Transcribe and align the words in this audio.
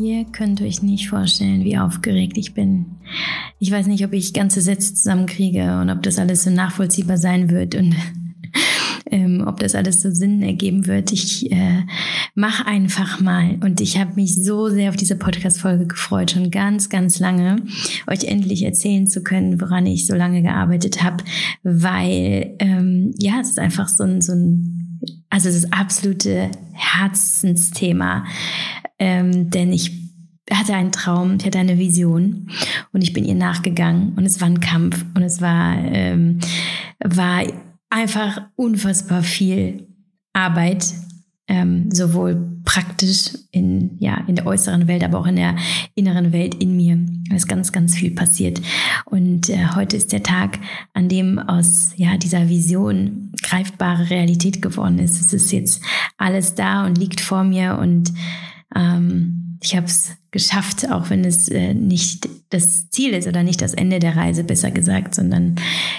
Ihr 0.00 0.24
könnt 0.24 0.62
euch 0.62 0.82
nicht 0.82 1.10
vorstellen, 1.10 1.62
wie 1.62 1.76
aufgeregt 1.76 2.38
ich 2.38 2.54
bin. 2.54 2.86
Ich 3.58 3.70
weiß 3.70 3.86
nicht, 3.86 4.02
ob 4.02 4.14
ich 4.14 4.32
ganze 4.32 4.62
Sätze 4.62 4.94
zusammenkriege 4.94 5.78
und 5.78 5.90
ob 5.90 6.02
das 6.02 6.18
alles 6.18 6.44
so 6.44 6.50
nachvollziehbar 6.50 7.18
sein 7.18 7.50
wird 7.50 7.74
und 7.74 7.94
ähm, 9.10 9.44
ob 9.46 9.60
das 9.60 9.74
alles 9.74 10.00
so 10.00 10.10
Sinn 10.10 10.42
ergeben 10.42 10.86
wird. 10.86 11.12
Ich 11.12 11.52
äh, 11.52 11.82
mache 12.34 12.64
einfach 12.64 13.20
mal 13.20 13.58
und 13.60 13.82
ich 13.82 13.98
habe 13.98 14.14
mich 14.14 14.42
so 14.42 14.70
sehr 14.70 14.88
auf 14.88 14.96
diese 14.96 15.16
Podcast-Folge 15.16 15.86
gefreut, 15.86 16.30
schon 16.30 16.50
ganz, 16.50 16.88
ganz 16.88 17.18
lange, 17.18 17.56
euch 18.06 18.24
endlich 18.24 18.62
erzählen 18.62 19.06
zu 19.06 19.22
können, 19.22 19.60
woran 19.60 19.84
ich 19.84 20.06
so 20.06 20.14
lange 20.14 20.40
gearbeitet 20.40 21.02
habe, 21.02 21.24
weil 21.62 22.54
ähm, 22.58 23.12
ja, 23.18 23.40
es 23.42 23.50
ist 23.50 23.58
einfach 23.58 23.88
so 23.88 24.04
ein, 24.04 24.22
so 24.22 24.32
ein 24.32 24.80
also 25.28 25.48
das 25.48 25.72
absolute 25.72 26.50
Herzensthema 26.72 28.24
ähm, 29.00 29.50
denn 29.50 29.72
ich 29.72 29.90
hatte 30.52 30.74
einen 30.74 30.92
Traum, 30.92 31.36
ich 31.38 31.46
hatte 31.46 31.58
eine 31.58 31.78
Vision 31.78 32.48
und 32.92 33.02
ich 33.02 33.12
bin 33.12 33.24
ihr 33.24 33.34
nachgegangen 33.34 34.12
und 34.16 34.24
es 34.24 34.40
war 34.40 34.48
ein 34.48 34.60
Kampf 34.60 35.04
und 35.14 35.22
es 35.22 35.40
war, 35.40 35.76
ähm, 35.76 36.38
war 37.02 37.42
einfach 37.88 38.42
unfassbar 38.56 39.22
viel 39.22 39.86
Arbeit, 40.32 40.86
ähm, 41.48 41.90
sowohl 41.90 42.60
praktisch 42.64 43.30
in, 43.50 43.96
ja, 43.98 44.22
in 44.28 44.36
der 44.36 44.46
äußeren 44.46 44.86
Welt, 44.86 45.02
aber 45.02 45.18
auch 45.18 45.26
in 45.26 45.36
der 45.36 45.56
inneren 45.96 46.32
Welt 46.32 46.54
in 46.54 46.76
mir. 46.76 46.98
Da 47.28 47.36
ist 47.36 47.48
ganz, 47.48 47.72
ganz 47.72 47.96
viel 47.96 48.12
passiert. 48.12 48.60
Und 49.06 49.48
äh, 49.48 49.66
heute 49.74 49.96
ist 49.96 50.12
der 50.12 50.22
Tag, 50.22 50.58
an 50.94 51.08
dem 51.08 51.40
aus 51.40 51.92
ja, 51.96 52.16
dieser 52.16 52.48
Vision 52.48 53.32
greifbare 53.42 54.10
Realität 54.10 54.62
geworden 54.62 55.00
ist. 55.00 55.20
Es 55.20 55.32
ist 55.32 55.50
jetzt 55.50 55.82
alles 56.18 56.54
da 56.54 56.86
und 56.86 56.98
liegt 56.98 57.20
vor 57.20 57.42
mir 57.42 57.78
und 57.80 58.12
ähm, 58.74 59.58
ich 59.62 59.76
habe 59.76 59.86
es 59.86 60.12
geschafft, 60.30 60.90
auch 60.90 61.10
wenn 61.10 61.24
es 61.24 61.48
äh, 61.48 61.74
nicht 61.74 62.28
das 62.50 62.88
Ziel 62.90 63.12
ist 63.12 63.28
oder 63.28 63.42
nicht 63.42 63.60
das 63.60 63.74
Ende 63.74 63.98
der 63.98 64.16
Reise, 64.16 64.44
besser 64.44 64.70
gesagt, 64.70 65.14
sondern 65.14 65.56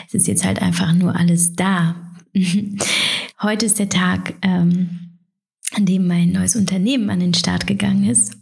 es 0.08 0.14
ist 0.14 0.28
jetzt 0.28 0.46
halt 0.46 0.62
einfach 0.62 0.94
nur 0.94 1.16
alles 1.16 1.54
da. 1.54 1.96
Heute 3.42 3.66
ist 3.66 3.80
der 3.80 3.90
Tag, 3.90 4.34
ähm, 4.42 5.12
an 5.74 5.86
dem 5.86 6.08
mein 6.08 6.32
neues 6.32 6.56
Unternehmen 6.56 7.10
an 7.10 7.20
den 7.20 7.34
Start 7.34 7.66
gegangen 7.66 8.10
ist. 8.10 8.38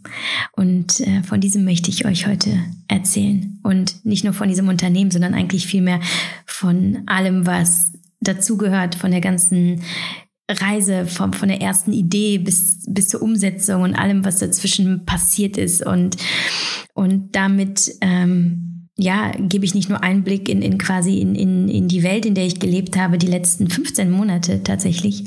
Und 0.52 1.00
äh, 1.00 1.22
von 1.22 1.40
diesem 1.40 1.64
möchte 1.64 1.90
ich 1.90 2.04
euch 2.04 2.26
heute 2.26 2.58
erzählen. 2.88 3.60
Und 3.62 4.04
nicht 4.04 4.24
nur 4.24 4.32
von 4.32 4.48
diesem 4.48 4.68
Unternehmen, 4.68 5.12
sondern 5.12 5.34
eigentlich 5.34 5.66
vielmehr 5.66 6.00
von 6.44 7.02
allem, 7.06 7.46
was 7.46 7.92
dazugehört, 8.20 8.96
von 8.96 9.12
der 9.12 9.20
ganzen 9.20 9.82
Reise 10.50 11.06
vom, 11.06 11.32
von 11.32 11.48
der 11.48 11.60
ersten 11.60 11.92
Idee 11.92 12.38
bis, 12.38 12.84
bis 12.86 13.08
zur 13.08 13.22
Umsetzung 13.22 13.82
und 13.82 13.94
allem, 13.94 14.24
was 14.24 14.38
dazwischen 14.38 15.04
passiert 15.04 15.56
ist. 15.56 15.84
Und, 15.84 16.16
und 16.94 17.34
damit, 17.36 17.92
ähm, 18.00 18.88
ja, 18.96 19.32
gebe 19.38 19.64
ich 19.64 19.74
nicht 19.74 19.88
nur 19.88 20.02
Einblick 20.02 20.48
in, 20.48 20.62
in 20.62 20.78
quasi 20.78 21.20
in, 21.20 21.34
in, 21.34 21.68
in 21.68 21.88
die 21.88 22.02
Welt, 22.02 22.26
in 22.26 22.34
der 22.34 22.46
ich 22.46 22.60
gelebt 22.60 22.96
habe, 22.96 23.18
die 23.18 23.26
letzten 23.26 23.68
15 23.68 24.10
Monate 24.10 24.62
tatsächlich, 24.62 25.24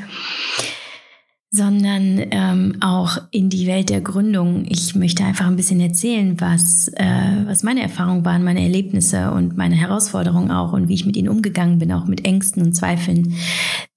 sondern 1.56 2.20
ähm, 2.32 2.78
auch 2.82 3.20
in 3.30 3.48
die 3.48 3.68
Welt 3.68 3.90
der 3.90 4.02
Gründung. 4.02 4.66
Ich 4.68 4.96
möchte 4.96 5.24
einfach 5.24 5.46
ein 5.46 5.56
bisschen 5.56 5.80
erzählen, 5.80 6.42
was, 6.42 6.88
äh, 6.96 7.46
was 7.46 7.62
meine 7.62 7.84
Erfahrungen 7.84 8.26
waren, 8.26 8.44
meine 8.44 8.64
Erlebnisse 8.64 9.30
und 9.30 9.56
meine 9.56 9.76
Herausforderungen 9.76 10.50
auch 10.50 10.74
und 10.74 10.88
wie 10.88 10.96
ich 10.96 11.06
mit 11.06 11.16
ihnen 11.16 11.30
umgegangen 11.30 11.78
bin, 11.78 11.92
auch 11.92 12.08
mit 12.08 12.26
Ängsten 12.26 12.64
und 12.64 12.74
Zweifeln. 12.74 13.36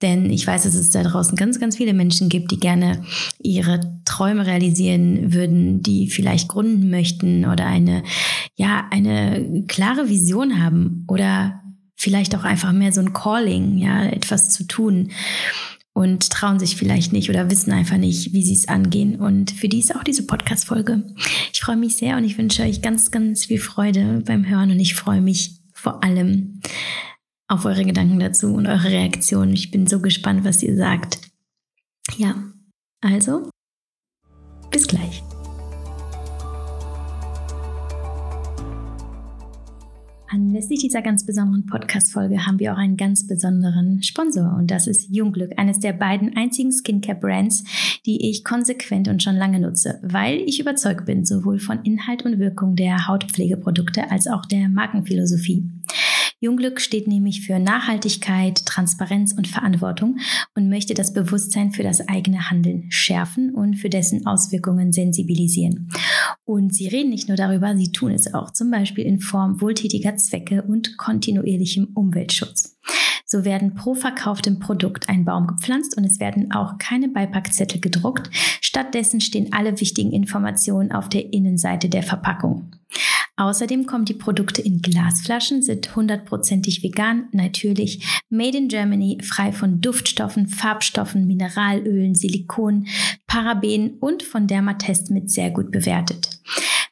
Denn 0.02 0.28
ich 0.28 0.46
weiß, 0.46 0.64
dass 0.64 0.74
es 0.74 0.90
da 0.90 1.02
draußen 1.02 1.34
ganz, 1.34 1.58
ganz 1.58 1.78
viele 1.78 1.94
Menschen 1.94 2.28
gibt, 2.28 2.50
die 2.50 2.60
gerne 2.60 3.02
ihre 3.38 3.80
Träume 4.04 4.44
realisieren 4.44 5.32
würden, 5.32 5.80
die 5.80 6.10
vielleicht 6.10 6.48
gründen 6.48 6.90
möchten 6.90 7.46
oder 7.46 7.64
eine, 7.64 8.02
ja, 8.56 8.84
eine 8.90 9.64
klare 9.66 10.10
Vision 10.10 10.62
haben 10.62 11.06
oder 11.08 11.62
vielleicht 11.96 12.36
auch 12.36 12.44
einfach 12.44 12.72
mehr 12.72 12.92
so 12.92 13.00
ein 13.00 13.14
Calling, 13.14 13.78
ja, 13.78 14.04
etwas 14.04 14.50
zu 14.50 14.64
tun 14.64 15.08
und 15.96 16.28
trauen 16.28 16.58
sich 16.58 16.76
vielleicht 16.76 17.14
nicht 17.14 17.30
oder 17.30 17.50
wissen 17.50 17.72
einfach 17.72 17.96
nicht, 17.96 18.34
wie 18.34 18.42
sie 18.42 18.52
es 18.52 18.68
angehen. 18.68 19.16
Und 19.16 19.50
für 19.50 19.66
die 19.66 19.78
ist 19.78 19.96
auch 19.96 20.04
diese 20.04 20.26
Podcast-Folge. 20.26 21.02
Ich 21.54 21.60
freue 21.60 21.78
mich 21.78 21.96
sehr 21.96 22.18
und 22.18 22.24
ich 22.24 22.36
wünsche 22.36 22.64
euch 22.64 22.82
ganz, 22.82 23.10
ganz 23.10 23.46
viel 23.46 23.58
Freude 23.58 24.22
beim 24.26 24.46
Hören 24.46 24.70
und 24.70 24.78
ich 24.78 24.94
freue 24.94 25.22
mich 25.22 25.52
vor 25.72 26.04
allem 26.04 26.60
auf 27.48 27.64
eure 27.64 27.86
Gedanken 27.86 28.18
dazu 28.18 28.52
und 28.52 28.66
eure 28.66 28.90
Reaktionen. 28.90 29.54
Ich 29.54 29.70
bin 29.70 29.86
so 29.86 30.00
gespannt, 30.00 30.44
was 30.44 30.62
ihr 30.62 30.76
sagt. 30.76 31.18
Ja, 32.18 32.34
also, 33.00 33.48
bis 34.70 34.86
gleich. 34.86 35.22
Anlässlich 40.28 40.80
dieser 40.80 41.02
ganz 41.02 41.24
besonderen 41.24 41.66
Podcast-Folge 41.66 42.46
haben 42.46 42.58
wir 42.58 42.72
auch 42.72 42.78
einen 42.78 42.96
ganz 42.96 43.28
besonderen 43.28 44.02
Sponsor 44.02 44.56
und 44.58 44.70
das 44.70 44.88
ist 44.88 45.08
Jungglück, 45.08 45.52
eines 45.56 45.78
der 45.78 45.92
beiden 45.92 46.36
einzigen 46.36 46.72
Skincare-Brands, 46.72 47.62
die 48.06 48.28
ich 48.28 48.42
konsequent 48.42 49.06
und 49.06 49.22
schon 49.22 49.36
lange 49.36 49.60
nutze, 49.60 50.00
weil 50.02 50.40
ich 50.40 50.58
überzeugt 50.58 51.06
bin, 51.06 51.24
sowohl 51.24 51.60
von 51.60 51.82
Inhalt 51.82 52.24
und 52.24 52.40
Wirkung 52.40 52.74
der 52.74 53.06
Hautpflegeprodukte 53.06 54.10
als 54.10 54.26
auch 54.26 54.44
der 54.46 54.68
Markenphilosophie. 54.68 55.70
Jungglück 56.38 56.82
steht 56.82 57.08
nämlich 57.08 57.46
für 57.46 57.58
Nachhaltigkeit, 57.58 58.66
Transparenz 58.66 59.32
und 59.32 59.48
Verantwortung 59.48 60.18
und 60.54 60.68
möchte 60.68 60.92
das 60.92 61.14
Bewusstsein 61.14 61.72
für 61.72 61.82
das 61.82 62.06
eigene 62.08 62.50
Handeln 62.50 62.90
schärfen 62.90 63.54
und 63.54 63.76
für 63.76 63.88
dessen 63.88 64.26
Auswirkungen 64.26 64.92
sensibilisieren. 64.92 65.88
Und 66.44 66.74
sie 66.74 66.88
reden 66.88 67.08
nicht 67.08 67.28
nur 67.28 67.38
darüber, 67.38 67.74
sie 67.76 67.90
tun 67.90 68.12
es 68.12 68.34
auch, 68.34 68.50
zum 68.52 68.70
Beispiel 68.70 69.06
in 69.06 69.20
Form 69.20 69.62
wohltätiger 69.62 70.16
Zwecke 70.18 70.62
und 70.62 70.98
kontinuierlichem 70.98 71.92
Umweltschutz. 71.94 72.76
So 73.24 73.44
werden 73.44 73.74
pro 73.74 73.94
verkauftem 73.94 74.60
Produkt 74.60 75.08
ein 75.08 75.24
Baum 75.24 75.46
gepflanzt 75.46 75.96
und 75.96 76.04
es 76.04 76.20
werden 76.20 76.52
auch 76.52 76.78
keine 76.78 77.08
Beipackzettel 77.08 77.80
gedruckt. 77.80 78.30
Stattdessen 78.60 79.20
stehen 79.20 79.52
alle 79.52 79.80
wichtigen 79.80 80.12
Informationen 80.12 80.92
auf 80.92 81.08
der 81.08 81.32
Innenseite 81.32 81.88
der 81.88 82.04
Verpackung. 82.04 82.70
Außerdem 83.36 83.84
kommen 83.84 84.06
die 84.06 84.14
Produkte 84.14 84.62
in 84.62 84.80
Glasflaschen, 84.80 85.60
sind 85.62 85.94
hundertprozentig 85.94 86.82
vegan, 86.82 87.28
natürlich, 87.32 88.22
made 88.30 88.56
in 88.56 88.68
Germany, 88.68 89.18
frei 89.22 89.52
von 89.52 89.82
Duftstoffen, 89.82 90.48
Farbstoffen, 90.48 91.26
Mineralölen, 91.26 92.14
Silikon, 92.14 92.86
Parabenen 93.26 93.98
und 93.98 94.22
von 94.22 94.46
Dermatest 94.46 95.10
mit 95.10 95.30
sehr 95.30 95.50
gut 95.50 95.70
bewertet. 95.70 96.35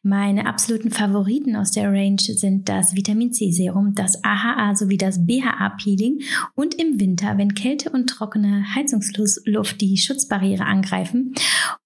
Meine 0.06 0.44
absoluten 0.44 0.91
Favoriten 0.91 1.56
aus 1.56 1.70
der 1.70 1.91
Range 1.91 2.20
sind 2.20 2.69
das 2.69 2.94
Vitamin 2.94 3.32
C 3.32 3.50
Serum, 3.53 3.94
das 3.94 4.22
AHA 4.22 4.75
sowie 4.76 4.98
das 4.98 5.25
BHA 5.25 5.70
Peeling 5.82 6.20
und 6.54 6.75
im 6.75 7.00
Winter, 7.00 7.38
wenn 7.38 7.54
Kälte 7.54 7.88
und 7.88 8.09
trockene 8.09 8.75
Heizungsluft 8.75 9.81
die 9.81 9.97
Schutzbarriere 9.97 10.66
angreifen 10.66 11.32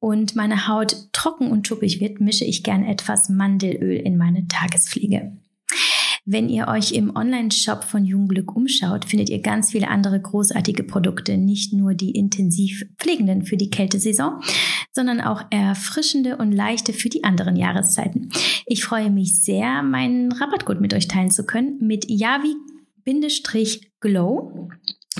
und 0.00 0.34
meine 0.34 0.66
Haut 0.66 0.96
trocken 1.12 1.52
und 1.52 1.68
schuppig 1.68 2.00
wird, 2.00 2.20
mische 2.20 2.44
ich 2.44 2.64
gern 2.64 2.84
etwas 2.84 3.28
Mandelöl 3.28 3.98
in 3.98 4.16
meine 4.16 4.48
Tagespflege. 4.48 5.36
Wenn 6.30 6.50
ihr 6.50 6.68
euch 6.68 6.92
im 6.92 7.16
Online-Shop 7.16 7.84
von 7.84 8.04
Jungglück 8.04 8.54
umschaut, 8.54 9.06
findet 9.06 9.30
ihr 9.30 9.40
ganz 9.40 9.70
viele 9.70 9.88
andere 9.88 10.20
großartige 10.20 10.82
Produkte, 10.82 11.38
nicht 11.38 11.72
nur 11.72 11.94
die 11.94 12.10
intensiv 12.10 12.84
pflegenden 12.98 13.46
für 13.46 13.56
die 13.56 13.70
Kältesaison, 13.70 14.42
sondern 14.92 15.22
auch 15.22 15.46
erfrischende 15.48 16.36
und 16.36 16.52
leichte 16.52 16.92
für 16.92 17.08
die 17.08 17.24
anderen 17.24 17.56
Jahreszeiten. 17.56 18.28
Ich 18.66 18.84
freue 18.84 19.08
mich 19.08 19.42
sehr, 19.42 19.82
meinen 19.82 20.30
Rabattcode 20.30 20.82
mit 20.82 20.92
euch 20.92 21.08
teilen 21.08 21.30
zu 21.30 21.46
können 21.46 21.78
mit 21.80 22.04
Yavi-Glow 22.10 22.68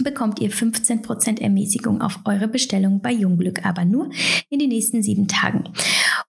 bekommt 0.03 0.41
ihr 0.41 0.51
15% 0.51 1.41
Ermäßigung 1.41 2.01
auf 2.01 2.21
eure 2.25 2.49
Bestellung 2.49 3.01
bei 3.01 3.13
Jungglück, 3.13 3.65
aber 3.65 3.85
nur 3.85 4.11
in 4.51 4.59
den 4.59 4.69
nächsten 4.69 5.03
sieben 5.03 5.29
Tagen. 5.29 5.65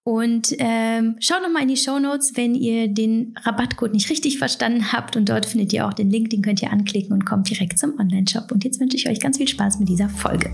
Und 0.04 0.56
ähm, 0.58 1.16
schaut 1.20 1.42
nochmal 1.42 1.64
in 1.64 1.68
die 1.68 1.78
Show 1.78 2.00
Notes, 2.00 2.34
wenn 2.36 2.56
ihr 2.56 2.88
den 2.88 3.36
Rabattcode 3.44 3.94
nicht 3.94 4.10
richtig 4.10 4.38
verstanden 4.38 4.92
habt. 4.92 5.16
Und 5.16 5.30
dort 5.30 5.46
findet 5.46 5.74
ihr 5.74 5.88
auch 5.88 5.94
den 5.94 6.10
Link, 6.10 6.30
den 6.30 6.42
könnt 6.42 6.62
ihr 6.62 6.72
anklicken 6.72 7.14
und 7.14 7.26
kommt 7.26 7.50
direkt 7.50 7.78
zum 7.78 8.00
Online-Shop. 8.00 8.52
Und 8.52 8.64
jetzt 8.64 8.80
wünsche 8.80 8.98
ich 8.98 9.08
euch 9.08 9.20
ganz 9.20 9.38
viel 9.38 9.48
Spaß 9.48 9.80
mit 9.80 9.90
dieser 9.90 10.10
Folge. 10.10 10.52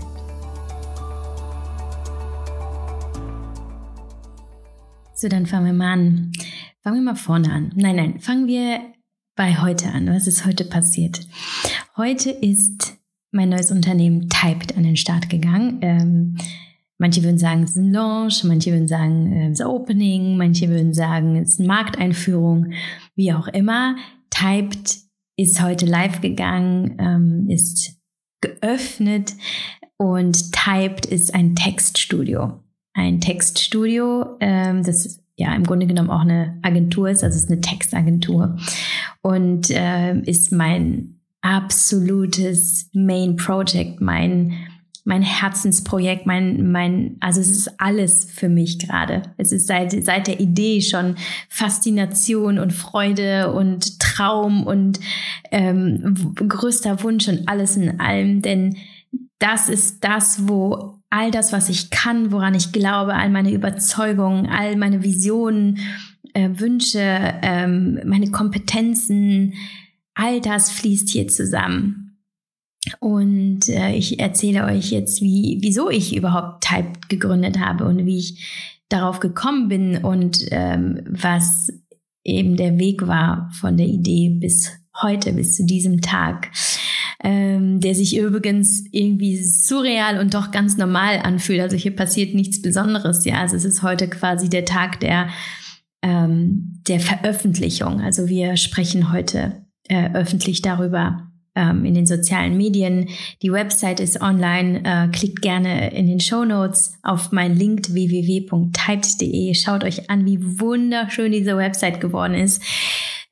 So, 5.14 5.28
dann 5.28 5.46
fangen 5.46 5.66
wir 5.66 5.72
mal 5.72 5.92
an. 5.94 6.32
Fangen 6.82 6.96
wir 6.98 7.12
mal 7.12 7.16
vorne 7.16 7.50
an. 7.50 7.72
Nein, 7.74 7.96
nein, 7.96 8.20
fangen 8.20 8.46
wir 8.46 8.80
bei 9.34 9.60
heute 9.60 9.88
an. 9.88 10.08
Was 10.08 10.26
ist 10.26 10.44
heute 10.44 10.64
passiert? 10.64 11.20
Heute 11.96 12.30
ist 12.30 12.95
mein 13.36 13.50
neues 13.50 13.70
Unternehmen 13.70 14.28
Typed 14.28 14.76
an 14.76 14.82
den 14.82 14.96
Start 14.96 15.30
gegangen. 15.30 15.78
Ähm, 15.82 16.36
manche 16.98 17.22
würden 17.22 17.38
sagen, 17.38 17.62
es 17.62 17.70
ist 17.70 17.76
ein 17.76 17.92
Launch, 17.92 18.42
manche 18.42 18.72
würden 18.72 18.88
sagen, 18.88 19.32
es 19.52 19.60
ist 19.60 19.66
Opening, 19.66 20.36
manche 20.36 20.68
würden 20.68 20.94
sagen, 20.94 21.36
es 21.36 21.50
ist 21.50 21.60
eine 21.60 21.68
Markteinführung, 21.68 22.72
wie 23.14 23.32
auch 23.32 23.46
immer. 23.48 23.96
Typed 24.30 24.96
ist 25.36 25.62
heute 25.62 25.86
live 25.86 26.20
gegangen, 26.20 26.96
ähm, 26.98 27.50
ist 27.50 28.00
geöffnet 28.40 29.34
und 29.98 30.52
Typed 30.52 31.06
ist 31.06 31.34
ein 31.34 31.54
Textstudio. 31.54 32.60
Ein 32.94 33.20
Textstudio, 33.20 34.36
ähm, 34.40 34.82
das 34.82 35.22
ja 35.36 35.54
im 35.54 35.64
Grunde 35.64 35.86
genommen 35.86 36.10
auch 36.10 36.20
eine 36.20 36.58
Agentur 36.62 37.10
ist, 37.10 37.22
also 37.22 37.36
es 37.36 37.44
ist 37.44 37.50
eine 37.50 37.60
Textagentur 37.60 38.56
und 39.20 39.70
äh, 39.70 40.18
ist 40.20 40.50
mein 40.50 41.15
absolutes 41.46 42.90
Main 42.92 43.36
Project, 43.36 44.00
mein 44.00 44.52
mein 45.08 45.22
Herzensprojekt, 45.22 46.26
mein, 46.26 46.72
mein, 46.72 47.16
also 47.20 47.40
es 47.40 47.48
ist 47.48 47.80
alles 47.80 48.24
für 48.24 48.48
mich 48.48 48.80
gerade. 48.80 49.22
Es 49.36 49.52
ist 49.52 49.68
seit, 49.68 49.92
seit 50.04 50.26
der 50.26 50.40
Idee 50.40 50.80
schon 50.80 51.14
Faszination 51.48 52.58
und 52.58 52.72
Freude 52.72 53.52
und 53.52 54.00
Traum 54.00 54.66
und 54.66 54.98
ähm, 55.52 56.34
größter 56.34 57.04
Wunsch 57.04 57.28
und 57.28 57.48
alles 57.48 57.76
in 57.76 58.00
allem, 58.00 58.42
denn 58.42 58.78
das 59.38 59.68
ist 59.68 60.02
das, 60.02 60.48
wo 60.48 60.98
all 61.08 61.30
das, 61.30 61.52
was 61.52 61.68
ich 61.68 61.90
kann, 61.90 62.32
woran 62.32 62.56
ich 62.56 62.72
glaube, 62.72 63.14
all 63.14 63.30
meine 63.30 63.52
Überzeugungen, 63.52 64.46
all 64.46 64.74
meine 64.74 65.04
Visionen, 65.04 65.78
äh, 66.34 66.50
Wünsche, 66.54 66.98
ähm, 67.42 68.00
meine 68.04 68.32
Kompetenzen, 68.32 69.54
all 70.16 70.40
das 70.40 70.70
fließt 70.72 71.10
hier 71.10 71.28
zusammen. 71.28 72.18
Und 73.00 73.68
äh, 73.68 73.92
ich 73.92 74.18
erzähle 74.18 74.64
euch 74.64 74.90
jetzt, 74.90 75.20
wie, 75.20 75.58
wieso 75.60 75.90
ich 75.90 76.16
überhaupt 76.16 76.64
Type 76.64 76.92
gegründet 77.08 77.58
habe 77.58 77.84
und 77.84 78.04
wie 78.06 78.18
ich 78.18 78.82
darauf 78.88 79.20
gekommen 79.20 79.68
bin 79.68 79.98
und 79.98 80.46
ähm, 80.50 81.02
was 81.08 81.72
eben 82.24 82.56
der 82.56 82.78
Weg 82.78 83.06
war 83.06 83.50
von 83.52 83.76
der 83.76 83.86
Idee 83.86 84.30
bis 84.40 84.70
heute, 85.02 85.32
bis 85.32 85.56
zu 85.56 85.64
diesem 85.66 86.00
Tag, 86.00 86.50
ähm, 87.22 87.80
der 87.80 87.94
sich 87.94 88.16
übrigens 88.16 88.84
irgendwie 88.92 89.42
surreal 89.42 90.18
und 90.18 90.34
doch 90.34 90.50
ganz 90.50 90.76
normal 90.76 91.18
anfühlt. 91.18 91.60
Also 91.60 91.76
hier 91.76 91.94
passiert 91.94 92.34
nichts 92.34 92.62
Besonderes. 92.62 93.24
Ja, 93.24 93.40
also 93.40 93.56
es 93.56 93.64
ist 93.64 93.82
heute 93.82 94.08
quasi 94.08 94.48
der 94.48 94.64
Tag 94.64 95.00
der, 95.00 95.28
ähm, 96.02 96.80
der 96.86 97.00
Veröffentlichung. 97.00 98.00
Also 98.00 98.28
wir 98.28 98.56
sprechen 98.56 99.12
heute 99.12 99.65
äh, 99.88 100.12
öffentlich 100.12 100.62
darüber, 100.62 101.26
ähm, 101.56 101.84
in 101.84 101.94
den 101.94 102.06
sozialen 102.06 102.56
Medien. 102.56 103.08
Die 103.42 103.50
Website 103.50 103.98
ist 103.98 104.20
online. 104.20 104.82
Äh, 104.84 105.08
klickt 105.08 105.42
gerne 105.42 105.92
in 105.92 106.06
den 106.06 106.20
Show 106.20 106.44
Notes 106.44 106.94
auf 107.02 107.32
mein 107.32 107.56
Link 107.56 107.92
www.typed.de. 107.92 109.54
Schaut 109.54 109.82
euch 109.82 110.10
an, 110.10 110.26
wie 110.26 110.38
wunderschön 110.60 111.32
diese 111.32 111.56
Website 111.56 112.00
geworden 112.00 112.34
ist. 112.34 112.62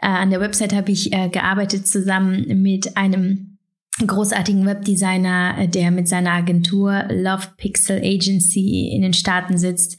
Äh, 0.00 0.06
an 0.06 0.30
der 0.30 0.40
Website 0.40 0.74
habe 0.74 0.90
ich 0.90 1.12
äh, 1.12 1.28
gearbeitet 1.28 1.86
zusammen 1.86 2.62
mit 2.62 2.96
einem 2.96 3.58
großartigen 4.04 4.66
Webdesigner, 4.66 5.56
äh, 5.58 5.68
der 5.68 5.90
mit 5.90 6.08
seiner 6.08 6.32
Agentur 6.32 7.04
Love 7.10 7.48
Pixel 7.56 7.98
Agency 7.98 8.90
in 8.92 9.02
den 9.02 9.12
Staaten 9.12 9.58
sitzt 9.58 9.98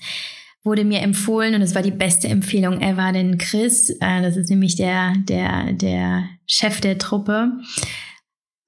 wurde 0.66 0.84
mir 0.84 1.00
empfohlen 1.02 1.54
und 1.56 1.62
es 1.62 1.76
war 1.76 1.84
die 1.84 1.92
beste 1.92 2.28
Empfehlung 2.28 2.82
ever, 2.82 3.14
denn 3.14 3.38
Chris, 3.38 3.92
äh, 4.02 4.22
das 4.22 4.36
ist 4.36 4.50
nämlich 4.50 4.76
der, 4.76 5.14
der, 5.18 5.74
der 5.74 6.28
Chef 6.48 6.82
der 6.82 6.98
Truppe, 6.98 7.52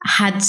hat 0.05 0.43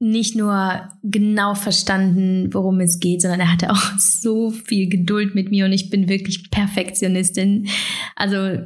nicht 0.00 0.34
nur 0.34 0.88
genau 1.02 1.54
verstanden, 1.54 2.52
worum 2.54 2.80
es 2.80 2.98
geht, 2.98 3.20
sondern 3.20 3.40
er 3.40 3.52
hatte 3.52 3.70
auch 3.70 3.82
so 3.98 4.50
viel 4.50 4.88
Geduld 4.88 5.34
mit 5.34 5.50
mir 5.50 5.66
und 5.66 5.72
ich 5.72 5.90
bin 5.90 6.08
wirklich 6.08 6.50
Perfektionistin. 6.50 7.68
Also 8.16 8.58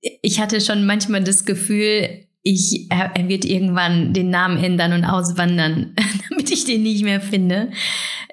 ich 0.00 0.40
hatte 0.40 0.60
schon 0.60 0.84
manchmal 0.84 1.24
das 1.24 1.46
Gefühl, 1.46 2.26
ich, 2.42 2.90
er, 2.90 3.12
er 3.16 3.28
wird 3.28 3.44
irgendwann 3.44 4.12
den 4.12 4.28
Namen 4.28 4.62
ändern 4.62 4.92
und 4.92 5.04
auswandern, 5.04 5.94
damit 6.28 6.50
ich 6.50 6.64
den 6.64 6.82
nicht 6.82 7.04
mehr 7.04 7.20
finde. 7.20 7.70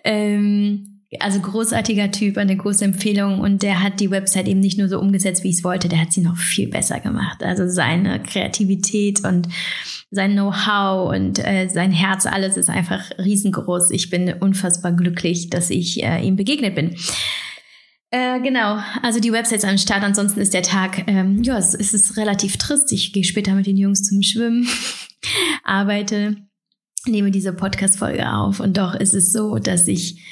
Ähm, 0.04 0.89
also 1.20 1.40
großartiger 1.40 2.12
Typ, 2.12 2.38
eine 2.38 2.56
große 2.56 2.86
Empfehlung 2.86 3.40
und 3.40 3.64
der 3.64 3.82
hat 3.82 4.00
die 4.00 4.12
Website 4.12 4.48
eben 4.48 4.60
nicht 4.60 4.78
nur 4.78 4.88
so 4.88 5.00
umgesetzt, 5.00 5.44
wie 5.44 5.50
ich 5.50 5.58
es 5.58 5.64
wollte, 5.64 5.90
der 5.90 6.02
hat 6.02 6.14
sie 6.14 6.22
noch 6.22 6.38
viel 6.38 6.68
besser 6.68 7.00
gemacht. 7.00 7.42
Also 7.42 7.68
seine 7.68 8.22
Kreativität 8.22 9.26
und 9.26 9.48
sein 10.12 10.34
Know-how 10.34 11.10
und 11.10 11.40
äh, 11.40 11.68
sein 11.68 11.92
Herz, 11.92 12.28
alles 12.28 12.58
ist 12.58 12.70
einfach 12.70 13.10
riesengroß. 13.18 13.90
Ich 13.92 14.12
bin 14.12 14.34
unfassbar 14.34 14.92
glücklich, 14.92 15.50
dass 15.50 15.72
ich 15.72 16.04
äh, 16.04 16.22
ihm 16.22 16.36
begegnet 16.36 16.76
bin. 16.76 16.96
Äh, 18.12 18.40
genau, 18.42 18.80
also 19.04 19.20
die 19.20 19.32
Website 19.32 19.60
ist 19.60 19.70
am 19.70 19.78
Start, 19.78 20.04
ansonsten 20.04 20.40
ist 20.40 20.54
der 20.54 20.64
Tag, 20.64 21.08
ähm, 21.08 21.44
ja, 21.44 21.58
es, 21.58 21.74
es 21.74 21.94
ist 21.94 22.18
relativ 22.18 22.58
trist. 22.58 22.92
Ich 22.92 23.14
gehe 23.14 23.24
später 23.24 23.54
mit 23.54 23.68
den 23.68 23.78
Jungs 23.78 24.04
zum 24.04 24.22
Schwimmen, 24.22 24.68
arbeite, 25.64 26.38
nehme 27.06 27.32
diese 27.32 27.54
Podcast-Folge 27.54 28.32
auf 28.32 28.60
und 28.60 28.78
doch 28.78 28.96
ist 28.96 29.14
es 29.14 29.32
so, 29.32 29.58
dass 29.58 29.88
ich 29.88 30.24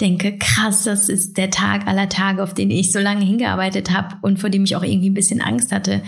denke, 0.00 0.38
krass, 0.38 0.84
das 0.84 1.08
ist 1.08 1.36
der 1.36 1.50
Tag 1.50 1.86
aller 1.86 2.08
Tage, 2.08 2.42
auf 2.42 2.54
den 2.54 2.70
ich 2.70 2.92
so 2.92 2.98
lange 2.98 3.24
hingearbeitet 3.24 3.90
habe 3.92 4.16
und 4.22 4.38
vor 4.38 4.50
dem 4.50 4.64
ich 4.64 4.76
auch 4.76 4.82
irgendwie 4.82 5.10
ein 5.10 5.14
bisschen 5.14 5.40
Angst 5.40 5.72
hatte. 5.72 6.02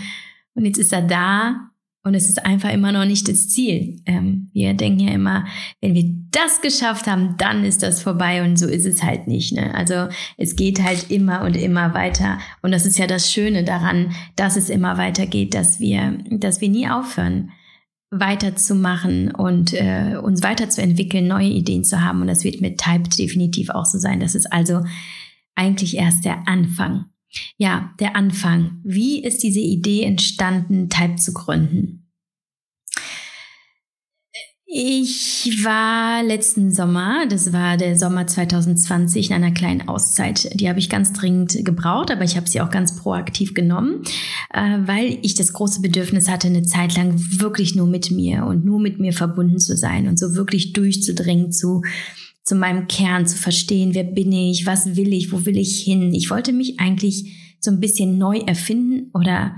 Und 0.55 0.65
jetzt 0.65 0.77
ist 0.77 0.93
er 0.93 1.01
da 1.01 1.69
und 2.03 2.15
es 2.15 2.27
ist 2.27 2.45
einfach 2.45 2.71
immer 2.71 2.91
noch 2.91 3.05
nicht 3.05 3.29
das 3.29 3.49
Ziel. 3.49 4.01
Ähm, 4.05 4.49
wir 4.53 4.73
denken 4.73 4.99
ja 4.99 5.13
immer, 5.13 5.45
wenn 5.79 5.93
wir 5.93 6.13
das 6.31 6.61
geschafft 6.61 7.07
haben, 7.07 7.35
dann 7.37 7.63
ist 7.63 7.81
das 7.81 8.01
vorbei 8.01 8.43
und 8.43 8.57
so 8.57 8.67
ist 8.67 8.85
es 8.85 9.03
halt 9.03 9.27
nicht. 9.27 9.53
Ne? 9.53 9.73
Also 9.73 10.09
es 10.37 10.55
geht 10.55 10.83
halt 10.83 11.09
immer 11.09 11.41
und 11.43 11.55
immer 11.55 11.93
weiter. 11.93 12.39
Und 12.61 12.71
das 12.71 12.85
ist 12.85 12.99
ja 12.99 13.07
das 13.07 13.31
Schöne 13.31 13.63
daran, 13.63 14.11
dass 14.35 14.57
es 14.57 14.69
immer 14.69 14.97
weitergeht, 14.97 15.53
dass 15.53 15.79
wir, 15.79 16.17
dass 16.29 16.59
wir 16.59 16.69
nie 16.69 16.89
aufhören 16.89 17.51
weiterzumachen 18.19 19.31
und 19.31 19.73
äh, 19.73 20.17
uns 20.21 20.43
weiterzuentwickeln, 20.43 21.27
neue 21.27 21.49
Ideen 21.49 21.83
zu 21.83 22.01
haben. 22.01 22.21
Und 22.21 22.27
das 22.27 22.43
wird 22.43 22.61
mit 22.61 22.79
Typed 22.79 23.17
definitiv 23.17 23.69
auch 23.69 23.85
so 23.85 23.97
sein. 23.97 24.19
Das 24.19 24.35
ist 24.35 24.51
also 24.51 24.83
eigentlich 25.55 25.97
erst 25.97 26.25
der 26.25 26.47
Anfang. 26.47 27.05
Ja, 27.57 27.91
der 27.99 28.15
Anfang. 28.15 28.79
Wie 28.83 29.23
ist 29.23 29.41
diese 29.41 29.59
Idee 29.59 30.03
entstanden, 30.03 30.89
Type 30.89 31.15
zu 31.15 31.33
gründen? 31.33 32.02
Ich 34.75 35.63
war 35.63 36.23
letzten 36.23 36.71
Sommer, 36.71 37.27
das 37.29 37.53
war 37.53 37.77
der 37.77 37.95
Sommer 37.95 38.25
2020, 38.25 39.29
in 39.29 39.35
einer 39.35 39.51
kleinen 39.51 39.87
Auszeit. 39.87 40.49
Die 40.59 40.67
habe 40.67 40.79
ich 40.79 40.89
ganz 40.89 41.13
dringend 41.13 41.63
gebraucht, 41.63 42.09
aber 42.09 42.23
ich 42.23 42.35
habe 42.37 42.49
sie 42.49 42.59
auch 42.59 42.71
ganz 42.71 42.95
proaktiv 42.95 43.53
genommen, 43.53 44.01
äh, 44.51 44.79
weil 44.87 45.19
ich 45.21 45.35
das 45.35 45.53
große 45.53 45.81
Bedürfnis 45.81 46.27
hatte, 46.27 46.47
eine 46.47 46.63
Zeit 46.63 46.97
lang 46.97 47.13
wirklich 47.39 47.75
nur 47.75 47.85
mit 47.85 48.09
mir 48.09 48.47
und 48.47 48.65
nur 48.65 48.79
mit 48.79 48.99
mir 48.99 49.13
verbunden 49.13 49.59
zu 49.59 49.77
sein 49.77 50.07
und 50.07 50.17
so 50.17 50.33
wirklich 50.33 50.73
durchzudringen 50.73 51.51
zu 51.51 51.83
zu 52.43 52.55
meinem 52.55 52.87
Kern, 52.87 53.27
zu 53.27 53.37
verstehen, 53.37 53.93
wer 53.93 54.03
bin 54.03 54.31
ich, 54.31 54.65
was 54.65 54.95
will 54.95 55.13
ich, 55.13 55.31
wo 55.31 55.45
will 55.45 55.55
ich 55.55 55.81
hin. 55.81 56.15
Ich 56.15 56.31
wollte 56.31 56.51
mich 56.51 56.79
eigentlich 56.79 57.57
so 57.59 57.69
ein 57.69 57.79
bisschen 57.79 58.17
neu 58.17 58.39
erfinden 58.39 59.11
oder 59.13 59.55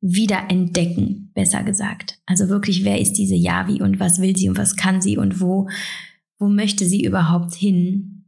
wiederentdecken, 0.00 1.23
besser 1.34 1.62
gesagt. 1.62 2.18
Also 2.26 2.48
wirklich, 2.48 2.84
wer 2.84 3.00
ist 3.00 3.14
diese 3.14 3.34
Yavi 3.34 3.82
und 3.82 4.00
was 4.00 4.20
will 4.20 4.36
sie 4.36 4.48
und 4.48 4.58
was 4.58 4.76
kann 4.76 5.02
sie 5.02 5.18
und 5.18 5.40
wo, 5.40 5.68
wo 6.38 6.48
möchte 6.48 6.86
sie 6.86 7.04
überhaupt 7.04 7.54
hin? 7.54 8.24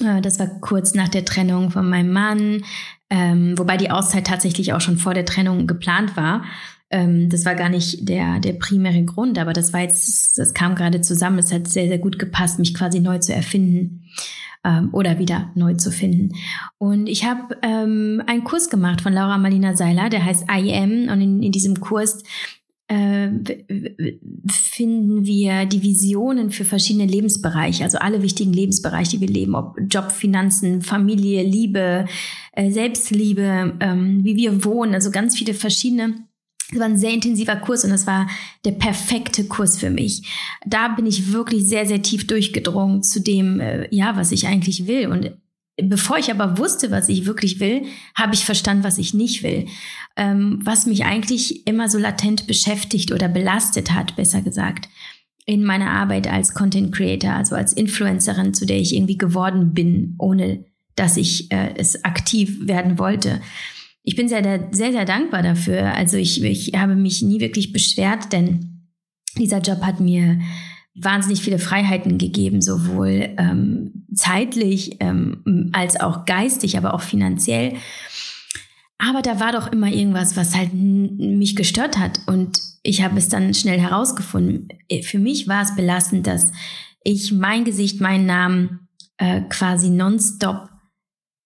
Äh, 0.00 0.20
das 0.20 0.38
war 0.38 0.48
kurz 0.60 0.94
nach 0.94 1.08
der 1.08 1.24
Trennung 1.24 1.70
von 1.70 1.88
meinem 1.88 2.12
Mann, 2.12 2.62
ähm, 3.10 3.56
wobei 3.56 3.76
die 3.76 3.90
Auszeit 3.90 4.26
tatsächlich 4.26 4.72
auch 4.72 4.80
schon 4.80 4.98
vor 4.98 5.14
der 5.14 5.24
Trennung 5.24 5.66
geplant 5.66 6.16
war. 6.16 6.44
Ähm, 6.90 7.28
das 7.30 7.44
war 7.44 7.54
gar 7.54 7.68
nicht 7.68 8.08
der, 8.08 8.40
der 8.40 8.54
primäre 8.54 9.04
Grund, 9.04 9.38
aber 9.38 9.52
das 9.52 9.72
war 9.72 9.80
jetzt, 9.80 10.38
das 10.38 10.54
kam 10.54 10.74
gerade 10.74 11.00
zusammen. 11.00 11.38
Es 11.38 11.52
hat 11.52 11.68
sehr, 11.68 11.88
sehr 11.88 11.98
gut 11.98 12.18
gepasst, 12.18 12.58
mich 12.58 12.74
quasi 12.74 13.00
neu 13.00 13.18
zu 13.18 13.32
erfinden 13.34 14.04
ähm, 14.66 14.88
oder 14.92 15.18
wieder 15.18 15.50
neu 15.54 15.74
zu 15.74 15.90
finden. 15.90 16.34
Und 16.78 17.06
ich 17.06 17.24
habe 17.24 17.56
ähm, 17.62 18.22
einen 18.26 18.44
Kurs 18.44 18.68
gemacht 18.68 19.00
von 19.00 19.12
Laura 19.12 19.38
Marlina 19.38 19.76
Seiler, 19.76 20.10
der 20.10 20.24
heißt 20.24 20.46
I 20.50 20.72
Am. 20.74 21.08
Und 21.08 21.20
in, 21.20 21.42
in 21.42 21.52
diesem 21.52 21.80
Kurs 21.80 22.22
äh, 22.88 23.28
finden 24.50 25.24
wir 25.24 25.66
die 25.66 25.82
Visionen 25.82 26.50
für 26.50 26.64
verschiedene 26.64 27.06
Lebensbereiche, 27.06 27.84
also 27.84 27.98
alle 27.98 28.22
wichtigen 28.22 28.52
Lebensbereiche, 28.52 29.12
die 29.12 29.20
wir 29.20 29.28
leben, 29.28 29.54
ob 29.54 29.76
Job, 29.88 30.12
Finanzen, 30.12 30.82
Familie, 30.82 31.42
Liebe, 31.42 32.06
äh, 32.52 32.70
Selbstliebe, 32.70 33.74
ähm, 33.80 34.24
wie 34.24 34.36
wir 34.36 34.64
wohnen, 34.64 34.94
also 34.94 35.10
ganz 35.10 35.36
viele 35.36 35.54
verschiedene 35.54 36.25
es 36.72 36.78
war 36.78 36.86
ein 36.86 36.98
sehr 36.98 37.12
intensiver 37.12 37.56
Kurs 37.56 37.84
und 37.84 37.92
es 37.92 38.06
war 38.06 38.28
der 38.64 38.72
perfekte 38.72 39.44
Kurs 39.44 39.78
für 39.78 39.90
mich. 39.90 40.22
Da 40.66 40.88
bin 40.88 41.06
ich 41.06 41.32
wirklich 41.32 41.66
sehr, 41.66 41.86
sehr 41.86 42.02
tief 42.02 42.26
durchgedrungen 42.26 43.02
zu 43.02 43.20
dem, 43.20 43.60
äh, 43.60 43.94
ja, 43.94 44.16
was 44.16 44.32
ich 44.32 44.48
eigentlich 44.48 44.86
will. 44.86 45.06
Und 45.06 45.36
bevor 45.80 46.18
ich 46.18 46.30
aber 46.30 46.58
wusste, 46.58 46.90
was 46.90 47.08
ich 47.08 47.26
wirklich 47.26 47.60
will, 47.60 47.84
habe 48.14 48.34
ich 48.34 48.44
verstanden, 48.44 48.82
was 48.82 48.98
ich 48.98 49.14
nicht 49.14 49.44
will. 49.44 49.66
Ähm, 50.16 50.60
was 50.64 50.86
mich 50.86 51.04
eigentlich 51.04 51.66
immer 51.68 51.88
so 51.88 51.98
latent 51.98 52.48
beschäftigt 52.48 53.12
oder 53.12 53.28
belastet 53.28 53.92
hat, 53.92 54.16
besser 54.16 54.42
gesagt, 54.42 54.88
in 55.44 55.64
meiner 55.64 55.90
Arbeit 55.90 56.26
als 56.26 56.54
Content 56.54 56.92
Creator, 56.92 57.30
also 57.30 57.54
als 57.54 57.72
Influencerin, 57.72 58.54
zu 58.54 58.66
der 58.66 58.78
ich 58.78 58.92
irgendwie 58.92 59.18
geworden 59.18 59.72
bin, 59.72 60.16
ohne 60.18 60.64
dass 60.96 61.16
ich 61.16 61.52
äh, 61.52 61.74
es 61.76 62.04
aktiv 62.04 62.66
werden 62.66 62.98
wollte 62.98 63.40
ich 64.08 64.14
bin 64.14 64.28
sehr, 64.28 64.68
sehr, 64.70 64.92
sehr 64.92 65.04
dankbar 65.04 65.42
dafür. 65.42 65.92
Also 65.92 66.16
ich, 66.16 66.40
ich 66.42 66.72
habe 66.76 66.94
mich 66.94 67.22
nie 67.22 67.40
wirklich 67.40 67.72
beschwert, 67.72 68.32
denn 68.32 68.86
dieser 69.36 69.58
Job 69.58 69.80
hat 69.82 69.98
mir 69.98 70.40
wahnsinnig 70.94 71.42
viele 71.42 71.58
Freiheiten 71.58 72.16
gegeben, 72.16 72.62
sowohl 72.62 73.34
ähm, 73.36 74.06
zeitlich 74.14 74.98
ähm, 75.00 75.70
als 75.72 75.98
auch 76.00 76.24
geistig, 76.24 76.78
aber 76.78 76.94
auch 76.94 77.02
finanziell. 77.02 77.74
aber 78.96 79.22
da 79.22 79.40
war 79.40 79.50
doch 79.50 79.72
immer 79.72 79.88
irgendwas, 79.88 80.36
was 80.36 80.54
halt 80.54 80.72
mich 80.72 81.56
gestört 81.56 81.98
hat. 81.98 82.20
Und 82.28 82.60
ich 82.84 83.02
habe 83.02 83.18
es 83.18 83.28
dann 83.28 83.54
schnell 83.54 83.80
herausgefunden. 83.80 84.68
Für 85.02 85.18
mich 85.18 85.48
war 85.48 85.62
es 85.62 85.74
belastend, 85.74 86.28
dass 86.28 86.52
ich 87.02 87.32
mein 87.32 87.64
Gesicht, 87.64 88.00
meinen 88.00 88.26
Namen 88.26 88.88
äh, 89.18 89.40
quasi 89.48 89.90
nonstop 89.90 90.68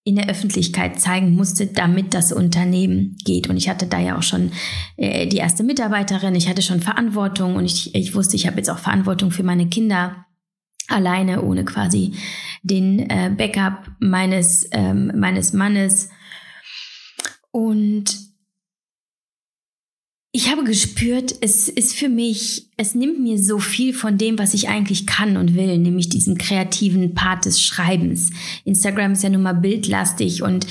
in 0.02 0.16
der 0.16 0.28
Öffentlichkeit 0.28 0.98
zeigen 0.98 1.34
musste, 1.34 1.66
damit 1.66 2.14
das 2.14 2.32
Unternehmen 2.32 3.16
geht. 3.24 3.48
Und 3.48 3.56
ich 3.56 3.68
hatte 3.68 3.86
da 3.86 3.98
ja 3.98 4.16
auch 4.16 4.22
schon 4.22 4.52
äh, 4.96 5.26
die 5.26 5.36
erste 5.36 5.62
Mitarbeiterin, 5.62 6.34
ich 6.34 6.48
hatte 6.48 6.62
schon 6.62 6.80
Verantwortung 6.80 7.56
und 7.56 7.66
ich, 7.66 7.94
ich 7.94 8.14
wusste, 8.14 8.36
ich 8.36 8.46
habe 8.46 8.56
jetzt 8.56 8.70
auch 8.70 8.78
Verantwortung 8.78 9.30
für 9.30 9.42
meine 9.42 9.68
Kinder 9.68 10.24
alleine, 10.88 11.42
ohne 11.42 11.64
quasi 11.64 12.14
den 12.62 12.98
äh, 13.10 13.30
Backup 13.36 13.90
meines, 14.00 14.68
ähm, 14.72 15.12
meines 15.14 15.52
Mannes. 15.52 16.08
Und 17.52 18.29
ich 20.32 20.50
habe 20.50 20.62
gespürt, 20.62 21.34
es 21.40 21.68
ist 21.68 21.94
für 21.94 22.08
mich, 22.08 22.66
es 22.76 22.94
nimmt 22.94 23.18
mir 23.18 23.36
so 23.36 23.58
viel 23.58 23.92
von 23.92 24.16
dem, 24.16 24.38
was 24.38 24.54
ich 24.54 24.68
eigentlich 24.68 25.06
kann 25.06 25.36
und 25.36 25.56
will, 25.56 25.76
nämlich 25.76 26.08
diesen 26.08 26.38
kreativen 26.38 27.14
Part 27.14 27.46
des 27.46 27.60
Schreibens. 27.60 28.30
Instagram 28.64 29.12
ist 29.12 29.24
ja 29.24 29.30
nun 29.30 29.42
mal 29.42 29.54
bildlastig 29.54 30.42
und 30.42 30.66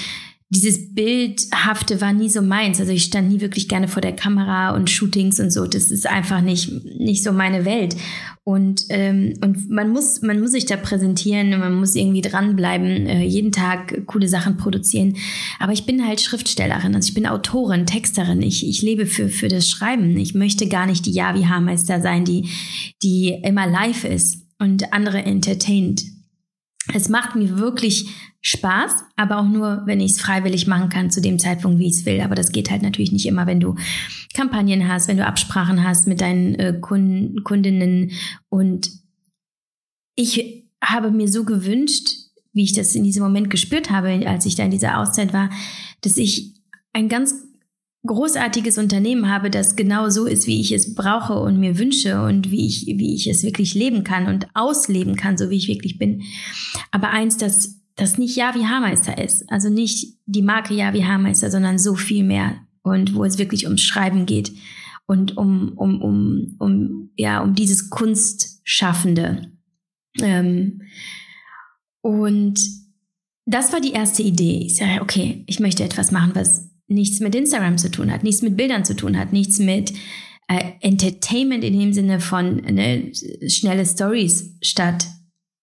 dieses 0.52 0.96
Bildhafte 0.96 2.02
war 2.02 2.12
nie 2.12 2.30
so 2.30 2.42
meins. 2.42 2.80
Also 2.80 2.92
ich 2.92 3.04
stand 3.04 3.30
nie 3.30 3.40
wirklich 3.40 3.68
gerne 3.68 3.88
vor 3.88 4.02
der 4.02 4.16
Kamera 4.16 4.76
und 4.76 4.90
Shootings 4.90 5.40
und 5.40 5.52
so. 5.52 5.68
Das 5.68 5.92
ist 5.92 6.08
einfach 6.08 6.42
nicht, 6.42 6.72
nicht 7.00 7.24
so 7.24 7.32
meine 7.32 7.66
Welt. 7.66 7.96
Und, 8.44 8.86
ähm, 8.90 9.36
und 9.44 9.70
man 9.70 9.92
muss, 9.92 10.24
man 10.24 10.40
muss 10.40 10.52
sich 10.52 10.66
da 10.66 10.76
präsentieren 10.76 11.54
und 11.54 11.60
man 11.60 11.76
muss 11.76 11.94
irgendwie 11.94 12.22
dranbleiben, 12.22 13.06
äh, 13.06 13.24
jeden 13.24 13.52
Tag 13.52 14.08
coole 14.08 14.28
Sachen 14.28 14.58
produzieren. 14.58 15.18
Aber 15.60 15.72
ich 15.72 15.86
bin 15.86 16.04
halt 16.08 16.20
Schriftstellerin, 16.20 16.96
also 16.96 17.08
ich 17.08 17.14
bin 17.14 17.28
Autorin, 17.28 17.86
Texterin. 17.86 18.42
Ich, 18.42 18.68
ich 18.68 18.82
lebe 18.82 19.06
für, 19.06 19.30
für 19.30 19.50
das 19.50 19.70
Schreiben. 19.70 20.18
Ich 20.18 20.34
möchte 20.34 20.68
gar 20.68 20.88
nicht 20.88 21.06
die 21.06 21.14
Javi-Haarmeister 21.14 22.02
sein, 22.02 22.26
die, 22.26 22.50
die 23.04 23.40
immer 23.44 23.68
live 23.68 24.04
ist 24.04 24.48
und 24.58 24.94
andere 24.94 25.20
entertaint. 25.20 26.02
Es 26.94 27.10
macht 27.10 27.36
mir 27.36 27.58
wirklich 27.58 28.10
Spaß, 28.42 29.04
aber 29.16 29.38
auch 29.38 29.48
nur, 29.48 29.84
wenn 29.86 30.00
ich 30.00 30.14
es 30.14 30.22
freiwillig 30.22 30.66
machen 30.66 30.90
kann, 30.90 31.12
zu 31.12 31.22
dem 31.22 31.40
Zeitpunkt, 31.40 31.78
wie 31.80 31.88
ich 31.88 31.98
es 31.98 32.06
will. 32.06 32.22
Aber 32.22 32.36
das 32.36 32.52
geht 32.52 32.72
halt 32.72 32.82
natürlich 32.82 33.12
nicht 33.12 33.26
immer, 33.26 33.48
wenn 33.48 33.60
du 33.60 33.76
Kampagnen 34.34 34.88
hast, 34.88 35.08
wenn 35.08 35.18
du 35.18 35.26
Absprachen 35.26 35.84
hast 35.84 36.08
mit 36.08 36.22
deinen 36.22 36.56
äh, 36.56 36.78
Kunden, 36.80 37.44
Kundinnen. 37.44 38.12
Und 38.48 38.90
ich 40.16 40.66
habe 40.84 41.12
mir 41.12 41.28
so 41.28 41.44
gewünscht, 41.44 42.10
wie 42.54 42.64
ich 42.64 42.74
das 42.74 42.96
in 42.96 43.04
diesem 43.04 43.24
Moment 43.24 43.50
gespürt 43.50 43.92
habe, 43.92 44.26
als 44.28 44.46
ich 44.46 44.56
da 44.56 44.64
in 44.64 44.72
dieser 44.72 45.00
Auszeit 45.00 45.34
war, 45.34 45.50
dass 46.02 46.18
ich 46.18 46.56
ein 46.94 47.10
ganz 47.10 47.36
großartiges 48.06 48.78
Unternehmen 48.78 49.30
habe, 49.30 49.50
das 49.50 49.76
genau 49.76 50.10
so 50.10 50.26
ist, 50.26 50.48
wie 50.48 50.62
ich 50.62 50.72
es 50.72 50.96
brauche 50.96 51.34
und 51.40 51.60
mir 51.60 51.78
wünsche 51.78 52.22
und 52.22 52.50
wie 52.50 52.66
ich, 52.66 52.86
wie 52.88 53.14
ich 53.14 53.28
es 53.28 53.44
wirklich 53.44 53.74
leben 53.74 54.04
kann 54.04 54.28
und 54.28 54.48
ausleben 54.54 55.16
kann, 55.16 55.38
so 55.38 55.50
wie 55.50 55.58
ich 55.58 55.68
wirklich 55.68 55.98
bin. 55.98 56.24
Aber 56.92 57.10
eins, 57.10 57.38
das 57.38 57.80
das 58.00 58.18
nicht 58.18 58.36
Javi 58.36 58.64
Haarmeister 58.64 59.22
ist. 59.22 59.50
Also 59.52 59.70
nicht 59.70 60.18
die 60.26 60.42
Marke 60.42 60.74
Javi 60.74 61.02
Haarmeister, 61.02 61.52
sondern 61.52 61.78
so 61.78 61.96
viel 61.96 62.24
mehr. 62.24 62.56
Und 62.82 63.14
wo 63.14 63.26
es 63.26 63.38
wirklich 63.38 63.66
ums 63.66 63.82
Schreiben 63.82 64.26
geht 64.26 64.54
und 65.06 65.38
um, 65.38 65.74
um, 65.76 66.02
um, 66.02 66.56
um, 66.60 67.10
ja, 67.18 67.42
um 67.42 67.54
dieses 67.54 67.90
Kunstschaffende. 67.90 69.52
Ähm, 70.22 70.84
und 72.02 72.60
das 73.46 73.74
war 73.74 73.82
die 73.82 73.92
erste 73.92 74.24
Idee. 74.24 74.64
Ich 74.66 74.78
sage, 74.78 75.02
okay, 75.02 75.44
ich 75.48 75.60
möchte 75.60 75.84
etwas 75.84 76.12
machen, 76.12 76.32
was 76.36 76.69
nichts 76.90 77.20
mit 77.20 77.36
Instagram 77.36 77.78
zu 77.78 77.92
tun 77.92 78.12
hat, 78.12 78.24
nichts 78.24 78.42
mit 78.42 78.58
Bildern 78.58 78.86
zu 78.86 78.96
tun 78.96 79.18
hat, 79.18 79.34
nichts 79.34 79.60
mit 79.60 79.94
äh, 80.48 80.72
Entertainment 80.82 81.64
in 81.64 81.80
dem 81.80 81.94
Sinne 81.94 82.20
von 82.20 82.58
ne, 82.58 83.12
schnelle 83.48 83.86
Stories 83.86 84.56
statt 84.62 85.08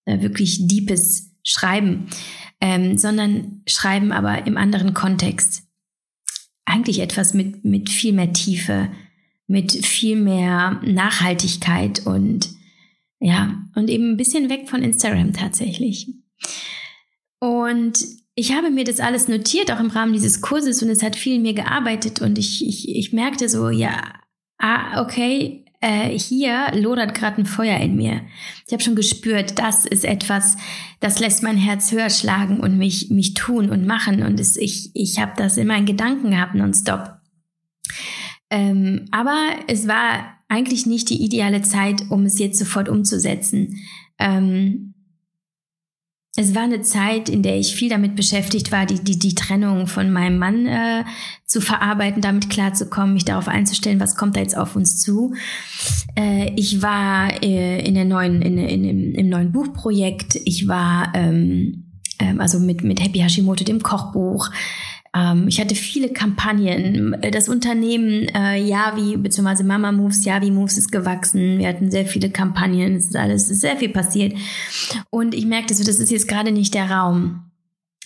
äh, 0.05 0.21
wirklich 0.21 0.67
deepes 0.67 1.35
Schreiben, 1.43 2.07
ähm, 2.61 2.97
sondern 2.97 3.63
Schreiben 3.67 4.13
aber 4.13 4.47
im 4.47 4.57
anderen 4.57 4.95
Kontext. 4.95 5.65
Eigentlich 6.65 7.01
etwas 7.01 7.35
mit, 7.35 7.65
mit 7.65 7.91
viel 7.91 8.13
mehr 8.13 8.33
Tiefe, 8.33 8.89
mit 9.47 9.73
viel 9.73 10.17
mehr 10.17 10.81
Nachhaltigkeit 10.85 12.07
und 12.07 12.51
ja, 13.19 13.63
und 13.75 13.89
eben 13.89 14.13
ein 14.13 14.17
bisschen 14.17 14.51
weg 14.51 14.69
von 14.69 14.83
Instagram 14.83 15.33
tatsächlich. 15.33 16.09
Und 17.39 17.99
ich 18.39 18.53
habe 18.53 18.71
mir 18.71 18.85
das 18.85 19.01
alles 19.01 19.29
notiert, 19.29 19.73
auch 19.73 19.81
im 19.81 19.89
Rahmen 19.89 20.13
dieses 20.13 20.43
Kurses, 20.43 20.83
und 20.83 20.91
es 20.91 21.03
hat 21.03 21.17
viel 21.17 21.37
in 21.37 21.43
mir 21.43 21.55
gearbeitet. 21.55 22.21
Und 22.21 22.39
ich, 22.39 22.65
ich, 22.67 22.95
ich 22.95 23.13
merkte 23.15 23.49
so, 23.49 23.71
ja, 23.71 24.13
ah, 24.59 25.03
okay, 25.03 25.65
äh, 25.81 26.11
hier 26.11 26.71
lodert 26.75 27.15
gerade 27.15 27.41
ein 27.41 27.47
Feuer 27.47 27.79
in 27.81 27.97
mir. 27.97 28.21
Ich 28.67 28.75
habe 28.75 28.83
schon 28.83 28.95
gespürt, 28.95 29.59
das 29.59 29.87
ist 29.87 30.05
etwas, 30.05 30.59
das 31.01 31.19
lässt 31.19 31.43
mein 31.43 31.57
Herz 31.57 31.91
höher 31.93 32.11
schlagen 32.11 32.61
und 32.61 32.77
mich, 32.77 33.09
mich 33.09 33.33
tun 33.33 33.71
und 33.71 33.87
machen. 33.87 34.23
Und 34.23 34.39
es, 34.39 34.59
ich, 34.59 34.91
ich 34.93 35.19
habe 35.19 35.33
das 35.37 35.57
in 35.57 35.67
meinen 35.67 35.87
Gedanken 35.87 36.31
gehabt 36.31 36.55
nonstop. 36.55 37.17
Ähm, 38.51 39.07
aber 39.13 39.39
es 39.67 39.89
war 39.89 40.37
eigentlich 40.49 40.85
nicht 40.85 41.09
die 41.09 41.25
ideale 41.25 41.63
Zeit, 41.63 42.03
um 42.11 42.27
es 42.27 42.39
jetzt 42.39 42.59
sofort 42.59 42.91
umzusetzen. 42.91 43.79
Ähm, 44.19 44.93
es 46.37 46.55
war 46.55 46.63
eine 46.63 46.83
Zeit, 46.83 47.31
in 47.31 47.43
der 47.43 47.59
ich 47.59 47.75
viel 47.75 47.89
damit 47.89 48.15
beschäftigt 48.15 48.71
war, 48.71 48.85
die, 48.85 49.03
die, 49.03 49.19
die 49.19 49.35
Trennung 49.35 49.87
von 49.87 50.13
meinem 50.13 50.39
Mann 50.39 50.67
äh, 50.67 51.05
zu 51.47 51.63
verarbeiten, 51.63 52.21
damit 52.21 52.51
klarzukommen, 52.51 53.15
mich 53.15 53.25
darauf 53.25 53.49
einzustellen, 53.49 54.01
was 54.01 54.17
kommt 54.17 54.37
da 54.37 54.41
jetzt 54.41 54.57
auf 54.57 54.77
uns 54.77 55.01
zu. 55.01 55.35
Äh, 56.15 56.53
ich 56.55 56.83
war 56.83 57.43
äh, 57.43 57.81
in 57.87 57.95
der 57.95 58.05
neuen, 58.05 58.43
in, 58.43 58.59
in, 58.59 58.85
im, 58.85 59.15
im 59.15 59.29
neuen 59.31 59.51
Buchprojekt. 59.51 60.39
Ich 60.45 60.69
war 60.69 61.13
ähm, 61.15 61.87
ähm, 62.19 62.41
also 62.41 62.59
mit, 62.59 62.85
mit 62.85 63.03
Happy 63.03 63.19
Hashimoto, 63.19 63.65
dem 63.65 63.83
Kochbuch. 63.83 64.51
Ähm, 65.17 65.49
ich 65.49 65.61
hatte 65.61 65.75
viele 65.75 66.11
Kampagnen. 66.11 67.17
Das 67.33 67.49
Unternehmen 67.49 68.29
äh, 68.35 68.63
Yavi 68.63 69.17
bzw. 69.17 69.63
Mama 69.63 69.91
Moves, 69.91 70.25
Yavi 70.25 70.51
Moves 70.51 70.77
ist 70.77 70.93
gewachsen. 70.93 71.59
Wir 71.59 71.69
hatten 71.69 71.91
sehr 71.91 72.05
viele 72.07 72.31
Kampagnen. 72.31 72.97
Es 72.97 73.07
ist 73.07 73.17
alles, 73.17 73.45
es 73.45 73.51
ist 73.53 73.61
sehr 73.63 73.79
viel 73.79 73.89
passiert. 73.89 74.37
Und 75.11 75.35
ich 75.35 75.47
merkte 75.47 75.75
so, 75.75 75.83
das 75.85 75.99
ist 75.99 76.11
jetzt 76.11 76.29
gerade 76.29 76.53
nicht 76.53 76.75
der 76.75 76.91
Raum. 76.91 77.43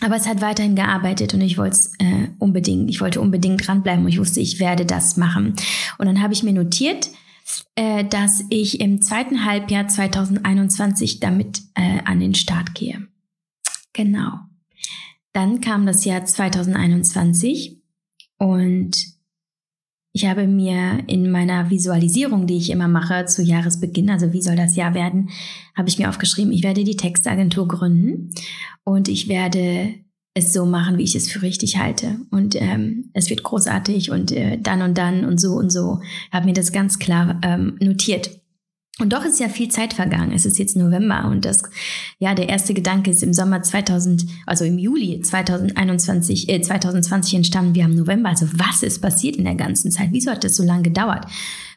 Aber 0.02 0.17
es 0.17 0.26
hat 0.26 0.40
weiterhin 0.40 0.76
gearbeitet 0.76 1.35
und 1.35 1.43
ich 1.43 1.59
wollte 1.59 1.76
es 1.76 1.93
äh, 1.99 2.29
unbedingt, 2.38 2.88
ich 2.88 3.02
wollte 3.02 3.21
unbedingt 3.21 3.67
dranbleiben 3.67 4.05
und 4.05 4.11
ich 4.11 4.19
wusste, 4.19 4.40
ich 4.40 4.59
werde 4.59 4.87
das 4.87 5.19
machen. 5.19 5.55
Und 5.99 6.07
dann 6.07 6.23
habe 6.23 6.33
ich 6.33 6.43
mir 6.43 6.55
notiert, 6.55 7.11
äh, 7.75 8.05
dass 8.05 8.43
ich 8.49 8.81
im 8.81 9.02
zweiten 9.02 9.45
Halbjahr 9.45 9.88
2021 9.88 11.21
damit 11.21 11.61
äh, 11.75 11.99
an 12.07 12.19
den 12.19 12.35
Start 12.35 12.75
gehe. 12.75 13.09
Genau. 13.93 14.38
Dann 15.33 15.61
kam 15.61 15.87
das 15.87 16.05
Jahr 16.05 16.25
2021 16.25 17.81
und 18.39 18.97
ich 20.13 20.27
habe 20.27 20.49
mir 20.49 21.05
in 21.07 21.31
meiner 21.31 21.71
Visualisierung, 21.71 22.49
die 22.49 22.57
ich 22.57 22.71
immer 22.71 22.89
mache 22.89 23.27
zu 23.27 23.43
Jahresbeginn, 23.43 24.11
also 24.11 24.33
wie 24.33 24.43
soll 24.43 24.57
das 24.57 24.75
Jahr 24.75 24.95
werden, 24.95 25.31
habe 25.77 25.89
ich 25.89 25.99
mir 25.99 26.09
aufgeschrieben, 26.09 26.53
ich 26.53 26.65
werde 26.65 26.83
die 26.83 26.97
Textagentur 26.97 27.69
gründen 27.69 28.31
und 28.83 29.09
ich 29.09 29.29
werde 29.29 29.95
es 30.35 30.53
so 30.53 30.65
machen, 30.65 30.99
wie 30.99 31.05
ich 31.05 31.15
es 31.15 31.31
für 31.31 31.43
richtig 31.43 31.79
halte. 31.79 32.19
Und 32.31 32.61
ähm, 32.61 33.11
es 33.13 33.31
wird 33.31 33.43
großartig 33.43 34.11
und 34.11 34.33
äh, 34.33 34.59
dann 34.59 34.83
und 34.83 34.99
dann 34.99 35.25
und 35.25 35.41
so 35.41 35.53
und 35.53 35.71
so. 35.71 36.01
Habe 36.33 36.47
mir 36.47 36.53
das 36.53 36.73
ganz 36.73 36.99
klar 36.99 37.41
ähm, 37.43 37.77
notiert. 37.81 38.39
Und 39.00 39.12
doch 39.12 39.25
ist 39.25 39.40
ja 39.40 39.49
viel 39.49 39.69
Zeit 39.69 39.95
vergangen. 39.95 40.33
Es 40.33 40.45
ist 40.45 40.59
jetzt 40.59 40.76
November 40.76 41.26
und 41.26 41.45
das, 41.45 41.62
ja, 42.19 42.35
der 42.35 42.49
erste 42.49 42.75
Gedanke 42.75 43.11
ist 43.11 43.23
im 43.23 43.33
Sommer 43.33 43.62
2000, 43.62 44.26
also 44.47 44.64
im 44.64 44.78
Juli 44.78 45.21
2021, 45.21 46.49
äh, 46.50 46.61
2020 46.61 47.35
entstanden. 47.35 47.75
Wir 47.75 47.85
haben 47.85 47.95
November. 47.95 48.28
Also 48.28 48.47
was 48.52 48.83
ist 48.83 49.00
passiert 49.00 49.37
in 49.37 49.45
der 49.45 49.54
ganzen 49.54 49.90
Zeit? 49.90 50.11
Wieso 50.12 50.30
hat 50.30 50.45
das 50.45 50.57
so 50.57 50.62
lange 50.62 50.83
gedauert? 50.83 51.26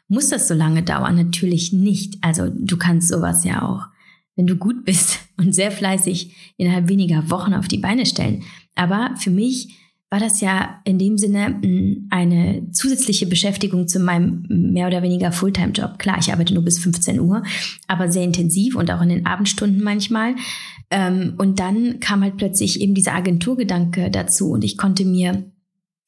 Muss 0.08 0.28
das 0.28 0.48
so 0.48 0.54
lange 0.54 0.82
dauern? 0.82 1.16
Natürlich 1.16 1.72
nicht. 1.72 2.18
Also 2.20 2.50
du 2.50 2.76
kannst 2.76 3.08
sowas 3.08 3.42
ja 3.44 3.62
auch, 3.62 3.86
wenn 4.36 4.46
du 4.46 4.56
gut 4.56 4.84
bist 4.84 5.20
und 5.38 5.54
sehr 5.54 5.70
fleißig 5.70 6.54
innerhalb 6.58 6.88
weniger 6.88 7.30
Wochen 7.30 7.54
auf 7.54 7.68
die 7.68 7.78
Beine 7.78 8.04
stellen. 8.04 8.42
Aber 8.74 9.14
für 9.16 9.30
mich 9.30 9.78
war 10.14 10.20
das 10.20 10.40
ja 10.40 10.80
in 10.84 10.96
dem 10.96 11.18
Sinne 11.18 11.46
hm, 11.60 12.06
eine 12.08 12.70
zusätzliche 12.70 13.26
Beschäftigung 13.26 13.88
zu 13.88 13.98
meinem 13.98 14.46
mehr 14.48 14.86
oder 14.86 15.02
weniger 15.02 15.32
Fulltime-Job. 15.32 15.98
Klar, 15.98 16.18
ich 16.20 16.32
arbeite 16.32 16.54
nur 16.54 16.62
bis 16.62 16.78
15 16.78 17.18
Uhr, 17.18 17.42
aber 17.88 18.08
sehr 18.08 18.22
intensiv 18.22 18.76
und 18.76 18.92
auch 18.92 19.02
in 19.02 19.08
den 19.08 19.26
Abendstunden 19.26 19.82
manchmal. 19.82 20.36
Ähm, 20.92 21.34
und 21.38 21.58
dann 21.58 21.98
kam 21.98 22.22
halt 22.22 22.36
plötzlich 22.36 22.80
eben 22.80 22.94
dieser 22.94 23.12
Agenturgedanke 23.12 24.08
dazu 24.08 24.52
und 24.52 24.62
ich 24.62 24.78
konnte 24.78 25.04
mir 25.04 25.50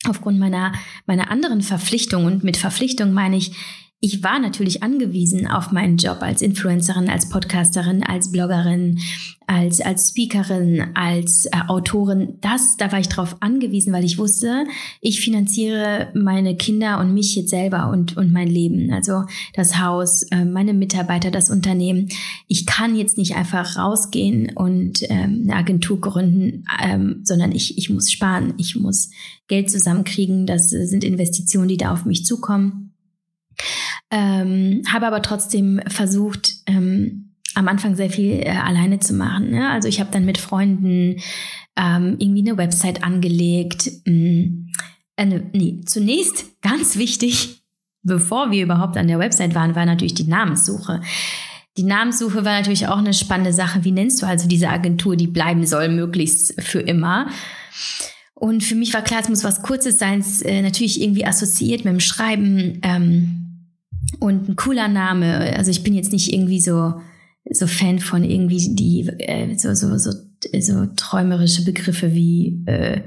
aufgrund 0.09 0.39
meiner, 0.39 0.73
meiner 1.07 1.29
anderen 1.29 1.63
Verpflichtung 1.63 2.27
und 2.27 2.45
mit 2.45 2.57
Verpflichtung 2.57 3.13
meine 3.13 3.37
ich, 3.37 3.57
ich 4.01 4.23
war 4.23 4.39
natürlich 4.39 4.83
angewiesen 4.83 5.47
auf 5.47 5.73
meinen 5.73 5.97
Job 5.97 6.19
als 6.21 6.43
Influencerin, 6.43 7.09
als 7.09 7.31
Podcasterin, 7.31 8.03
als 8.03 8.31
Bloggerin, 8.31 9.01
als, 9.47 9.81
als 9.81 10.11
Speakerin, 10.11 10.91
als 10.95 11.47
äh, 11.47 11.51
Autorin. 11.69 12.37
Das, 12.43 12.77
da 12.77 12.93
war 12.93 13.01
ich 13.01 13.09
drauf 13.09 13.37
angewiesen, 13.41 13.95
weil 13.95 14.05
ich 14.05 14.19
wusste, 14.19 14.67
ich 15.01 15.23
finanziere 15.23 16.11
meine 16.15 16.57
Kinder 16.57 17.01
und 17.01 17.15
mich 17.15 17.35
jetzt 17.37 17.49
selber 17.49 17.89
und, 17.89 18.19
und 18.19 18.33
mein 18.33 18.49
Leben. 18.49 18.93
Also 18.93 19.23
das 19.55 19.81
Haus, 19.81 20.25
äh, 20.25 20.45
meine 20.45 20.75
Mitarbeiter, 20.75 21.31
das 21.31 21.49
Unternehmen. 21.49 22.09
Ich 22.49 22.67
kann 22.67 22.97
jetzt 22.97 23.17
nicht 23.17 23.35
einfach 23.35 23.79
rausgehen 23.79 24.53
und 24.55 25.05
ähm, 25.09 25.45
eine 25.45 25.57
Agentur 25.57 26.03
gründen, 26.03 26.65
ähm, 26.85 27.21
sondern 27.25 27.53
ich, 27.53 27.79
ich 27.79 27.89
muss 27.89 28.13
sparen. 28.13 28.53
Ich 28.59 28.77
muss 28.77 29.11
Geld 29.49 29.71
zusammenkriegen. 29.71 30.45
Das 30.45 30.69
sind 30.69 31.03
Investitionen, 31.03 31.69
die 31.69 31.79
da 31.79 31.93
auf 31.93 32.05
mich 32.05 32.27
zukommen. 32.27 32.86
Ähm, 34.11 34.83
habe 34.91 35.07
aber 35.07 35.23
trotzdem 35.23 35.81
versucht, 35.89 36.53
ähm, 36.67 37.35
am 37.55 37.69
Anfang 37.69 37.97
sehr 37.97 38.11
viel 38.11 38.41
äh, 38.41 38.51
alleine 38.51 39.01
zu 39.01 39.15
machen. 39.15 39.51
Ne? 39.51 39.71
Also 39.71 39.89
ich 39.89 39.99
habe 39.99 40.11
dann 40.13 40.27
mit 40.27 40.39
Freunden 40.39 41.17
ähm, 41.77 42.17
irgendwie 42.19 42.49
eine 42.49 42.59
Website 42.59 43.03
angelegt. 43.03 43.91
Ähm, 44.07 44.73
äh, 45.17 45.41
nee, 45.53 45.81
zunächst 45.87 46.45
ganz 46.63 46.97
wichtig, 46.97 47.63
bevor 48.03 48.51
wir 48.51 48.63
überhaupt 48.63 48.97
an 48.97 49.09
der 49.09 49.19
Website 49.19 49.55
waren, 49.55 49.75
war 49.75 49.87
natürlich 49.87 50.15
die 50.15 50.29
Namenssuche. 50.29 51.01
Die 51.79 51.83
Namenssuche 51.83 52.45
war 52.45 52.59
natürlich 52.59 52.89
auch 52.89 52.99
eine 52.99 53.13
spannende 53.13 53.53
Sache. 53.53 53.85
Wie 53.85 53.93
nennst 53.93 54.23
du 54.23 54.27
also 54.27 54.49
diese 54.49 54.69
Agentur, 54.69 55.17
die 55.17 55.27
bleiben 55.27 55.67
soll, 55.67 55.89
möglichst 55.89 56.61
für 56.63 56.81
immer? 56.81 57.29
Und 58.35 58.65
für 58.65 58.75
mich 58.75 58.93
war 58.93 59.03
klar, 59.03 59.21
es 59.23 59.29
muss 59.29 59.45
was 59.45 59.63
Kurzes 59.63 59.99
sein, 59.99 60.23
äh, 60.43 60.61
natürlich 60.61 61.01
irgendwie 61.01 61.27
assoziiert 61.27 61.85
mit 61.85 61.93
dem 61.93 62.01
Schreiben. 62.01 62.81
Ähm, 62.83 63.46
und 64.21 64.49
ein 64.49 64.57
cooler 64.57 64.89
Name. 64.89 65.57
Also 65.57 65.71
ich 65.71 65.83
bin 65.83 65.95
jetzt 65.95 66.13
nicht 66.13 66.33
irgendwie 66.33 66.61
so 66.61 66.95
so 67.51 67.67
Fan 67.67 68.01
von 68.01 68.25
irgendwie 68.25 68.75
die 68.75 69.09
äh, 69.21 69.57
so, 69.57 69.75
so 69.75 69.97
so 69.99 70.11
so 70.59 70.87
träumerische 70.97 71.65
Begriffe 71.65 72.13
wie 72.13 72.63
äh, 72.67 73.03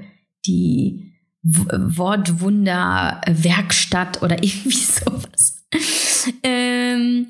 die 0.45 1.13
w 1.41 1.65
Wortwunder 1.97 3.21
Werkstatt 3.27 4.21
oder 4.21 4.35
irgendwie 4.43 4.77
sowas. 4.77 5.65
ähm, 6.43 7.27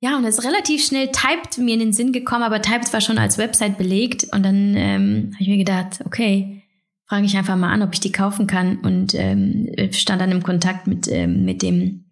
ja, 0.00 0.16
und 0.16 0.22
das 0.22 0.38
ist 0.38 0.44
relativ 0.44 0.84
schnell 0.84 1.08
Typed 1.08 1.58
mir 1.58 1.74
in 1.74 1.80
den 1.80 1.92
Sinn 1.92 2.12
gekommen, 2.12 2.44
aber 2.44 2.62
Typed 2.62 2.92
war 2.92 3.00
schon 3.00 3.18
als 3.18 3.36
Website 3.36 3.78
belegt 3.78 4.28
und 4.32 4.44
dann 4.44 4.74
ähm, 4.76 5.30
habe 5.32 5.42
ich 5.42 5.48
mir 5.48 5.58
gedacht, 5.58 6.00
okay, 6.04 6.62
frage 7.08 7.26
ich 7.26 7.36
einfach 7.36 7.56
mal 7.56 7.72
an, 7.72 7.82
ob 7.82 7.94
ich 7.94 8.00
die 8.00 8.12
kaufen 8.12 8.46
kann 8.46 8.78
und 8.78 9.14
ähm, 9.14 9.68
stand 9.92 10.20
dann 10.20 10.30
im 10.30 10.42
Kontakt 10.42 10.86
mit 10.86 11.08
ähm, 11.08 11.44
mit 11.44 11.62
dem 11.62 12.04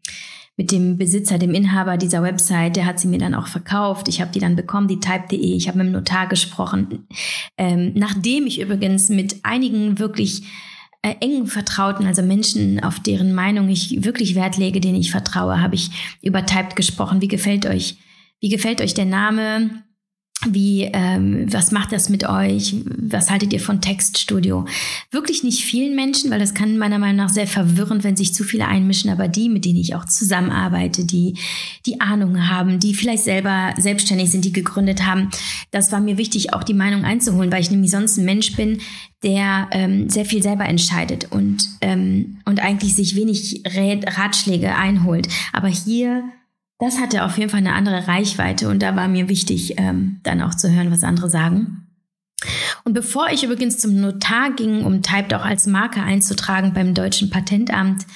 mit 0.57 0.73
dem 0.73 0.97
Besitzer, 0.97 1.39
dem 1.39 1.55
Inhaber 1.55 1.99
dieser 1.99 2.23
Website, 2.23 2.77
der 2.77 2.87
hat 2.87 2.99
sie 2.99 3.09
mir 3.09 3.19
dann 3.19 3.35
auch 3.35 3.47
verkauft. 3.47 4.09
Ich 4.09 4.21
habe 4.21 4.33
die 4.33 4.39
dann 4.39 4.57
bekommen, 4.57 4.89
die 4.89 5.01
type.de. 5.01 5.39
Ich 5.39 5.69
habe 5.69 5.79
mit 5.79 5.89
dem 5.89 5.93
Notar 5.93 6.27
gesprochen. 6.29 7.07
Ähm, 7.59 7.93
nachdem 7.95 8.47
ich 8.47 8.61
übrigens 8.61 9.11
mit 9.11 9.45
einigen 9.45 9.99
wirklich 9.99 10.45
äh, 11.03 11.15
engen 11.21 11.47
Vertrauten, 11.47 12.07
also 12.07 12.23
Menschen, 12.23 12.83
auf 12.83 13.01
deren 13.01 13.35
Meinung 13.35 13.69
ich 13.69 14.03
wirklich 14.03 14.35
Wert 14.35 14.57
lege, 14.57 14.81
denen 14.81 14.99
ich 14.99 15.11
vertraue, 15.11 15.61
habe 15.61 15.75
ich 15.75 15.91
über 16.23 16.47
Typed 16.47 16.75
gesprochen. 16.75 17.21
Wie 17.21 17.29
gefällt 17.29 17.67
euch? 17.67 17.99
Wie 18.41 18.49
gefällt 18.49 18.81
euch 18.81 18.95
der 18.95 19.05
Name? 19.05 19.86
Wie, 20.45 20.83
ähm, 20.93 21.53
was 21.53 21.73
macht 21.73 21.93
das 21.93 22.11
mit 22.11 22.29
euch? 22.29 22.77
Was 22.85 23.31
haltet 23.31 23.53
ihr 23.55 23.61
von 23.61 23.81
Textstudio? 23.81 24.67
Wirklich 25.11 25.43
nicht 25.43 25.65
vielen 25.65 25.97
Menschen, 25.97 26.31
weil 26.31 26.39
das 26.39 26.53
kann 26.53 26.77
meiner 26.77 26.99
Meinung 26.99 27.17
nach 27.17 27.31
sehr 27.31 27.47
verwirrend, 27.47 28.05
wenn 28.05 28.17
sich 28.17 28.35
zu 28.35 28.45
viele 28.45 28.69
einmischen, 28.69 29.11
aber 29.11 29.29
die, 29.29 29.49
mit 29.49 29.65
denen 29.65 29.79
ich 29.79 29.95
auch 29.95 30.05
zusammenarbeite, 30.05 31.05
die 31.05 31.39
die 31.87 32.01
Ahnung 32.01 32.49
haben, 32.49 32.79
die 32.79 32.95
vielleicht 32.95 33.25
selber 33.25 33.75
selbstständig 33.79 34.31
sind, 34.31 34.45
die 34.45 34.53
gegründet 34.53 35.05
haben, 35.07 35.31
das 35.71 35.91
war 35.91 36.01
mir 36.01 36.19
wichtig, 36.19 36.53
auch 36.53 36.63
die 36.63 36.75
Meinung 36.75 37.05
einzuholen, 37.05 37.51
weil 37.51 37.63
ich 37.63 37.71
nämlich 37.71 37.91
sonst 37.91 38.19
ein 38.19 38.27
Mensch 38.27 38.55
bin, 38.57 38.79
der 39.23 39.69
ähm, 39.73 40.11
sehr 40.11 40.27
viel 40.27 40.43
selber 40.43 40.67
entscheidet 40.67 41.33
und, 41.33 41.67
ähm, 41.81 42.39
und 42.45 42.61
eigentlich 42.61 42.95
sich 42.95 43.17
wenig 43.17 43.63
Ratschläge 43.65 44.75
einholt. 44.77 45.29
Aber 45.53 45.69
hier 45.69 46.25
das 46.79 46.99
hatte 46.99 47.25
auf 47.25 47.39
jeden 47.39 47.51
Fall 47.51 47.61
eine 47.61 47.75
andere 47.75 48.07
Reichweite 48.07 48.69
und 48.69 48.83
da 48.83 48.97
war 48.97 49.09
mir 49.09 49.29
wichtig, 49.29 49.75
ähm, 49.79 50.21
dann 50.23 50.43
auch 50.43 50.55
zu 50.55 50.71
hören, 50.71 50.91
was 50.91 51.05
andere 51.05 51.31
sagen. 51.31 51.87
Und 52.85 52.93
bevor 52.93 53.31
ich 53.31 53.43
übrigens 53.43 53.79
zum 53.79 54.01
Notar 54.01 54.53
ging, 54.53 54.85
um 54.85 55.03
Typed 55.03 55.35
auch 55.35 55.45
als 55.45 55.67
Marke 55.67 56.03
einzutragen 56.03 56.75
beim 56.75 56.95
deutschen 56.95 57.31
Patentamt, 57.31 58.07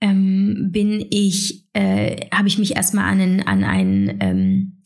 ähm, 0.00 0.68
bin 0.70 1.04
ich, 1.10 1.64
äh, 1.72 2.28
habe 2.32 2.48
ich 2.48 2.58
mich 2.58 2.76
erstmal 2.76 3.10
an, 3.10 3.20
einen, 3.20 3.42
an 3.46 3.64
ein 3.64 4.16
ähm, 4.20 4.82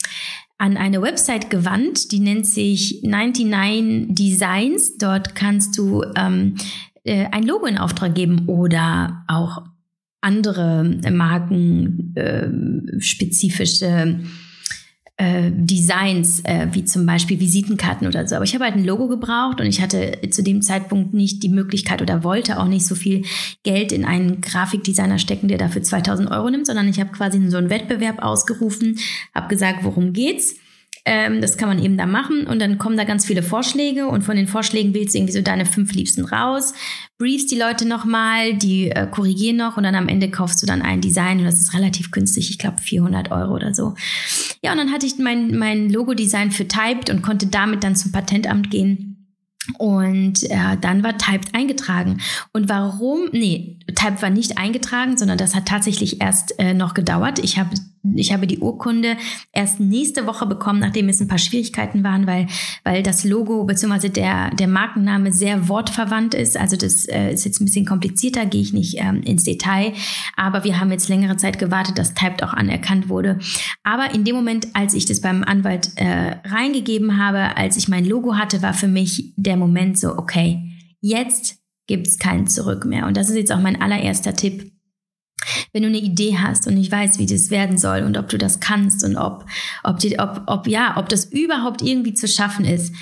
an 0.59 0.77
eine 0.77 1.03
Website 1.03 1.51
gewandt, 1.51 2.13
die 2.13 2.21
nennt 2.21 2.47
sich 2.47 3.03
99 3.03 4.15
Designs. 4.15 4.97
Dort 4.97 5.35
kannst 5.35 5.77
du 5.77 6.03
ähm, 6.17 6.55
äh, 7.05 7.27
ein 7.31 7.43
Logo 7.43 7.67
in 7.67 7.79
Auftrag 7.79 8.15
geben 8.15 8.49
oder 8.49 9.25
auch 9.29 9.65
andere 10.27 10.99
äh, 12.15 13.01
spezifische 13.01 14.19
äh, 15.19 15.51
Designs, 15.51 16.41
äh, 16.45 16.67
wie 16.73 16.85
zum 16.85 17.07
Beispiel 17.07 17.41
Visitenkarten 17.41 18.07
oder 18.07 18.27
so. 18.27 18.35
Aber 18.35 18.45
ich 18.45 18.55
habe 18.55 18.65
halt 18.65 18.75
ein 18.75 18.85
Logo 18.85 19.09
gebraucht 19.09 19.61
und 19.61 19.67
ich 19.67 19.81
hatte 19.81 20.19
zu 20.31 20.43
dem 20.43 20.61
Zeitpunkt 20.61 21.15
nicht 21.15 21.43
die 21.43 21.49
Möglichkeit 21.49 22.03
oder 22.03 22.25
wollte 22.25 22.59
auch 22.59 22.67
nicht 22.67 22.85
so 22.85 22.95
viel 22.95 23.25
Geld 23.63 23.93
in 23.93 24.05
einen 24.05 24.41
Grafikdesigner 24.41 25.19
stecken, 25.19 25.49
der 25.49 25.59
dafür 25.59 25.83
2000 25.83 26.31
Euro 26.31 26.51
nimmt, 26.51 26.67
sondern 26.67 26.89
ich 26.89 27.01
habe 27.01 27.13
quasi 27.13 27.49
so 27.49 27.57
einen 27.57 27.71
Wettbewerb 27.71 28.23
ausgerufen, 28.23 28.99
habe 29.35 29.49
gesagt, 29.49 29.85
worum 29.85 30.13
geht's 30.13 30.57
ähm, 31.09 31.41
das 31.41 31.57
kann 31.57 31.69
man 31.69 31.83
eben 31.83 31.97
da 31.97 32.05
machen 32.05 32.49
und 32.49 32.59
dann 32.59 32.79
kommen 32.79 32.97
da 32.97 33.05
ganz 33.05 33.25
viele 33.25 33.45
Vorschläge 33.45 34.09
und 34.09 34.23
von 34.23 34.35
den 34.35 34.49
Vorschlägen 34.49 34.93
wählst 34.93 35.15
du 35.15 35.19
irgendwie 35.19 35.33
so 35.33 35.41
deine 35.41 35.65
fünf 35.65 35.93
Liebsten 35.93 36.25
raus, 36.25 36.75
briefst 37.17 37.51
die 37.53 37.59
Leute 37.59 37.87
nochmal, 37.87 38.55
die 38.55 38.91
äh, 38.91 39.07
korrigieren 39.07 39.57
noch 39.57 39.77
und 39.77 39.85
dann 39.85 39.95
am 39.95 40.09
Ende 40.09 40.29
kaufst 40.31 40.61
du 40.63 40.67
dann 40.67 40.83
ein 40.83 41.01
Design 41.01 41.39
und 41.39 41.45
das 41.45 41.61
ist 41.61 41.75
relativ 41.75 42.11
günstig, 42.11 42.51
ich 42.51 42.59
glaube 42.59 42.79
400 42.79 43.31
Euro 43.31 43.55
oder 43.55 43.73
so. 43.73 43.95
Ja, 44.63 44.73
und 44.73 44.79
dann 44.79 44.91
hatte 44.93 45.07
ich 45.07 45.17
mein, 45.19 45.57
mein 45.57 45.89
Logo-Design 45.91 46.51
für 46.51 46.67
Typed 46.67 47.09
und 47.09 47.23
konnte 47.23 47.47
damit 47.47 47.85
dann 47.85 47.95
zum 47.95 48.11
Patentamt 48.11 48.71
gehen. 48.71 49.13
Und 49.79 50.45
äh, 50.45 50.77
dann 50.81 51.03
war 51.03 51.19
Typed 51.19 51.55
eingetragen. 51.55 52.21
Und 52.53 52.69
warum? 52.69 53.29
Nee, 53.33 53.79
Typed 53.95 54.23
war 54.23 54.31
nicht 54.31 54.59
eingetragen, 54.59 55.17
sondern 55.17 55.39
das 55.39 55.55
hat 55.55 55.67
tatsächlich 55.67 56.21
erst 56.21 56.59
äh, 56.59 56.73
noch 56.73 56.95
gedauert. 56.95 57.41
Ich 57.41 57.59
habe 57.59 57.71
ich 58.15 58.33
habe 58.33 58.47
die 58.47 58.59
Urkunde 58.59 59.17
erst 59.53 59.81
nächste 59.81 60.27
Woche 60.27 60.47
bekommen, 60.47 60.81
nachdem 60.81 61.09
es 61.09 61.21
ein 61.21 61.29
paar 61.29 61.39
Schwierigkeiten 61.39 62.05
waren, 62.05 62.27
weil, 62.27 62.47
weil 62.85 63.03
das 63.03 63.25
Logo 63.25 63.65
bzw. 63.65 64.09
Der, 64.09 64.51
der 64.51 64.69
Markenname 64.69 65.33
sehr 65.33 65.69
wortverwandt 65.69 66.35
ist. 66.35 66.57
Also 66.57 66.77
das 66.77 67.07
äh, 67.07 67.33
ist 67.33 67.45
jetzt 67.45 67.61
ein 67.61 67.65
bisschen 67.65 67.87
komplizierter, 67.87 68.47
gehe 68.47 68.63
ich 68.63 68.73
nicht 68.73 68.99
ähm, 68.99 69.23
ins 69.23 69.45
Detail. 69.45 69.93
Aber 70.37 70.65
wir 70.65 70.81
haben 70.81 70.91
jetzt 70.91 71.09
längere 71.09 71.37
Zeit 71.37 71.59
gewartet, 71.59 71.99
dass 71.99 72.15
Typed 72.15 72.43
auch 72.43 72.53
anerkannt 72.53 73.09
wurde. 73.09 73.39
Aber 73.83 74.15
in 74.15 74.25
dem 74.25 74.37
Moment, 74.37 74.69
als 74.75 74.95
ich 74.95 75.07
das 75.07 75.21
beim 75.21 75.43
Anwalt 75.43 75.91
äh, 75.97 76.37
reingegeben 76.45 77.19
habe, 77.19 77.57
als 77.57 77.77
ich 77.77 77.89
mein 77.89 78.05
Logo 78.05 78.37
hatte, 78.37 78.63
war 78.63 78.75
für 78.75 78.89
mich 78.89 79.33
der 79.37 79.57
Moment 79.57 79.99
so, 79.99 80.17
okay, 80.17 80.63
jetzt 81.01 81.59
gibt 81.87 82.07
es 82.07 82.19
kein 82.19 82.47
Zurück 82.47 82.85
mehr. 82.85 83.07
Und 83.07 83.17
das 83.17 83.29
ist 83.29 83.37
jetzt 83.37 83.53
auch 83.53 83.61
mein 83.61 83.81
allererster 83.81 84.35
Tipp 84.35 84.73
wenn 85.73 85.83
du 85.83 85.89
eine 85.89 85.99
Idee 85.99 86.39
hast 86.39 86.67
und 86.67 86.75
nicht 86.75 86.93
weißt, 86.93 87.19
wie 87.19 87.27
das 87.27 87.51
werden 87.51 87.79
soll 87.79 88.03
und 88.03 88.17
ob 88.17 88.29
du 88.29 88.39
das 88.39 88.61
kannst 88.61 89.05
und 89.05 89.17
ob, 89.17 89.45
ob, 89.83 89.99
die, 89.99 90.19
ob, 90.19 90.43
ob, 90.47 90.67
ja, 90.67 90.97
ob 90.97 91.09
das 91.09 91.27
überhaupt 91.27 91.83
irgendwie 91.83 92.15
zu 92.15 92.29
schaffen 92.29 92.65
ist. 92.65 92.95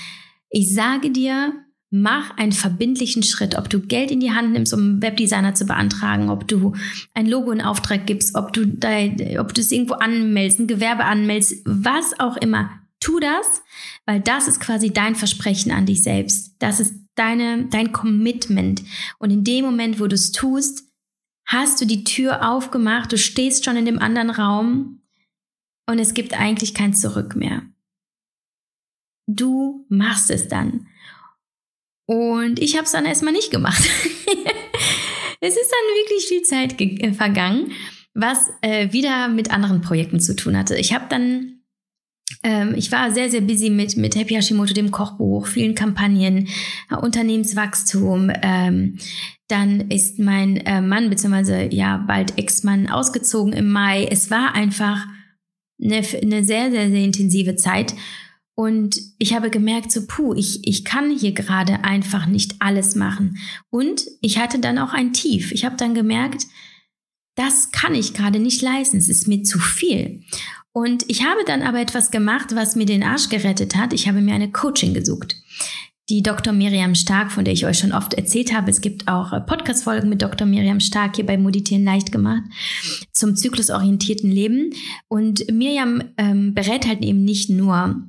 Ich 0.50 0.72
sage 0.72 1.10
dir, 1.10 1.52
mach 1.90 2.36
einen 2.36 2.52
verbindlichen 2.52 3.22
Schritt, 3.22 3.56
ob 3.56 3.70
du 3.70 3.78
Geld 3.80 4.10
in 4.10 4.18
die 4.18 4.32
Hand 4.32 4.52
nimmst, 4.52 4.74
um 4.74 4.80
einen 4.80 5.02
Webdesigner 5.02 5.54
zu 5.54 5.64
beantragen, 5.64 6.28
ob 6.28 6.48
du 6.48 6.74
ein 7.14 7.26
Logo 7.26 7.52
in 7.52 7.60
Auftrag 7.60 8.04
gibst, 8.04 8.34
ob 8.34 8.52
du 8.52 8.66
dein, 8.66 9.38
ob 9.38 9.54
du 9.54 9.60
es 9.60 9.70
irgendwo 9.70 9.94
anmeldest, 9.94 10.58
ein 10.58 10.66
Gewerbe 10.66 11.04
anmeldest, 11.04 11.62
was 11.64 12.18
auch 12.18 12.36
immer. 12.36 12.70
Tu 12.98 13.20
das, 13.20 13.62
weil 14.06 14.20
das 14.20 14.48
ist 14.48 14.60
quasi 14.60 14.92
dein 14.92 15.14
Versprechen 15.14 15.70
an 15.70 15.86
dich 15.86 16.02
selbst. 16.02 16.56
Das 16.58 16.80
ist 16.80 16.94
deine, 17.14 17.66
dein 17.66 17.92
Commitment. 17.92 18.82
Und 19.18 19.30
in 19.30 19.44
dem 19.44 19.64
Moment, 19.64 20.00
wo 20.00 20.08
du 20.08 20.14
es 20.16 20.32
tust, 20.32 20.84
hast 21.46 21.80
du 21.80 21.86
die 21.86 22.04
Tür 22.04 22.48
aufgemacht, 22.50 23.12
du 23.12 23.18
stehst 23.18 23.64
schon 23.64 23.76
in 23.76 23.84
dem 23.84 23.98
anderen 23.98 24.30
Raum 24.30 25.02
und 25.86 25.98
es 25.98 26.14
gibt 26.14 26.38
eigentlich 26.38 26.74
kein 26.74 26.94
Zurück 26.94 27.36
mehr. 27.36 27.62
Du 29.26 29.86
machst 29.88 30.30
es 30.30 30.48
dann. 30.48 30.86
Und 32.06 32.60
ich 32.60 32.76
habe 32.76 32.84
es 32.84 32.92
dann 32.92 33.06
erstmal 33.06 33.32
nicht 33.32 33.50
gemacht. 33.50 33.82
es 35.40 35.56
ist 35.56 35.70
dann 35.70 35.94
wirklich 35.96 36.26
viel 36.26 36.42
Zeit 36.42 36.80
äh, 36.80 37.12
vergangen, 37.12 37.72
was 38.12 38.50
äh, 38.60 38.92
wieder 38.92 39.28
mit 39.28 39.50
anderen 39.50 39.80
Projekten 39.80 40.20
zu 40.20 40.36
tun 40.36 40.56
hatte. 40.56 40.76
Ich 40.76 40.92
habe 40.92 41.06
dann 41.08 41.63
ähm, 42.42 42.74
ich 42.76 42.90
war 42.92 43.10
sehr, 43.12 43.30
sehr 43.30 43.40
busy 43.40 43.70
mit, 43.70 43.96
mit 43.96 44.16
Happy 44.16 44.34
Hashimoto, 44.34 44.74
dem 44.74 44.90
Kochbuch, 44.90 45.46
vielen 45.46 45.74
Kampagnen, 45.74 46.48
äh, 46.90 46.96
Unternehmenswachstum. 46.96 48.30
Ähm, 48.42 48.98
dann 49.48 49.90
ist 49.90 50.18
mein 50.18 50.56
äh, 50.58 50.80
Mann, 50.80 51.10
beziehungsweise 51.10 51.68
ja 51.72 51.98
bald 51.98 52.38
Ex-Mann, 52.38 52.88
ausgezogen 52.88 53.52
im 53.52 53.70
Mai. 53.70 54.06
Es 54.10 54.30
war 54.30 54.54
einfach 54.54 55.06
eine, 55.82 56.02
eine 56.22 56.44
sehr, 56.44 56.70
sehr, 56.70 56.90
sehr 56.90 57.04
intensive 57.04 57.56
Zeit. 57.56 57.94
Und 58.56 59.00
ich 59.18 59.34
habe 59.34 59.50
gemerkt, 59.50 59.90
so, 59.90 60.06
puh, 60.06 60.34
ich, 60.34 60.66
ich 60.66 60.84
kann 60.84 61.10
hier 61.10 61.32
gerade 61.32 61.82
einfach 61.82 62.26
nicht 62.26 62.56
alles 62.60 62.94
machen. 62.94 63.38
Und 63.68 64.04
ich 64.20 64.38
hatte 64.38 64.60
dann 64.60 64.78
auch 64.78 64.92
ein 64.92 65.12
Tief. 65.12 65.50
Ich 65.50 65.64
habe 65.64 65.76
dann 65.76 65.92
gemerkt, 65.92 66.46
das 67.36 67.72
kann 67.72 67.96
ich 67.96 68.14
gerade 68.14 68.38
nicht 68.38 68.62
leisten. 68.62 68.96
Es 68.96 69.08
ist 69.08 69.26
mir 69.26 69.42
zu 69.42 69.58
viel. 69.58 70.22
Und 70.74 71.04
ich 71.08 71.22
habe 71.24 71.44
dann 71.46 71.62
aber 71.62 71.80
etwas 71.80 72.10
gemacht, 72.10 72.56
was 72.56 72.74
mir 72.74 72.84
den 72.84 73.04
Arsch 73.04 73.28
gerettet 73.28 73.76
hat. 73.76 73.92
Ich 73.92 74.08
habe 74.08 74.20
mir 74.20 74.34
eine 74.34 74.50
Coaching 74.50 74.92
gesucht. 74.92 75.36
Die 76.08 76.20
Dr. 76.20 76.52
Miriam 76.52 76.96
Stark, 76.96 77.30
von 77.30 77.44
der 77.44 77.54
ich 77.54 77.64
euch 77.64 77.78
schon 77.78 77.92
oft 77.92 78.12
erzählt 78.14 78.52
habe. 78.52 78.72
Es 78.72 78.80
gibt 78.80 79.06
auch 79.06 79.32
äh, 79.32 79.40
Podcast-Folgen 79.40 80.08
mit 80.08 80.20
Dr. 80.20 80.48
Miriam 80.48 80.80
Stark 80.80 81.14
hier 81.14 81.26
bei 81.26 81.38
Meditieren 81.38 81.84
leicht 81.84 82.10
gemacht 82.10 82.42
zum 83.12 83.36
zyklusorientierten 83.36 84.28
Leben. 84.28 84.74
Und 85.06 85.48
Miriam 85.48 86.02
ähm, 86.18 86.54
berät 86.54 86.88
halt 86.88 87.02
eben 87.02 87.24
nicht 87.24 87.50
nur 87.50 88.02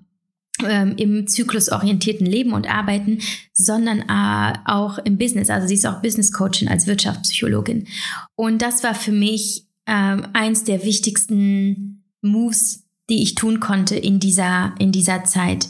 ähm, 0.68 0.96
im 0.98 1.28
zyklusorientierten 1.28 2.26
Leben 2.26 2.52
und 2.54 2.68
Arbeiten, 2.68 3.20
sondern 3.54 4.00
äh, 4.10 4.58
auch 4.66 4.98
im 4.98 5.20
Business. 5.20 5.52
Also 5.52 5.68
sie 5.68 5.76
ist 5.76 5.86
auch 5.86 6.02
Business 6.02 6.34
Coachin 6.34 6.68
als 6.68 6.88
Wirtschaftspsychologin. 6.88 7.88
Und 8.34 8.64
das 8.64 8.84
war 8.84 8.96
für 8.96 9.12
mich 9.12 9.68
ähm, 9.86 10.26
eins 10.34 10.64
der 10.64 10.84
wichtigsten 10.84 12.02
Moves, 12.26 12.84
die 13.10 13.22
ich 13.22 13.36
tun 13.36 13.60
konnte 13.60 13.96
in 13.96 14.20
dieser, 14.20 14.76
in 14.80 14.92
dieser 14.92 15.24
Zeit. 15.24 15.70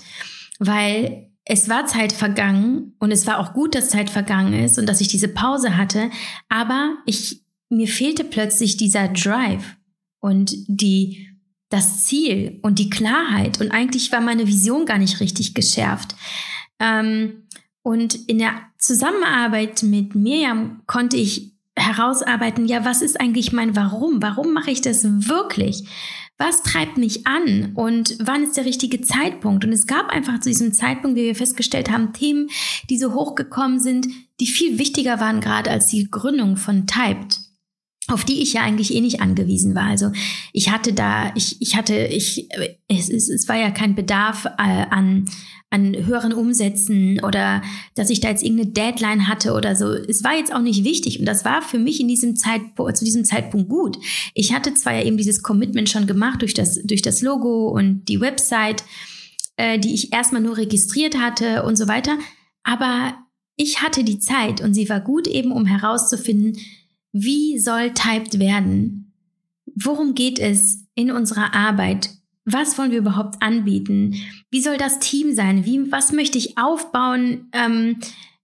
Weil 0.60 1.30
es 1.44 1.70
war 1.70 1.86
Zeit 1.86 2.12
vergangen 2.12 2.94
und 3.00 3.12
es 3.12 3.28
war 3.28 3.40
auch 3.40 3.54
gut, 3.54 3.76
dass 3.76 3.90
Zeit 3.90 4.10
vergangen 4.10 4.54
ist 4.54 4.80
und 4.80 4.88
dass 4.88 5.02
ich 5.02 5.08
diese 5.08 5.28
Pause 5.28 5.78
hatte. 5.78 6.10
Aber 6.50 6.96
ich, 7.06 7.44
mir 7.70 7.88
fehlte 7.88 8.24
plötzlich 8.24 8.78
dieser 8.78 9.10
Drive 9.10 9.76
und 10.20 10.56
die 10.68 11.30
das 11.70 12.06
Ziel 12.06 12.60
und 12.62 12.80
die 12.80 12.90
Klarheit. 12.90 13.60
Und 13.60 13.72
eigentlich 13.72 14.12
war 14.12 14.22
meine 14.22 14.48
Vision 14.48 14.86
gar 14.86 14.98
nicht 14.98 15.20
richtig 15.20 15.54
geschärft. 15.54 16.16
Ähm, 16.80 17.48
und 17.82 18.16
in 18.28 18.40
der 18.40 18.54
Zusammenarbeit 18.78 19.84
mit 19.84 20.16
Miriam 20.16 20.82
konnte 20.88 21.18
ich 21.18 21.54
herausarbeiten, 21.76 22.66
ja, 22.66 22.86
was 22.86 23.02
ist 23.02 23.20
eigentlich 23.20 23.52
mein 23.52 23.76
Warum? 23.76 24.22
Warum 24.22 24.54
mache 24.54 24.72
ich 24.72 24.82
das 24.82 25.04
wirklich? 25.04 25.84
Was 26.38 26.64
treibt 26.64 26.98
mich 26.98 27.26
an 27.26 27.72
und 27.76 28.18
wann 28.20 28.44
ist 28.44 28.58
der 28.58 28.66
richtige 28.66 29.00
Zeitpunkt? 29.00 29.64
Und 29.64 29.72
es 29.72 29.88
gab 29.88 30.10
einfach 30.10 30.42
zu 30.42 30.50
diesem 30.50 30.74
Zeitpunkt, 30.74 31.18
wie 31.18 31.24
wir 31.24 31.36
festgestellt 31.36 31.90
haben, 31.90 32.12
Themen, 32.12 32.50
die 32.90 32.98
so 32.98 33.14
hochgekommen 33.14 33.80
sind, 33.80 34.08
die 34.42 34.48
viel 34.48 34.78
wichtiger 34.78 35.22
waren 35.22 35.40
gerade 35.40 35.72
als 35.72 35.88
die 35.88 36.10
Gründung 36.12 36.58
von 36.58 36.88
Typed 36.88 37.45
auf 38.08 38.24
die 38.24 38.42
ich 38.42 38.54
ja 38.54 38.62
eigentlich 38.62 38.94
eh 38.94 39.02
nicht 39.02 39.22
angewiesen 39.22 39.74
war. 39.74 39.86
Also 39.86 40.12
ich 40.54 40.70
hatte 40.70 40.94
da, 40.94 41.32
ich, 41.36 41.62
ich 41.62 41.76
hatte, 41.76 41.96
ich, 41.96 42.48
es, 42.88 43.10
es, 43.10 43.30
es 43.30 43.48
war 43.48 43.56
ja 43.56 43.72
kein 43.72 43.96
Bedarf 43.96 44.46
äh, 44.46 44.86
an, 44.90 45.26
an 45.72 45.96
höheren 46.06 46.34
Umsätzen 46.34 47.20
oder 47.24 47.64
dass 47.96 48.12
ich 48.12 48.20
da 48.20 48.30
jetzt 48.30 48.44
irgendeine 48.44 48.72
Deadline 48.72 49.28
hatte 49.28 49.54
oder 49.54 49.76
so. 49.76 49.92
Es 49.92 50.24
war 50.24 50.36
jetzt 50.36 50.54
auch 50.54 50.62
nicht 50.62 50.84
wichtig 50.84 51.20
und 51.20 51.26
das 51.26 51.46
war 51.46 51.64
für 51.64 51.80
mich 51.80 52.00
in 52.00 52.08
diesem 52.08 52.36
Zeitpunkt, 52.36 52.96
zu 52.96 53.06
diesem 53.06 53.26
Zeitpunkt 53.26 53.70
gut. 53.70 53.98
Ich 54.36 54.54
hatte 54.54 54.76
zwar 54.76 54.94
ja 54.94 55.04
eben 55.04 55.18
dieses 55.18 55.42
Commitment 55.42 55.90
schon 55.90 56.06
gemacht 56.06 56.42
durch 56.42 56.54
das, 56.54 56.80
durch 56.84 57.02
das 57.02 57.22
Logo 57.22 57.70
und 57.70 58.06
die 58.06 58.22
Website, 58.22 58.84
äh, 59.58 59.80
die 59.80 59.96
ich 59.96 60.14
erstmal 60.14 60.42
nur 60.42 60.58
registriert 60.58 61.18
hatte 61.18 61.64
und 61.64 61.76
so 61.76 61.88
weiter, 61.88 62.18
aber 62.62 63.16
ich 63.58 63.82
hatte 63.82 64.04
die 64.04 64.20
Zeit 64.20 64.62
und 64.62 64.74
sie 64.74 64.90
war 64.90 65.00
gut 65.00 65.28
eben, 65.28 65.52
um 65.52 65.66
herauszufinden, 65.66 66.58
wie 67.18 67.60
soll 67.60 67.94
typed 67.94 68.40
werden? 68.40 69.14
Worum 69.74 70.16
geht 70.16 70.38
es 70.38 70.86
in 70.96 71.12
unserer 71.12 71.56
Arbeit? 71.56 72.10
Was 72.44 72.78
wollen 72.78 72.92
wir 72.92 72.98
überhaupt 72.98 73.42
anbieten? 73.42 74.16
Wie 74.52 74.60
soll 74.60 74.78
das 74.78 75.00
Team 75.00 75.34
sein? 75.34 75.64
Wie, 75.64 75.90
was 75.94 76.12
möchte 76.12 76.38
ich 76.38 76.58
aufbauen 76.58 77.48
ähm, 77.54 78.02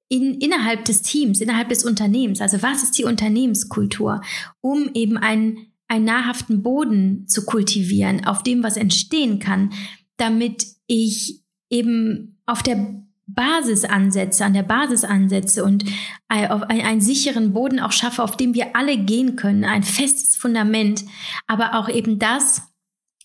in, 0.07 0.35
innerhalb 0.35 0.85
des 0.85 1.01
Teams, 1.01 1.41
innerhalb 1.41 1.67
des 1.67 1.83
Unternehmens? 1.83 2.39
Also 2.39 2.61
was 2.61 2.81
ist 2.81 2.97
die 2.97 3.03
Unternehmenskultur, 3.03 4.21
um 4.61 4.89
eben 4.93 5.17
einen, 5.17 5.73
einen 5.89 6.05
nahrhaften 6.05 6.63
Boden 6.63 7.27
zu 7.27 7.45
kultivieren, 7.45 8.25
auf 8.25 8.41
dem 8.41 8.63
was 8.63 8.77
entstehen 8.77 9.39
kann, 9.39 9.73
damit 10.15 10.65
ich 10.87 11.41
eben 11.69 12.39
auf 12.45 12.63
der 12.63 13.03
Basis 13.33 13.85
ansetze, 13.85 14.45
an 14.45 14.53
der 14.53 14.63
Basis 14.63 15.03
ansetze 15.03 15.63
und 15.63 15.85
auf 16.27 16.63
einen 16.63 17.01
sicheren 17.01 17.53
Boden 17.53 17.79
auch 17.79 17.91
schaffe, 17.91 18.23
auf 18.23 18.37
dem 18.37 18.53
wir 18.53 18.75
alle 18.75 18.97
gehen 18.97 19.35
können, 19.35 19.63
ein 19.63 19.83
festes 19.83 20.35
Fundament, 20.35 21.03
aber 21.47 21.75
auch 21.75 21.89
eben 21.89 22.19
das, 22.19 22.61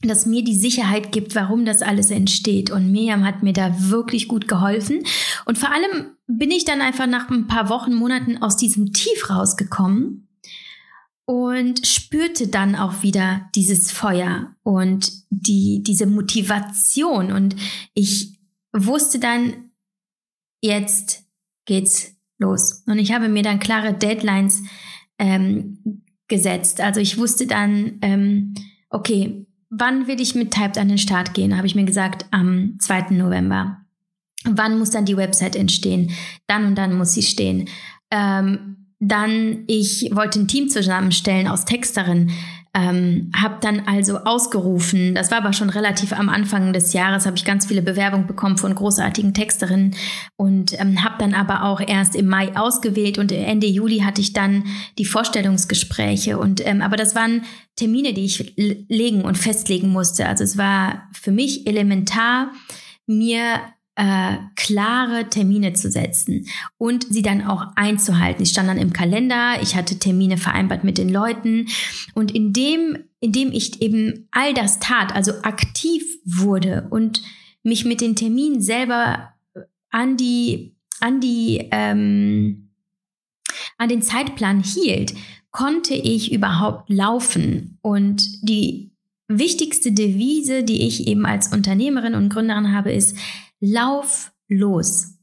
das 0.02 0.26
mir 0.26 0.44
die 0.44 0.56
Sicherheit 0.56 1.12
gibt, 1.12 1.34
warum 1.34 1.64
das 1.64 1.82
alles 1.82 2.10
entsteht. 2.10 2.70
Und 2.70 2.92
Miriam 2.92 3.24
hat 3.24 3.42
mir 3.42 3.52
da 3.52 3.74
wirklich 3.90 4.28
gut 4.28 4.48
geholfen. 4.48 5.02
Und 5.46 5.58
vor 5.58 5.72
allem 5.72 6.10
bin 6.26 6.50
ich 6.50 6.64
dann 6.64 6.80
einfach 6.80 7.06
nach 7.06 7.30
ein 7.30 7.46
paar 7.46 7.68
Wochen, 7.68 7.94
Monaten 7.94 8.42
aus 8.42 8.56
diesem 8.56 8.92
Tief 8.92 9.30
rausgekommen 9.30 10.28
und 11.24 11.86
spürte 11.86 12.48
dann 12.48 12.76
auch 12.76 13.02
wieder 13.02 13.48
dieses 13.54 13.90
Feuer 13.90 14.54
und 14.62 15.12
die, 15.30 15.82
diese 15.82 16.06
Motivation. 16.06 17.32
Und 17.32 17.56
ich 17.94 18.38
wusste 18.72 19.18
dann, 19.18 19.65
jetzt 20.66 21.24
geht's 21.64 22.14
los. 22.38 22.82
Und 22.86 22.98
ich 22.98 23.12
habe 23.12 23.28
mir 23.28 23.42
dann 23.42 23.58
klare 23.58 23.94
Deadlines 23.94 24.62
ähm, 25.18 26.02
gesetzt. 26.28 26.80
Also 26.80 27.00
ich 27.00 27.18
wusste 27.18 27.46
dann, 27.46 27.98
ähm, 28.02 28.54
okay, 28.90 29.46
wann 29.70 30.06
will 30.06 30.20
ich 30.20 30.34
mit 30.34 30.52
Typed 30.52 30.78
an 30.78 30.88
den 30.88 30.98
Start 30.98 31.34
gehen? 31.34 31.56
Habe 31.56 31.66
ich 31.66 31.74
mir 31.74 31.84
gesagt, 31.84 32.26
am 32.30 32.78
2. 32.80 33.10
November. 33.10 33.78
Wann 34.44 34.78
muss 34.78 34.90
dann 34.90 35.06
die 35.06 35.16
Website 35.16 35.56
entstehen? 35.56 36.12
Dann 36.46 36.66
und 36.66 36.74
dann 36.76 36.96
muss 36.96 37.14
sie 37.14 37.22
stehen. 37.22 37.68
Ähm, 38.10 38.92
dann, 38.98 39.64
ich 39.66 40.10
wollte 40.12 40.40
ein 40.40 40.48
Team 40.48 40.68
zusammenstellen 40.68 41.48
aus 41.48 41.64
Texterinnen. 41.64 42.30
Ähm, 42.78 43.30
habe 43.34 43.56
dann 43.62 43.84
also 43.86 44.18
ausgerufen, 44.18 45.14
das 45.14 45.30
war 45.30 45.38
aber 45.38 45.54
schon 45.54 45.70
relativ 45.70 46.12
am 46.12 46.28
Anfang 46.28 46.74
des 46.74 46.92
Jahres, 46.92 47.24
habe 47.24 47.38
ich 47.38 47.46
ganz 47.46 47.64
viele 47.64 47.80
Bewerbungen 47.80 48.26
bekommen 48.26 48.58
von 48.58 48.74
großartigen 48.74 49.32
Texterinnen 49.32 49.94
und 50.36 50.78
ähm, 50.78 51.02
habe 51.02 51.14
dann 51.18 51.32
aber 51.32 51.64
auch 51.64 51.80
erst 51.80 52.14
im 52.14 52.26
Mai 52.26 52.54
ausgewählt 52.54 53.16
und 53.16 53.32
Ende 53.32 53.66
Juli 53.66 54.00
hatte 54.00 54.20
ich 54.20 54.34
dann 54.34 54.64
die 54.98 55.06
Vorstellungsgespräche 55.06 56.38
und 56.38 56.66
ähm, 56.66 56.82
aber 56.82 56.98
das 56.98 57.14
waren 57.14 57.44
Termine, 57.76 58.12
die 58.12 58.26
ich 58.26 58.54
legen 58.56 59.22
und 59.22 59.38
festlegen 59.38 59.88
musste. 59.88 60.28
Also 60.28 60.44
es 60.44 60.58
war 60.58 61.08
für 61.12 61.32
mich 61.32 61.66
elementar, 61.66 62.52
mir 63.06 63.60
äh, 63.96 64.36
klare 64.56 65.28
Termine 65.30 65.72
zu 65.72 65.90
setzen 65.90 66.46
und 66.76 67.06
sie 67.08 67.22
dann 67.22 67.42
auch 67.42 67.68
einzuhalten. 67.76 68.42
Ich 68.42 68.50
stand 68.50 68.68
dann 68.68 68.78
im 68.78 68.92
Kalender, 68.92 69.60
ich 69.62 69.74
hatte 69.74 69.98
Termine 69.98 70.36
vereinbart 70.36 70.84
mit 70.84 70.98
den 70.98 71.08
Leuten 71.08 71.66
und 72.14 72.34
indem, 72.34 72.98
indem 73.20 73.52
ich 73.52 73.80
eben 73.80 74.28
all 74.30 74.52
das 74.52 74.78
tat, 74.80 75.14
also 75.14 75.32
aktiv 75.42 76.04
wurde 76.24 76.86
und 76.90 77.22
mich 77.62 77.84
mit 77.84 78.00
den 78.02 78.16
Terminen 78.16 78.60
selber 78.60 79.32
an 79.90 80.18
die, 80.18 80.76
an 81.00 81.20
die, 81.20 81.66
ähm, 81.70 82.68
an 83.78 83.88
den 83.88 84.02
Zeitplan 84.02 84.62
hielt, 84.62 85.14
konnte 85.50 85.94
ich 85.94 86.32
überhaupt 86.32 86.90
laufen 86.90 87.78
und 87.80 88.22
die 88.42 88.90
wichtigste 89.26 89.92
Devise, 89.92 90.64
die 90.64 90.86
ich 90.86 91.06
eben 91.06 91.24
als 91.24 91.52
Unternehmerin 91.52 92.14
und 92.14 92.28
Gründerin 92.28 92.72
habe, 92.74 92.92
ist, 92.92 93.16
Lauf 93.60 94.32
los. 94.48 95.14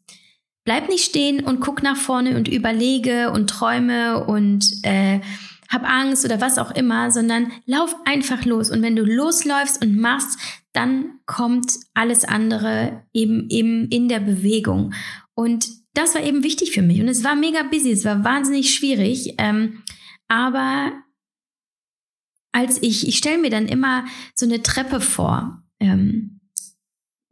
Bleib 0.65 0.88
nicht 0.89 1.04
stehen 1.04 1.43
und 1.43 1.60
guck 1.60 1.84
nach 1.84 1.98
vorne 1.98 2.38
und 2.38 2.48
überlege 2.48 3.32
und 3.32 3.50
träume 3.50 4.26
und 4.26 4.65
äh, 4.84 5.19
hab 5.69 5.84
Angst 5.84 6.24
oder 6.24 6.39
was 6.39 6.58
auch 6.58 6.72
immer, 6.72 7.12
sondern 7.12 7.52
lauf 7.65 7.96
einfach 8.06 8.46
los. 8.46 8.69
Und 8.69 8.82
wenn 8.82 8.96
du 8.96 9.04
losläufst 9.04 9.84
und 9.84 9.98
machst, 9.98 10.39
dann 10.72 11.19
kommt 11.26 11.74
alles 11.93 12.24
andere 12.24 13.06
eben, 13.12 13.50
eben 13.50 13.88
in 13.89 14.08
der 14.08 14.19
Bewegung. 14.19 14.93
Und 15.36 15.67
das 15.93 16.15
war 16.15 16.24
eben 16.24 16.43
wichtig 16.43 16.72
für 16.72 16.82
mich. 16.82 17.02
Und 17.02 17.08
es 17.08 17.24
war 17.24 17.36
mega 17.36 17.63
busy, 17.63 17.91
es 17.91 18.06
war 18.06 18.24
wahnsinnig 18.24 18.74
schwierig. 18.74 19.36
Ähm, 19.38 19.84
aber 20.28 20.91
als 22.52 22.82
ich, 22.82 23.08
ich 23.08 23.17
stelle 23.17 23.39
mir 23.39 23.50
dann 23.50 23.67
immer 23.67 24.06
so 24.36 24.46
eine 24.46 24.63
Treppe 24.63 25.02
vor. 25.02 25.63
Ähm, 25.80 26.33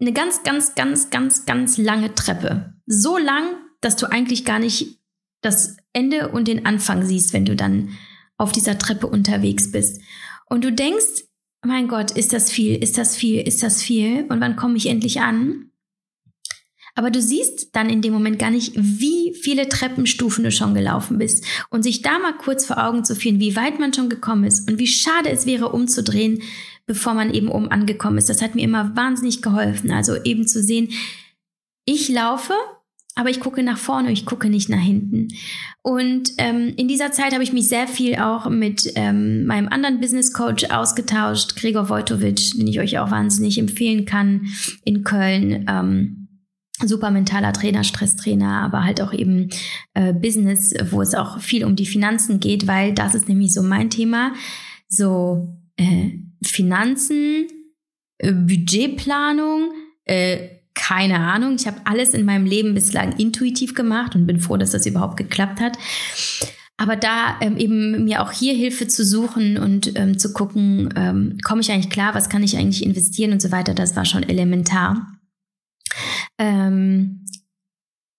eine 0.01 0.13
ganz, 0.13 0.43
ganz, 0.43 0.75
ganz, 0.75 1.09
ganz, 1.11 1.45
ganz 1.45 1.77
lange 1.77 2.13
Treppe. 2.15 2.73
So 2.87 3.17
lang, 3.17 3.55
dass 3.81 3.95
du 3.95 4.11
eigentlich 4.11 4.45
gar 4.45 4.59
nicht 4.59 4.99
das 5.41 5.77
Ende 5.93 6.29
und 6.29 6.47
den 6.47 6.65
Anfang 6.65 7.05
siehst, 7.05 7.33
wenn 7.33 7.45
du 7.45 7.55
dann 7.55 7.89
auf 8.37 8.51
dieser 8.51 8.77
Treppe 8.77 9.07
unterwegs 9.07 9.71
bist. 9.71 10.01
Und 10.47 10.63
du 10.63 10.71
denkst, 10.71 11.25
mein 11.63 11.87
Gott, 11.87 12.11
ist 12.11 12.33
das 12.33 12.51
viel, 12.51 12.81
ist 12.81 12.97
das 12.97 13.15
viel, 13.15 13.41
ist 13.41 13.61
das 13.61 13.83
viel? 13.83 14.25
Und 14.29 14.41
wann 14.41 14.55
komme 14.55 14.77
ich 14.77 14.87
endlich 14.87 15.21
an? 15.21 15.71
Aber 16.95 17.09
du 17.09 17.21
siehst 17.21 17.75
dann 17.75 17.89
in 17.89 18.01
dem 18.01 18.11
Moment 18.11 18.37
gar 18.37 18.51
nicht, 18.51 18.73
wie 18.75 19.33
viele 19.41 19.69
Treppenstufen 19.69 20.43
du 20.43 20.51
schon 20.51 20.73
gelaufen 20.73 21.19
bist. 21.19 21.45
Und 21.69 21.83
sich 21.83 22.01
da 22.01 22.19
mal 22.19 22.35
kurz 22.35 22.65
vor 22.65 22.83
Augen 22.83 23.05
zu 23.05 23.15
führen, 23.15 23.39
wie 23.39 23.55
weit 23.55 23.79
man 23.79 23.93
schon 23.93 24.09
gekommen 24.09 24.43
ist 24.43 24.69
und 24.69 24.79
wie 24.79 24.87
schade 24.87 25.29
es 25.29 25.45
wäre, 25.45 25.69
umzudrehen, 25.69 26.41
bevor 26.91 27.13
man 27.13 27.33
eben 27.33 27.47
oben 27.47 27.71
angekommen 27.71 28.17
ist. 28.17 28.27
Das 28.27 28.41
hat 28.41 28.53
mir 28.53 28.63
immer 28.63 28.97
wahnsinnig 28.97 29.41
geholfen. 29.41 29.91
Also 29.91 30.21
eben 30.25 30.45
zu 30.45 30.61
sehen, 30.61 30.89
ich 31.85 32.09
laufe, 32.09 32.53
aber 33.15 33.29
ich 33.29 33.39
gucke 33.39 33.63
nach 33.63 33.77
vorne, 33.77 34.11
ich 34.11 34.25
gucke 34.25 34.49
nicht 34.49 34.67
nach 34.67 34.81
hinten. 34.81 35.29
Und 35.83 36.31
ähm, 36.37 36.73
in 36.75 36.89
dieser 36.89 37.13
Zeit 37.13 37.31
habe 37.31 37.43
ich 37.43 37.53
mich 37.53 37.69
sehr 37.69 37.87
viel 37.87 38.17
auch 38.17 38.49
mit 38.49 38.91
ähm, 38.95 39.45
meinem 39.45 39.69
anderen 39.69 40.01
Business 40.01 40.33
Coach 40.33 40.65
ausgetauscht, 40.65 41.55
Gregor 41.55 41.87
Wojtowicz, 41.87 42.57
den 42.57 42.67
ich 42.67 42.81
euch 42.81 42.99
auch 42.99 43.09
wahnsinnig 43.09 43.57
empfehlen 43.57 44.03
kann 44.03 44.47
in 44.83 45.05
Köln. 45.05 45.65
Ähm, 45.69 46.27
super 46.85 47.09
mentaler 47.09 47.53
Trainer, 47.53 47.85
Stresstrainer, 47.85 48.63
aber 48.63 48.83
halt 48.83 48.99
auch 48.99 49.13
eben 49.13 49.49
äh, 49.93 50.11
Business, 50.11 50.73
wo 50.89 51.01
es 51.01 51.15
auch 51.15 51.39
viel 51.39 51.63
um 51.63 51.77
die 51.77 51.85
Finanzen 51.85 52.41
geht, 52.41 52.67
weil 52.67 52.93
das 52.93 53.15
ist 53.15 53.29
nämlich 53.29 53.53
so 53.53 53.63
mein 53.63 53.89
Thema. 53.89 54.33
So 54.89 55.55
äh, 55.77 56.19
Finanzen, 56.43 57.47
äh, 58.17 58.31
Budgetplanung, 58.31 59.71
äh, 60.05 60.61
keine 60.73 61.19
Ahnung. 61.19 61.55
Ich 61.55 61.67
habe 61.67 61.81
alles 61.85 62.13
in 62.13 62.25
meinem 62.25 62.45
Leben 62.45 62.73
bislang 62.73 63.17
intuitiv 63.17 63.75
gemacht 63.75 64.15
und 64.15 64.25
bin 64.25 64.39
froh, 64.39 64.57
dass 64.57 64.71
das 64.71 64.85
überhaupt 64.85 65.17
geklappt 65.17 65.59
hat. 65.59 65.77
Aber 66.77 66.95
da 66.95 67.37
ähm, 67.41 67.57
eben 67.57 68.05
mir 68.05 68.23
auch 68.23 68.31
hier 68.31 68.55
Hilfe 68.55 68.87
zu 68.87 69.05
suchen 69.05 69.57
und 69.57 69.95
ähm, 69.99 70.17
zu 70.17 70.33
gucken, 70.33 70.91
ähm, 70.95 71.37
komme 71.43 71.61
ich 71.61 71.71
eigentlich 71.71 71.91
klar, 71.91 72.15
was 72.15 72.29
kann 72.29 72.41
ich 72.41 72.57
eigentlich 72.57 72.83
investieren 72.83 73.33
und 73.33 73.41
so 73.41 73.51
weiter, 73.51 73.75
das 73.75 73.95
war 73.95 74.05
schon 74.05 74.23
elementar. 74.23 75.19
Ähm, 76.39 77.25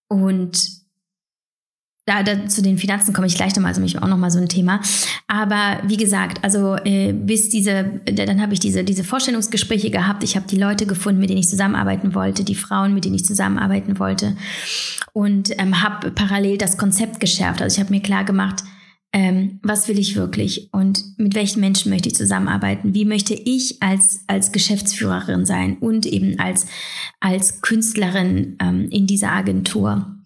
und 0.07 0.82
da, 2.05 2.21
da, 2.21 2.47
zu 2.47 2.61
den 2.61 2.77
Finanzen 2.77 3.13
komme 3.13 3.27
ich 3.27 3.35
gleich 3.35 3.55
nochmal, 3.55 3.69
also 3.69 3.81
mich 3.81 4.01
auch 4.01 4.07
nochmal 4.07 4.31
so 4.31 4.39
ein 4.39 4.49
Thema. 4.49 4.81
Aber 5.27 5.79
wie 5.87 5.95
gesagt, 5.95 6.43
also 6.43 6.75
äh, 6.83 7.13
bis 7.13 7.49
diese, 7.49 8.01
dann 8.05 8.41
habe 8.41 8.53
ich 8.53 8.59
diese, 8.59 8.83
diese 8.83 9.05
Vorstellungsgespräche 9.05 9.89
gehabt. 9.89 10.23
Ich 10.23 10.35
habe 10.35 10.45
die 10.47 10.57
Leute 10.57 10.85
gefunden, 10.85 11.21
mit 11.21 11.29
denen 11.29 11.39
ich 11.39 11.47
zusammenarbeiten 11.47 12.13
wollte, 12.13 12.43
die 12.43 12.55
Frauen, 12.55 12.93
mit 12.93 13.05
denen 13.05 13.15
ich 13.15 13.25
zusammenarbeiten 13.25 13.99
wollte. 13.99 14.35
Und 15.13 15.57
ähm, 15.57 15.81
habe 15.81 16.11
parallel 16.11 16.57
das 16.57 16.77
Konzept 16.77 17.21
geschärft. 17.21 17.61
Also 17.61 17.75
ich 17.75 17.79
habe 17.79 17.93
mir 17.93 18.01
klar 18.01 18.25
gemacht, 18.25 18.63
ähm, 19.13 19.59
was 19.61 19.87
will 19.87 19.99
ich 19.99 20.15
wirklich 20.15 20.69
und 20.73 21.17
mit 21.17 21.35
welchen 21.35 21.59
Menschen 21.59 21.91
möchte 21.91 22.09
ich 22.09 22.15
zusammenarbeiten? 22.15 22.95
Wie 22.95 23.05
möchte 23.05 23.35
ich 23.35 23.81
als, 23.81 24.21
als 24.27 24.51
Geschäftsführerin 24.51 25.45
sein 25.45 25.77
und 25.77 26.07
eben 26.07 26.39
als, 26.39 26.65
als 27.19 27.61
Künstlerin 27.61 28.57
ähm, 28.59 28.89
in 28.89 29.05
dieser 29.05 29.31
Agentur? 29.31 30.22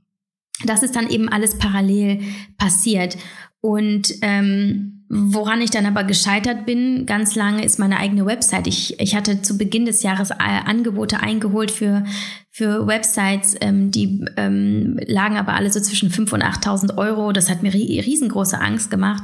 Das 0.66 0.84
ist 0.84 0.96
dann 0.96 1.10
eben 1.10 1.30
alles 1.30 1.58
parallel 1.58 2.22
passiert. 2.58 3.18
Und 3.62 4.14
ähm, 4.22 4.98
Woran 5.10 5.62
ich 5.62 5.72
dann 5.72 5.86
aber 5.86 6.04
gescheitert 6.04 6.66
bin, 6.66 7.06
ganz 7.06 7.36
lange, 7.36 7.64
ist 7.64 7.80
meine 7.80 7.98
eigene 7.98 8.26
Website. 8.26 8.68
Ich, 8.68 9.00
ich 9.00 9.16
hatte 9.16 9.42
zu 9.42 9.58
Beginn 9.58 9.86
des 9.86 10.04
Jahres 10.04 10.32
äh, 10.32 10.36
Angebote 10.38 11.22
eingeholt 11.22 11.72
für, 11.72 12.04
für 12.52 12.88
Websites, 12.88 13.56
ähm, 13.62 13.90
die 13.90 14.26
ähm, 14.36 15.00
lagen 15.08 15.38
aber 15.38 15.54
alle 15.54 15.72
so 15.72 15.80
zwischen 15.80 16.10
5.000 16.10 16.34
und 16.34 16.44
8.000 16.44 16.98
Euro. 16.98 17.32
Das 17.32 17.50
hat 17.50 17.64
mir 17.64 17.74
riesengroße 17.74 18.60
Angst 18.60 18.92
gemacht, 18.92 19.24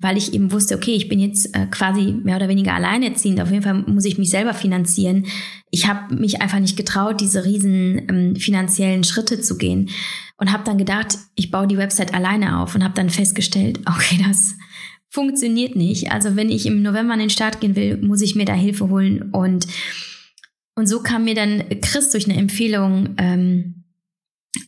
weil 0.00 0.16
ich 0.16 0.32
eben 0.32 0.52
wusste, 0.52 0.76
okay, 0.76 0.92
ich 0.92 1.08
bin 1.08 1.18
jetzt 1.18 1.56
äh, 1.56 1.66
quasi 1.66 2.14
mehr 2.22 2.36
oder 2.36 2.48
weniger 2.48 2.72
alleinerziehend. 2.74 3.40
Auf 3.40 3.50
jeden 3.50 3.64
Fall 3.64 3.82
muss 3.86 4.04
ich 4.04 4.16
mich 4.16 4.30
selber 4.30 4.54
finanzieren. 4.54 5.26
Ich 5.70 5.88
habe 5.88 6.14
mich 6.14 6.40
einfach 6.40 6.60
nicht 6.60 6.76
getraut, 6.76 7.20
diese 7.20 7.44
riesen 7.44 8.06
ähm, 8.08 8.36
finanziellen 8.36 9.02
Schritte 9.02 9.40
zu 9.40 9.58
gehen 9.58 9.90
und 10.36 10.52
habe 10.52 10.62
dann 10.64 10.78
gedacht, 10.78 11.18
ich 11.34 11.50
baue 11.50 11.66
die 11.66 11.76
Website 11.76 12.14
alleine 12.14 12.60
auf 12.60 12.76
und 12.76 12.84
habe 12.84 12.94
dann 12.94 13.10
festgestellt, 13.10 13.80
okay, 13.86 14.22
das 14.26 14.54
funktioniert 15.10 15.74
nicht. 15.74 16.12
Also 16.12 16.36
wenn 16.36 16.50
ich 16.50 16.66
im 16.66 16.82
November 16.82 17.14
an 17.14 17.20
den 17.20 17.30
Start 17.30 17.60
gehen 17.60 17.74
will, 17.74 17.96
muss 17.96 18.20
ich 18.20 18.36
mir 18.36 18.44
da 18.44 18.52
Hilfe 18.52 18.88
holen. 18.88 19.30
Und, 19.32 19.66
und 20.76 20.86
so 20.86 21.02
kam 21.02 21.24
mir 21.24 21.34
dann 21.34 21.64
Chris 21.80 22.10
durch 22.10 22.28
eine 22.28 22.38
Empfehlung, 22.38 23.16
ähm, 23.16 23.84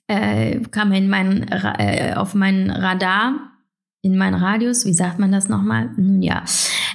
äh, 0.09 0.59
kam 0.73 0.93
in 0.93 1.09
mein, 1.09 1.47
äh, 1.49 2.15
auf 2.17 2.35
meinen 2.35 2.71
Radar, 2.71 3.50
in 4.03 4.17
meinen 4.17 4.35
Radius, 4.35 4.87
wie 4.87 4.93
sagt 4.93 5.19
man 5.19 5.33
das 5.33 5.49
nochmal? 5.49 5.91
Nun 5.97 6.23
ja. 6.23 6.45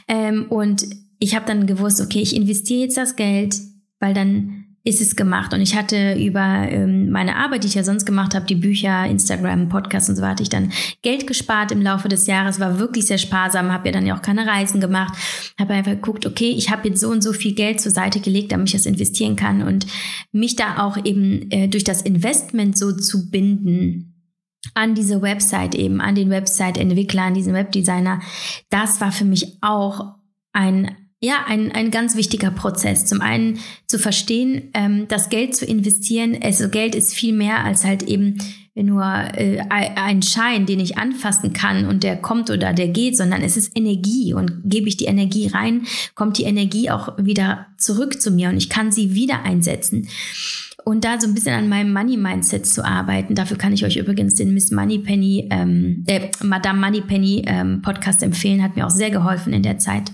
Ähm, 0.08 0.46
und 0.50 0.86
ich 1.20 1.36
habe 1.36 1.46
dann 1.46 1.68
gewusst, 1.68 2.02
okay, 2.02 2.20
ich 2.20 2.36
investiere 2.36 2.82
jetzt 2.82 2.98
das 2.98 3.16
Geld, 3.16 3.56
weil 4.00 4.14
dann 4.14 4.66
ist 4.86 5.02
es 5.02 5.16
gemacht. 5.16 5.52
Und 5.52 5.62
ich 5.62 5.76
hatte 5.76 6.14
über 6.14 6.68
ähm, 6.70 7.10
meine 7.10 7.38
Arbeit, 7.38 7.64
die 7.64 7.68
ich 7.68 7.74
ja 7.74 7.84
sonst 7.84 8.06
gemacht 8.06 8.36
habe, 8.36 8.46
die 8.46 8.56
Bücher, 8.56 9.06
Instagram, 9.08 9.68
Podcasts 9.68 10.10
und 10.10 10.16
so 10.16 10.22
weiter, 10.22 10.44
ich 10.44 10.50
dann 10.50 10.72
Geld 11.02 11.26
gespart 11.26 11.72
im 11.72 11.82
Laufe 11.82 12.08
des 12.08 12.28
Jahres, 12.28 12.60
war 12.60 12.78
wirklich 12.78 13.08
sehr 13.08 13.18
sparsam, 13.18 13.72
habe 13.72 13.88
ja 13.88 13.94
dann 13.94 14.06
ja 14.06 14.16
auch 14.16 14.22
keine 14.22 14.46
Reisen 14.46 14.80
gemacht, 14.80 15.16
habe 15.60 15.74
einfach 15.74 15.94
geguckt, 15.94 16.28
okay, 16.28 16.54
ich 16.56 16.70
habe 16.70 16.88
jetzt 16.88 17.02
so 17.02 17.10
und 17.10 17.24
so 17.24 17.34
viel 17.34 17.56
Geld 17.56 17.82
zur 17.82 17.92
Seite 17.92 18.20
gelegt, 18.20 18.52
damit 18.52 18.68
ich 18.68 18.74
das 18.74 18.86
investieren 18.86 19.36
kann 19.36 19.64
und 19.64 19.88
mich 20.32 20.56
da 20.56 20.86
auch 20.86 21.04
eben 21.04 21.50
äh, 21.50 21.68
durch 21.68 21.84
das 21.84 22.04
Investment 22.04 22.78
so 22.78 22.92
zu 22.92 23.32
binden 23.32 24.15
an 24.74 24.96
diese 24.96 25.22
Website 25.22 25.76
eben, 25.76 26.02
an 26.02 26.16
den 26.16 26.30
Website-Entwickler, 26.30 27.24
an 27.24 27.34
diesen 27.34 27.54
Webdesigner, 27.54 28.22
das 28.70 29.00
war 29.02 29.12
für 29.12 29.26
mich 29.26 29.58
auch 29.62 30.16
ein 30.54 30.96
ja, 31.22 31.46
ein, 31.48 31.72
ein 31.72 31.92
ganz 31.92 32.16
wichtiger 32.16 32.52
Prozess. 32.52 33.06
Zum 33.06 33.22
einen 33.22 33.60
zu 33.88 33.98
verstehen, 33.98 34.70
ähm, 34.74 35.08
das 35.08 35.30
Geld 35.30 35.56
zu 35.56 35.66
investieren, 35.66 36.38
also 36.44 36.70
Geld 36.70 36.94
ist 36.94 37.16
viel 37.16 37.34
mehr 37.34 37.64
als 37.64 37.84
halt 37.84 38.04
eben 38.04 38.38
nur 38.84 39.04
äh, 39.04 39.62
ein 39.70 40.22
Schein, 40.22 40.66
den 40.66 40.82
ich 40.82 40.98
anfassen 40.98 41.54
kann 41.54 41.86
und 41.86 42.04
der 42.04 42.18
kommt 42.18 42.50
oder 42.50 42.74
der 42.74 42.90
geht, 42.90 43.16
sondern 43.16 43.42
es 43.42 43.56
ist 43.56 43.72
Energie 43.76 44.34
und 44.34 44.62
gebe 44.66 44.90
ich 44.90 44.98
die 44.98 45.06
Energie 45.06 45.48
rein, 45.48 45.88
kommt 46.14 46.38
die 46.38 46.44
Energie 46.44 46.90
auch 46.90 47.18
wieder 47.18 47.68
zurück 47.78 48.22
zu 48.22 48.32
mir 48.32 48.50
und 48.50 48.58
ich 48.58 48.70
kann 48.70 48.92
sie 48.92 49.16
wieder 49.16 49.44
einsetzen. 49.44 50.10
Und 50.86 51.04
da 51.04 51.20
so 51.20 51.28
ein 51.28 51.34
bisschen 51.34 51.56
an 51.56 51.68
meinem 51.68 51.92
Money-Mindset 51.94 52.68
zu 52.68 52.86
arbeiten. 52.86 53.34
Dafür 53.34 53.58
kann 53.58 53.74
ich 53.74 53.84
euch 53.84 53.98
übrigens 53.98 54.36
den 54.36 54.54
Miss 54.54 54.70
Moneypenny, 54.70 55.50
ähm, 55.50 56.04
äh, 56.06 56.30
Madame 56.44 56.80
Moneypenny 56.80 57.44
ähm, 57.48 57.82
Podcast 57.82 58.22
empfehlen, 58.22 58.62
hat 58.62 58.76
mir 58.76 58.86
auch 58.86 58.92
sehr 58.92 59.10
geholfen 59.10 59.52
in 59.52 59.64
der 59.64 59.80
Zeit. 59.80 60.12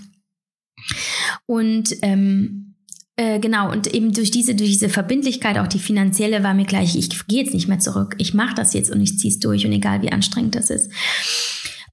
Und 1.44 1.94
ähm, 2.00 2.74
äh, 3.16 3.38
genau, 3.38 3.70
und 3.70 3.92
eben 3.92 4.14
durch 4.14 4.30
diese, 4.30 4.54
durch 4.54 4.70
diese 4.70 4.88
Verbindlichkeit, 4.88 5.58
auch 5.58 5.68
die 5.68 5.78
finanzielle, 5.78 6.42
war 6.42 6.54
mir 6.54 6.64
gleich, 6.64 6.96
ich 6.96 7.26
gehe 7.26 7.42
jetzt 7.42 7.52
nicht 7.52 7.68
mehr 7.68 7.78
zurück. 7.78 8.14
Ich 8.16 8.32
mache 8.32 8.54
das 8.54 8.72
jetzt 8.72 8.90
und 8.90 9.02
ich 9.02 9.18
ziehe 9.18 9.32
es 9.32 9.40
durch 9.40 9.66
und 9.66 9.72
egal 9.72 10.00
wie 10.00 10.10
anstrengend 10.10 10.54
das 10.54 10.70
ist. 10.70 10.90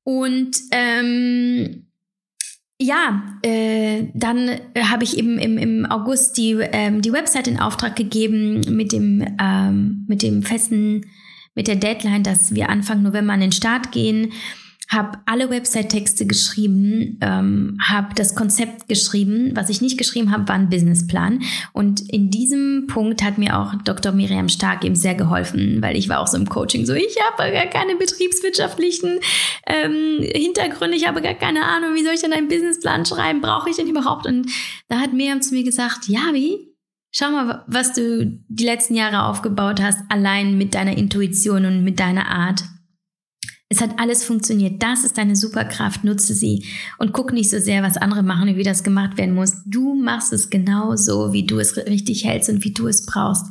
Und 0.03 0.55
ähm, 0.71 1.88
ja, 2.81 3.23
äh, 3.41 4.05
dann 4.13 4.59
habe 4.77 5.03
ich 5.03 5.17
eben 5.17 5.37
im, 5.37 5.57
im 5.57 5.85
August 5.85 6.37
die, 6.37 6.51
ähm, 6.59 7.01
die 7.01 7.11
Website 7.11 7.47
in 7.47 7.59
Auftrag 7.59 7.95
gegeben 7.95 8.61
mit 8.69 8.93
dem, 8.93 9.25
ähm, 9.41 10.05
mit 10.07 10.21
dem 10.21 10.43
festen, 10.43 11.05
mit 11.55 11.67
der 11.67 11.75
Deadline, 11.75 12.23
dass 12.23 12.55
wir 12.55 12.69
Anfang 12.69 13.01
November 13.01 13.33
an 13.33 13.41
den 13.41 13.51
Start 13.51 13.91
gehen 13.91 14.31
habe 14.89 15.19
alle 15.27 15.51
Website-Texte 15.51 16.25
geschrieben, 16.25 17.19
ähm, 17.21 17.77
habe 17.79 18.15
das 18.15 18.33
Konzept 18.33 18.87
geschrieben. 18.87 19.51
Was 19.53 19.69
ich 19.69 19.81
nicht 19.81 19.99
geschrieben 19.99 20.31
habe, 20.31 20.47
war 20.47 20.55
ein 20.55 20.69
Businessplan. 20.69 21.43
Und 21.73 22.01
in 22.09 22.31
diesem 22.31 22.87
Punkt 22.87 23.23
hat 23.23 23.37
mir 23.37 23.59
auch 23.59 23.75
Dr. 23.85 24.11
Miriam 24.11 24.49
Stark 24.49 24.83
eben 24.83 24.95
sehr 24.95 25.13
geholfen, 25.13 25.81
weil 25.81 25.95
ich 25.95 26.09
war 26.09 26.19
auch 26.19 26.27
so 26.27 26.37
im 26.37 26.49
Coaching 26.49 26.87
so, 26.87 26.93
ich 26.93 27.15
habe 27.23 27.51
gar 27.51 27.67
keine 27.67 27.95
betriebswirtschaftlichen 27.97 29.19
ähm, 29.67 30.21
Hintergründe, 30.21 30.97
ich 30.97 31.07
habe 31.07 31.21
gar 31.21 31.35
keine 31.35 31.65
Ahnung, 31.65 31.93
wie 31.93 32.03
soll 32.03 32.15
ich 32.15 32.21
denn 32.21 32.33
einen 32.33 32.47
Businessplan 32.47 33.05
schreiben, 33.05 33.41
brauche 33.41 33.69
ich 33.69 33.75
den 33.75 33.87
überhaupt? 33.87 34.25
Und 34.25 34.47
da 34.87 34.99
hat 34.99 35.13
Miriam 35.13 35.43
zu 35.43 35.53
mir 35.53 35.63
gesagt, 35.63 36.07
ja, 36.07 36.31
wie? 36.33 36.69
Schau 37.11 37.29
mal, 37.29 37.63
was 37.67 37.93
du 37.93 38.39
die 38.47 38.65
letzten 38.65 38.95
Jahre 38.95 39.25
aufgebaut 39.25 39.81
hast, 39.81 39.99
allein 40.09 40.57
mit 40.57 40.73
deiner 40.73 40.97
Intuition 40.97 41.65
und 41.65 41.83
mit 41.83 41.99
deiner 41.99 42.27
Art. 42.27 42.63
Es 43.71 43.81
hat 43.81 43.99
alles 43.99 44.23
funktioniert. 44.23 44.81
Das 44.81 45.03
ist 45.03 45.17
deine 45.17 45.35
Superkraft. 45.35 46.03
Nutze 46.03 46.33
sie 46.33 46.65
und 46.97 47.13
guck 47.13 47.31
nicht 47.31 47.51
so 47.51 47.59
sehr, 47.59 47.83
was 47.83 47.97
andere 47.97 48.23
machen 48.23 48.49
und 48.49 48.57
wie 48.57 48.63
das 48.63 48.83
gemacht 48.83 49.17
werden 49.17 49.35
muss. 49.35 49.63
Du 49.65 49.93
machst 49.93 50.33
es 50.33 50.49
genau 50.49 50.95
so, 50.95 51.33
wie 51.33 51.45
du 51.45 51.59
es 51.59 51.77
richtig 51.77 52.25
hältst 52.25 52.49
und 52.49 52.63
wie 52.63 52.73
du 52.73 52.87
es 52.87 53.05
brauchst. 53.05 53.45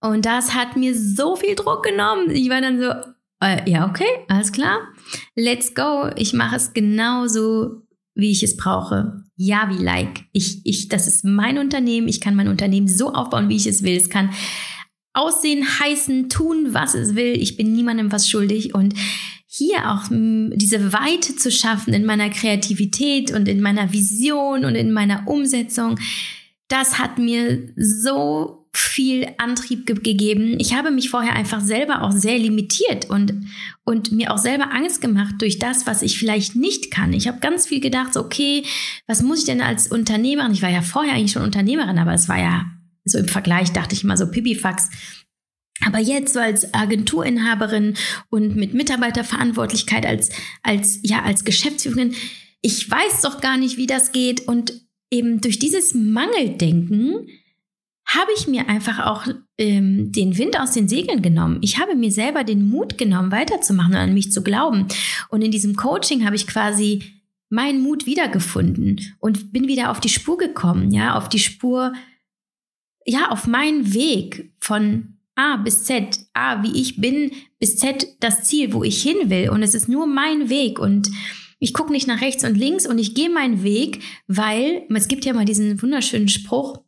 Und 0.00 0.26
das 0.26 0.54
hat 0.54 0.76
mir 0.76 0.94
so 0.96 1.36
viel 1.36 1.54
Druck 1.54 1.84
genommen. 1.84 2.30
Ich 2.30 2.50
war 2.50 2.60
dann 2.60 2.80
so, 2.80 2.90
äh, 3.40 3.70
ja, 3.70 3.88
okay, 3.88 4.08
alles 4.28 4.50
klar. 4.50 4.78
Let's 5.36 5.74
go. 5.74 6.10
Ich 6.16 6.32
mache 6.32 6.56
es 6.56 6.72
genauso, 6.72 7.82
wie 8.14 8.32
ich 8.32 8.42
es 8.42 8.56
brauche. 8.56 9.22
Ja, 9.36 9.70
wie 9.70 9.82
like. 9.82 10.24
Ich, 10.32 10.60
ich, 10.64 10.88
das 10.88 11.06
ist 11.06 11.24
mein 11.24 11.58
Unternehmen. 11.58 12.08
Ich 12.08 12.20
kann 12.20 12.34
mein 12.34 12.48
Unternehmen 12.48 12.88
so 12.88 13.12
aufbauen, 13.12 13.48
wie 13.48 13.56
ich 13.56 13.66
es 13.66 13.82
will. 13.82 13.96
Es 13.96 14.10
kann 14.10 14.30
aussehen, 15.12 15.64
heißen, 15.80 16.28
tun, 16.28 16.68
was 16.74 16.94
es 16.94 17.14
will. 17.14 17.40
Ich 17.40 17.56
bin 17.56 17.72
niemandem 17.72 18.12
was 18.12 18.28
schuldig 18.28 18.74
und 18.74 18.94
hier 19.56 19.90
auch 19.90 20.04
diese 20.10 20.92
Weite 20.92 21.36
zu 21.36 21.50
schaffen 21.50 21.94
in 21.94 22.04
meiner 22.04 22.30
Kreativität 22.30 23.32
und 23.32 23.48
in 23.48 23.60
meiner 23.60 23.92
Vision 23.92 24.64
und 24.64 24.74
in 24.74 24.92
meiner 24.92 25.26
Umsetzung, 25.26 25.98
das 26.68 26.98
hat 26.98 27.18
mir 27.18 27.68
so 27.76 28.66
viel 28.76 29.26
Antrieb 29.38 29.86
ge 29.86 29.96
gegeben. 29.96 30.56
Ich 30.58 30.74
habe 30.74 30.90
mich 30.90 31.08
vorher 31.08 31.34
einfach 31.34 31.60
selber 31.60 32.02
auch 32.02 32.12
sehr 32.12 32.38
limitiert 32.38 33.08
und, 33.08 33.32
und 33.84 34.12
mir 34.12 34.32
auch 34.32 34.38
selber 34.38 34.72
Angst 34.72 35.00
gemacht 35.00 35.36
durch 35.38 35.58
das, 35.58 35.86
was 35.86 36.02
ich 36.02 36.18
vielleicht 36.18 36.56
nicht 36.56 36.90
kann. 36.90 37.14
Ich 37.14 37.26
habe 37.26 37.38
ganz 37.38 37.66
viel 37.66 37.80
gedacht, 37.80 38.12
so, 38.12 38.20
okay, 38.20 38.64
was 39.06 39.22
muss 39.22 39.40
ich 39.40 39.44
denn 39.46 39.62
als 39.62 39.86
Unternehmerin? 39.86 40.52
Ich 40.52 40.60
war 40.60 40.70
ja 40.70 40.82
vorher 40.82 41.14
eigentlich 41.14 41.32
schon 41.32 41.42
Unternehmerin, 41.42 41.98
aber 41.98 42.12
es 42.12 42.28
war 42.28 42.38
ja 42.38 42.66
so 43.04 43.18
im 43.18 43.28
Vergleich, 43.28 43.72
dachte 43.72 43.94
ich 43.94 44.04
immer 44.04 44.18
so 44.18 44.30
Pipifax. 44.30 44.90
Aber 45.84 45.98
jetzt 45.98 46.32
so 46.32 46.40
als 46.40 46.72
Agenturinhaberin 46.72 47.94
und 48.30 48.56
mit 48.56 48.74
Mitarbeiterverantwortlichkeit 48.74 50.06
als, 50.06 50.30
als, 50.62 51.00
ja, 51.02 51.22
als 51.22 51.44
Geschäftsführerin, 51.44 52.14
ich 52.62 52.90
weiß 52.90 53.22
doch 53.22 53.40
gar 53.40 53.56
nicht, 53.58 53.76
wie 53.76 53.86
das 53.86 54.12
geht. 54.12 54.48
Und 54.48 54.72
eben 55.10 55.40
durch 55.40 55.58
dieses 55.58 55.94
Mangeldenken 55.94 57.28
habe 58.06 58.30
ich 58.36 58.46
mir 58.46 58.68
einfach 58.68 59.04
auch 59.04 59.26
ähm, 59.58 60.12
den 60.12 60.38
Wind 60.38 60.58
aus 60.58 60.72
den 60.72 60.88
Segeln 60.88 61.22
genommen. 61.22 61.58
Ich 61.60 61.78
habe 61.78 61.96
mir 61.96 62.12
selber 62.12 62.44
den 62.44 62.68
Mut 62.68 62.98
genommen, 62.98 63.32
weiterzumachen 63.32 63.92
und 63.92 63.98
an 63.98 64.14
mich 64.14 64.32
zu 64.32 64.42
glauben. 64.42 64.86
Und 65.28 65.42
in 65.42 65.50
diesem 65.50 65.74
Coaching 65.74 66.24
habe 66.24 66.36
ich 66.36 66.46
quasi 66.46 67.02
meinen 67.48 67.82
Mut 67.82 68.06
wiedergefunden 68.06 69.16
und 69.18 69.52
bin 69.52 69.68
wieder 69.68 69.90
auf 69.90 70.00
die 70.00 70.08
Spur 70.08 70.36
gekommen, 70.38 70.92
ja, 70.92 71.16
auf 71.16 71.28
die 71.28 71.38
Spur, 71.38 71.92
ja, 73.04 73.30
auf 73.30 73.46
meinen 73.46 73.92
Weg 73.92 74.52
von 74.60 75.15
A 75.36 75.56
bis 75.56 75.84
Z, 75.84 76.18
A 76.34 76.62
wie 76.62 76.80
ich 76.80 77.00
bin, 77.00 77.30
bis 77.60 77.76
Z 77.76 78.06
das 78.20 78.44
Ziel, 78.44 78.72
wo 78.72 78.82
ich 78.82 79.02
hin 79.02 79.30
will. 79.30 79.50
Und 79.50 79.62
es 79.62 79.74
ist 79.74 79.88
nur 79.88 80.06
mein 80.06 80.48
Weg 80.48 80.78
und 80.78 81.10
ich 81.58 81.72
gucke 81.72 81.92
nicht 81.92 82.06
nach 82.06 82.20
rechts 82.20 82.44
und 82.44 82.56
links 82.56 82.86
und 82.86 82.98
ich 82.98 83.14
gehe 83.14 83.30
meinen 83.30 83.62
Weg, 83.62 84.02
weil 84.26 84.82
es 84.94 85.08
gibt 85.08 85.24
ja 85.24 85.32
mal 85.32 85.44
diesen 85.44 85.80
wunderschönen 85.80 86.28
Spruch, 86.28 86.82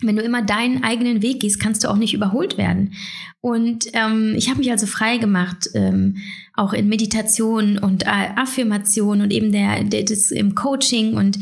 wenn 0.00 0.16
du 0.16 0.22
immer 0.22 0.42
deinen 0.42 0.82
eigenen 0.82 1.22
Weg 1.22 1.40
gehst, 1.40 1.60
kannst 1.60 1.84
du 1.84 1.88
auch 1.88 1.96
nicht 1.96 2.14
überholt 2.14 2.58
werden. 2.58 2.94
Und 3.40 3.86
ähm, 3.92 4.34
ich 4.36 4.48
habe 4.48 4.58
mich 4.58 4.70
also 4.70 4.86
frei 4.86 5.18
gemacht, 5.18 5.68
ähm, 5.74 6.16
auch 6.54 6.72
in 6.72 6.88
Meditation 6.88 7.78
und 7.78 8.06
Affirmation 8.06 9.20
und 9.20 9.32
eben 9.32 9.52
der, 9.52 9.84
der 9.84 10.02
das 10.02 10.30
im 10.30 10.54
Coaching 10.54 11.14
und 11.14 11.38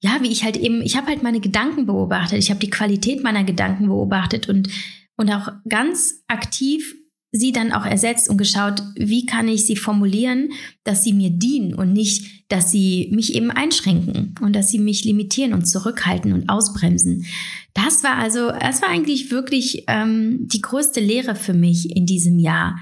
ja, 0.00 0.18
wie 0.20 0.30
ich 0.30 0.44
halt 0.44 0.58
eben, 0.58 0.82
ich 0.82 0.98
habe 0.98 1.06
halt 1.06 1.22
meine 1.22 1.40
Gedanken 1.40 1.86
beobachtet, 1.86 2.38
ich 2.38 2.50
habe 2.50 2.60
die 2.60 2.68
Qualität 2.68 3.22
meiner 3.22 3.42
Gedanken 3.42 3.86
beobachtet 3.86 4.50
und 4.50 4.68
und 5.16 5.30
auch 5.30 5.52
ganz 5.68 6.24
aktiv 6.28 6.94
sie 7.36 7.50
dann 7.50 7.72
auch 7.72 7.84
ersetzt 7.84 8.30
und 8.30 8.36
geschaut, 8.38 8.80
wie 8.94 9.26
kann 9.26 9.48
ich 9.48 9.66
sie 9.66 9.74
formulieren, 9.74 10.50
dass 10.84 11.02
sie 11.02 11.12
mir 11.12 11.30
dienen 11.30 11.74
und 11.74 11.92
nicht, 11.92 12.44
dass 12.48 12.70
sie 12.70 13.10
mich 13.12 13.34
eben 13.34 13.50
einschränken 13.50 14.36
und 14.40 14.54
dass 14.54 14.70
sie 14.70 14.78
mich 14.78 15.04
limitieren 15.04 15.52
und 15.52 15.66
zurückhalten 15.66 16.32
und 16.32 16.48
ausbremsen. 16.48 17.26
Das 17.74 18.04
war 18.04 18.18
also, 18.18 18.50
das 18.50 18.82
war 18.82 18.88
eigentlich 18.88 19.32
wirklich 19.32 19.82
ähm, 19.88 20.46
die 20.46 20.60
größte 20.60 21.00
Lehre 21.00 21.34
für 21.34 21.54
mich 21.54 21.96
in 21.96 22.06
diesem 22.06 22.38
Jahr. 22.38 22.78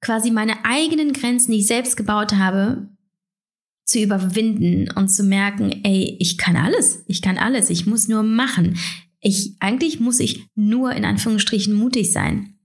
Quasi 0.00 0.32
meine 0.32 0.64
eigenen 0.64 1.12
Grenzen, 1.12 1.52
die 1.52 1.58
ich 1.58 1.68
selbst 1.68 1.96
gebaut 1.96 2.32
habe, 2.32 2.88
zu 3.84 4.00
überwinden 4.00 4.90
und 4.96 5.10
zu 5.10 5.22
merken, 5.22 5.80
ey, 5.84 6.16
ich 6.18 6.38
kann 6.38 6.56
alles, 6.56 7.04
ich 7.06 7.22
kann 7.22 7.38
alles, 7.38 7.70
ich 7.70 7.86
muss 7.86 8.08
nur 8.08 8.24
machen. 8.24 8.76
Ich, 9.22 9.54
eigentlich 9.60 10.00
muss 10.00 10.20
ich 10.20 10.48
nur 10.54 10.92
in 10.92 11.04
Anführungsstrichen 11.04 11.72
mutig 11.72 12.12
sein. 12.12 12.58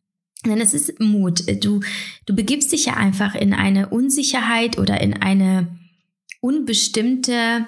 Denn 0.45 0.59
es 0.59 0.73
ist 0.73 0.99
Mut. 0.99 1.43
Du, 1.63 1.81
du 2.25 2.35
begibst 2.35 2.71
dich 2.71 2.85
ja 2.85 2.93
einfach 2.95 3.35
in 3.35 3.53
eine 3.53 3.89
Unsicherheit 3.89 4.77
oder 4.77 4.99
in 5.01 5.13
eine 5.13 5.77
unbestimmte, 6.41 7.67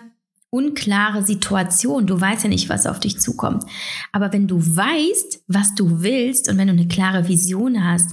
unklare 0.49 1.23
Situation. 1.23 2.08
Du 2.08 2.19
weißt 2.19 2.43
ja 2.43 2.49
nicht, 2.49 2.69
was 2.69 2.88
auf 2.88 2.99
dich 2.99 3.19
zukommt. 3.19 3.63
Aber 4.12 4.34
wenn 4.34 4.47
du 4.47 4.58
weißt, 4.60 5.43
was 5.47 5.75
du 5.75 6.02
willst 6.02 6.49
und 6.49 6.58
wenn 6.58 6.67
du 6.67 6.73
eine 6.73 6.88
klare 6.88 7.28
Vision 7.28 7.84
hast 7.84 8.12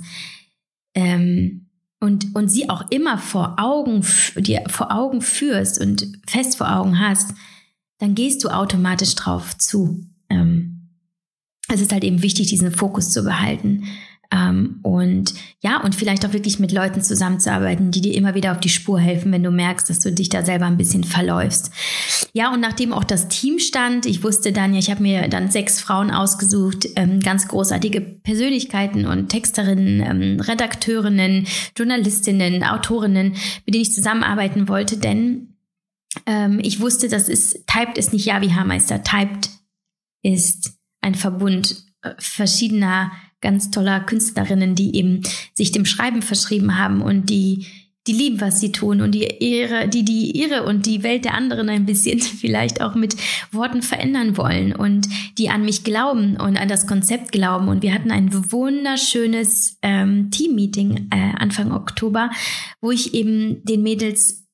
ähm, 0.95 1.69
und, 2.01 2.35
und 2.35 2.49
sie 2.49 2.69
auch 2.69 2.91
immer 2.91 3.17
vor 3.17 3.57
Augen, 3.59 4.05
dir 4.37 4.65
vor 4.69 4.93
Augen 4.93 5.23
führst 5.23 5.81
und 5.81 6.07
fest 6.27 6.57
vor 6.57 6.75
Augen 6.75 6.99
hast, 6.99 7.35
dann 7.99 8.15
gehst 8.15 8.45
du 8.45 8.51
automatisch 8.51 9.15
drauf 9.15 9.57
zu. 9.57 10.05
Es 11.69 11.81
ist 11.81 11.93
halt 11.93 12.05
eben 12.05 12.23
wichtig, 12.23 12.49
diesen 12.49 12.71
Fokus 12.71 13.11
zu 13.11 13.23
behalten. 13.25 13.85
Ähm, 14.33 14.81
und 14.83 15.35
ja, 15.61 15.81
und 15.83 15.95
vielleicht 15.95 16.27
auch 16.27 16.33
wirklich 16.33 16.59
mit 16.59 16.73
Leuten 16.73 17.03
zusammenzuarbeiten, 17.03 17.91
die 17.91 18.01
dir 18.01 18.15
immer 18.15 18.35
wieder 18.35 18.53
auf 18.53 18.61
die 18.61 18.69
Spur 18.69 18.99
helfen, 18.99 19.31
wenn 19.33 19.43
du 19.43 19.51
merkst, 19.51 19.89
dass 19.89 20.01
du 20.01 20.13
dich 20.13 20.29
da 20.29 20.45
selber 20.45 20.67
ein 20.67 20.77
bisschen 20.77 21.05
verläufst. 21.05 21.71
Ja, 22.33 22.53
und 22.53 22.61
nachdem 22.61 22.93
auch 22.93 23.05
das 23.05 23.29
Team 23.29 23.59
stand, 23.59 24.05
ich 24.05 24.25
wusste 24.25 24.53
dann 24.53 24.73
ja, 24.73 24.81
ich 24.81 24.91
habe 24.91 25.03
mir 25.03 25.29
dann 25.29 25.51
sechs 25.51 25.81
Frauen 25.81 26.11
ausgesucht, 26.11 26.89
ähm, 26.97 27.21
ganz 27.21 27.47
großartige 27.49 28.01
Persönlichkeiten 28.01 29.07
und 29.07 29.29
Texterinnen, 29.29 30.01
ähm, 30.01 30.41
Redakteurinnen, 30.41 31.47
Journalistinnen, 31.77 32.65
Autorinnen, 32.65 33.37
mit 33.65 33.75
denen 33.75 33.83
ich 33.83 33.93
zusammenarbeiten 33.93 34.69
wollte, 34.69 34.97
denn 34.97 35.55
ähm, 36.27 36.59
ich 36.63 36.81
wusste, 36.81 37.09
das 37.09 37.29
ist, 37.29 37.67
Typed 37.67 37.99
ist 37.99 38.13
nicht 38.13 38.27
Ja 38.27 38.41
wie 38.41 38.53
Haarmeister, 38.53 39.05
Typed 39.05 39.51
ist 40.23 40.76
ein 41.07 41.15
Verbund 41.15 41.85
äh, 42.03 42.11
verschiedener 42.19 43.13
ganz 43.41 43.71
toller 43.71 44.01
Künstlerinnen, 44.01 44.75
die 44.75 44.97
eben 44.97 45.23
sich 45.55 45.71
dem 45.71 45.85
Schreiben 45.85 46.21
verschrieben 46.21 46.79
haben 46.79 47.01
und 47.01 47.31
die 47.31 47.67
die 48.07 48.13
lieben, 48.13 48.41
was 48.41 48.61
sie 48.61 48.71
tun 48.71 49.01
und 49.01 49.13
die 49.13 49.27
ihre, 49.41 49.89
die 49.89 50.05
die 50.05 50.31
ihre 50.31 50.65
und 50.65 50.87
die 50.87 51.03
Welt 51.03 51.25
der 51.25 51.35
anderen 51.35 51.69
ein 51.69 51.87
bisschen 51.87 52.21
vielleicht 52.41 52.81
auch 52.81 52.95
mit 52.95 53.17
Worten 53.51 53.83
verändern 53.83 54.37
wollen 54.37 54.75
und 54.75 55.09
die 55.39 55.51
an 55.51 55.65
mich 55.65 55.83
glauben 55.83 56.37
und 56.37 56.57
an 56.57 56.69
das 56.69 56.87
Konzept 56.87 57.33
glauben. 57.33 57.69
Und 57.69 57.83
wir 57.83 57.93
hatten 57.93 58.13
ein 58.13 58.31
wunderschönes 58.53 59.79
ähm, 59.83 60.31
Team-Meeting 60.31 61.09
äh, 61.11 61.33
Anfang 61.37 61.73
Oktober, 61.73 62.31
wo 62.81 62.93
ich 62.93 63.13
eben 63.15 63.65
den 63.65 63.83
Mädels 63.83 64.47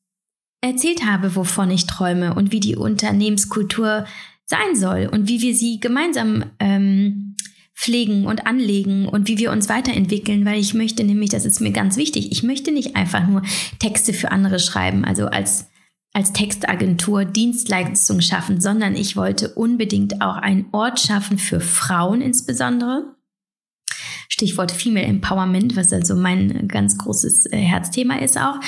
erzählt 0.62 1.05
habe, 1.05 1.37
wovon 1.37 1.71
ich 1.71 1.87
träume 1.87 2.35
und 2.35 2.53
wie 2.53 2.61
die 2.61 2.77
Unternehmenskultur 2.77 4.07
sein 4.53 4.77
soll 4.77 5.09
und 5.11 5.29
wie 5.29 5.41
wir 5.41 5.55
sie 5.55 5.81
gemeinsam 5.81 6.45
ähm, 6.61 7.37
pflegen 7.75 8.27
und 8.27 8.47
anlegen 8.47 9.09
und 9.09 9.29
wie 9.29 9.38
wir 9.38 9.51
uns 9.51 9.69
weiterentwickeln, 9.69 10.45
weil 10.45 10.61
ich 10.61 10.75
möchte 10.75 11.05
nämlich, 11.05 11.31
das 11.31 11.47
ist 11.47 11.61
mir 11.61 11.73
ganz 11.73 11.97
wichtig, 11.97 12.31
ich 12.31 12.43
möchte 12.43 12.71
nicht 12.71 12.95
einfach 12.95 13.27
nur 13.27 13.43
Texte 13.79 14.12
für 14.12 14.31
andere 14.31 14.59
schreiben, 14.59 15.05
also 15.05 15.27
als 15.27 15.67
als 16.15 16.35
Textagentur 16.35 17.25
Dienstleistung 17.25 18.21
schaffen, 18.21 18.61
sondern 18.61 18.95
ich 18.95 19.17
wollte 19.17 19.49
unbedingt 19.55 20.21
auch 20.21 20.37
einen 20.37 20.67
Ort 20.73 21.01
schaffen 21.01 21.38
für 21.38 21.59
Frauen 21.59 22.21
insbesondere. 22.21 23.17
Stichwort 24.29 24.73
Female 24.73 25.07
Empowerment, 25.07 25.75
was 25.75 25.91
also 25.91 26.15
mein 26.15 26.69
ganz 26.69 26.99
großes 26.99 27.47
äh, 27.47 27.57
Herzthema 27.57 28.17
ist 28.19 28.38
auch 28.38 28.61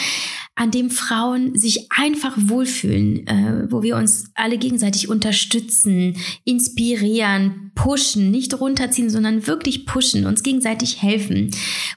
an 0.57 0.71
dem 0.71 0.89
Frauen 0.89 1.59
sich 1.59 1.89
einfach 1.91 2.37
wohlfühlen, 2.37 3.27
äh, 3.27 3.67
wo 3.71 3.83
wir 3.83 3.97
uns 3.97 4.31
alle 4.35 4.57
gegenseitig 4.57 5.09
unterstützen, 5.09 6.17
inspirieren, 6.45 7.73
pushen, 7.75 8.31
nicht 8.31 8.61
runterziehen, 8.61 9.11
sondern 9.11 9.49
wirklich 9.49 9.85
pushen, 9.85 10.27
uns 10.27 10.45
gegenseitig 10.45 11.03
helfen, 11.03 11.51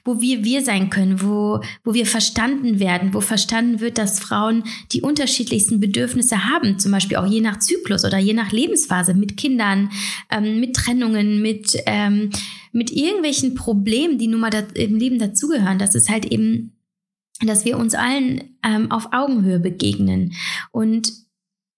wo 0.04 0.20
wir 0.20 0.42
wir 0.42 0.62
sein 0.62 0.90
können, 0.90 1.22
wo, 1.22 1.60
wo 1.84 1.94
wir 1.94 2.04
verstanden 2.04 2.80
werden, 2.80 3.14
wo 3.14 3.20
verstanden 3.20 3.78
wird, 3.78 3.96
dass 3.96 4.18
Frauen 4.18 4.64
die 4.90 5.02
unterschiedlichsten 5.02 5.78
Bedürfnisse 5.78 6.48
haben, 6.48 6.80
zum 6.80 6.90
Beispiel 6.90 7.16
auch 7.18 7.26
je 7.26 7.40
nach 7.40 7.60
Zyklus 7.60 8.04
oder 8.04 8.18
je 8.18 8.32
nach 8.32 8.50
Lebensphase, 8.50 9.14
mit 9.14 9.36
Kindern, 9.36 9.90
ähm, 10.32 10.58
mit 10.58 10.74
Trennungen, 10.74 11.40
mit, 11.40 11.76
ähm, 11.86 12.30
mit 12.72 12.90
irgendwelchen 12.90 13.54
Problemen, 13.54 14.18
die 14.18 14.26
nun 14.26 14.40
mal 14.40 14.66
im 14.74 14.96
Leben 14.96 15.20
dazugehören, 15.20 15.78
dass 15.78 15.94
es 15.94 16.08
halt 16.08 16.26
eben 16.26 16.72
dass 17.46 17.64
wir 17.64 17.78
uns 17.78 17.94
allen 17.94 18.58
ähm, 18.64 18.90
auf 18.90 19.12
Augenhöhe 19.12 19.60
begegnen 19.60 20.34
und, 20.72 21.12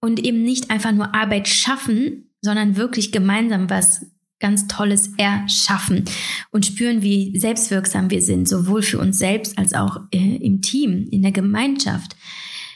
und 0.01 0.25
eben 0.25 0.43
nicht 0.43 0.71
einfach 0.71 0.93
nur 0.93 1.15
Arbeit 1.15 1.49
schaffen, 1.49 2.31
sondern 2.41 2.77
wirklich 2.77 3.13
gemeinsam 3.13 3.69
was 3.69 4.07
ganz 4.41 4.67
Tolles 4.67 5.13
erschaffen 5.19 6.07
und 6.51 6.65
spüren, 6.65 7.03
wie 7.03 7.39
selbstwirksam 7.39 8.11
wir 8.11 8.23
sind, 8.23 8.49
sowohl 8.49 8.83
für 8.83 8.99
uns 8.99 9.19
selbst 9.19 9.59
als 9.59 9.75
auch 9.75 10.01
äh, 10.13 10.37
im 10.37 10.63
Team, 10.63 11.09
in 11.11 11.23
der 11.23 11.33
Gemeinschaft. 11.33 12.17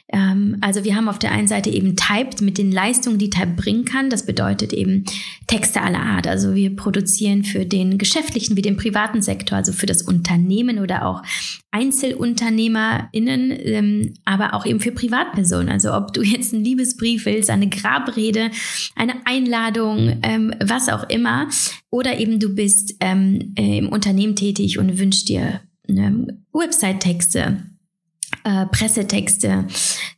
Ähm, 0.09 0.59
also 0.61 0.85
wir 0.85 0.97
haben 0.97 1.09
auf 1.09 1.19
der 1.19 1.33
einen 1.33 1.49
Seite 1.49 1.71
eben 1.71 1.97
Typed 1.97 2.43
mit 2.43 2.59
den 2.59 2.71
Leistungen, 2.71 3.19
die 3.19 3.31
Type 3.31 3.55
bringen 3.57 3.85
kann. 3.85 4.11
Das 4.11 4.27
bedeutet 4.27 4.73
eben 4.73 5.05
Texte 5.47 5.81
aller 5.81 6.01
Art. 6.01 6.27
Also 6.27 6.55
wir 6.55 6.77
produzieren 6.77 7.45
für 7.45 7.65
den 7.65 7.97
geschäftlichen 7.97 8.57
wie 8.57 8.63
den 8.63 8.77
privaten 8.77 9.23
Sektor, 9.23 9.57
also 9.57 9.73
für 9.73 9.87
das 9.87 10.03
Unternehmen 10.03 10.79
oder 10.79 11.07
auch 11.07 11.23
EinzelunternehmerInnen, 11.71 13.53
ähm, 13.65 14.15
aber 14.25 14.55
auch 14.55 14.67
eben 14.67 14.81
für 14.81 14.93
Privatpersonen. 14.93 15.71
Also 15.71 15.95
ob 15.95 16.13
du 16.13 16.23
jetzt 16.23 16.53
einen 16.53 16.65
Liebesbrief 16.65 17.25
willst, 17.25 17.49
eine 17.51 17.69
Grabrede, 17.69 18.51
eine 18.95 19.15
Einladung, 19.25 20.19
ähm, 20.23 20.55
was 20.63 20.89
auch 20.89 21.09
immer. 21.09 21.49
Oder 21.91 22.19
eben 22.19 22.41
du 22.41 22.55
bist 22.55 22.95
ähm, 23.01 23.55
äh, 23.57 23.79
im 23.79 23.89
Unternehmen 23.89 24.37
tätig 24.37 24.79
und 24.79 24.99
wünschst 24.99 25.29
dir 25.29 25.61
ähm, 25.89 26.45
Website-Texte 26.53 27.74
äh, 28.45 28.67
Pressetexte, 28.67 29.67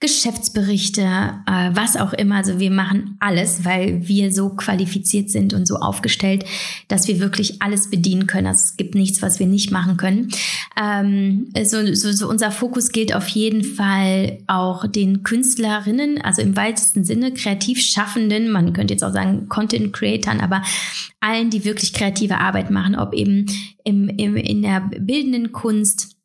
Geschäftsberichte, 0.01 1.03
äh, 1.03 1.71
was 1.73 1.97
auch 1.97 2.13
immer. 2.13 2.37
Also 2.37 2.59
wir 2.59 2.71
machen 2.71 3.17
alles, 3.21 3.65
weil 3.65 4.09
wir 4.09 4.33
so 4.33 4.51
qualifiziert 4.51 5.31
sind 5.31 5.55
und 5.55 5.67
so 5.67 5.77
aufgestellt, 5.77 6.45
dass 6.89 7.09
wir 7.09 7.21
wirklich 7.21 7.63
alles 7.63 7.91
bedienen 7.91 8.27
können. 8.27 8.47
Also 8.47 8.65
es 8.65 8.77
gibt 8.77 8.95
nichts, 8.95 9.23
was 9.23 9.39
wir 9.39 9.47
nicht 9.47 9.71
machen 9.71 9.97
können. 9.97 10.31
Ähm, 10.81 11.53
so, 11.65 11.95
so, 11.95 12.13
so 12.13 12.29
unser 12.29 12.51
Fokus 12.51 12.91
gilt 12.91 13.15
auf 13.15 13.29
jeden 13.29 13.65
Fall 13.65 14.39
auch 14.47 14.87
den 14.87 15.23
Künstlerinnen, 15.23 16.21
also 16.21 16.43
im 16.43 16.57
weitesten 16.57 17.05
Sinne 17.05 17.33
kreativ 17.33 17.81
Schaffenden. 17.81 18.51
Man 18.51 18.73
könnte 18.73 18.95
jetzt 18.95 19.05
auch 19.05 19.13
sagen 19.13 19.49
Content 19.49 19.93
Creatern, 19.93 20.41
aber 20.41 20.63
allen, 21.21 21.51
die 21.51 21.65
wirklich 21.65 21.93
kreative 21.93 22.39
Arbeit 22.39 22.71
machen, 22.71 22.97
ob 22.97 23.15
eben 23.15 23.47
im, 23.85 24.09
im, 24.09 24.37
in 24.37 24.63
der 24.63 24.81
bildenden 24.81 25.53
Kunst, 25.53 26.16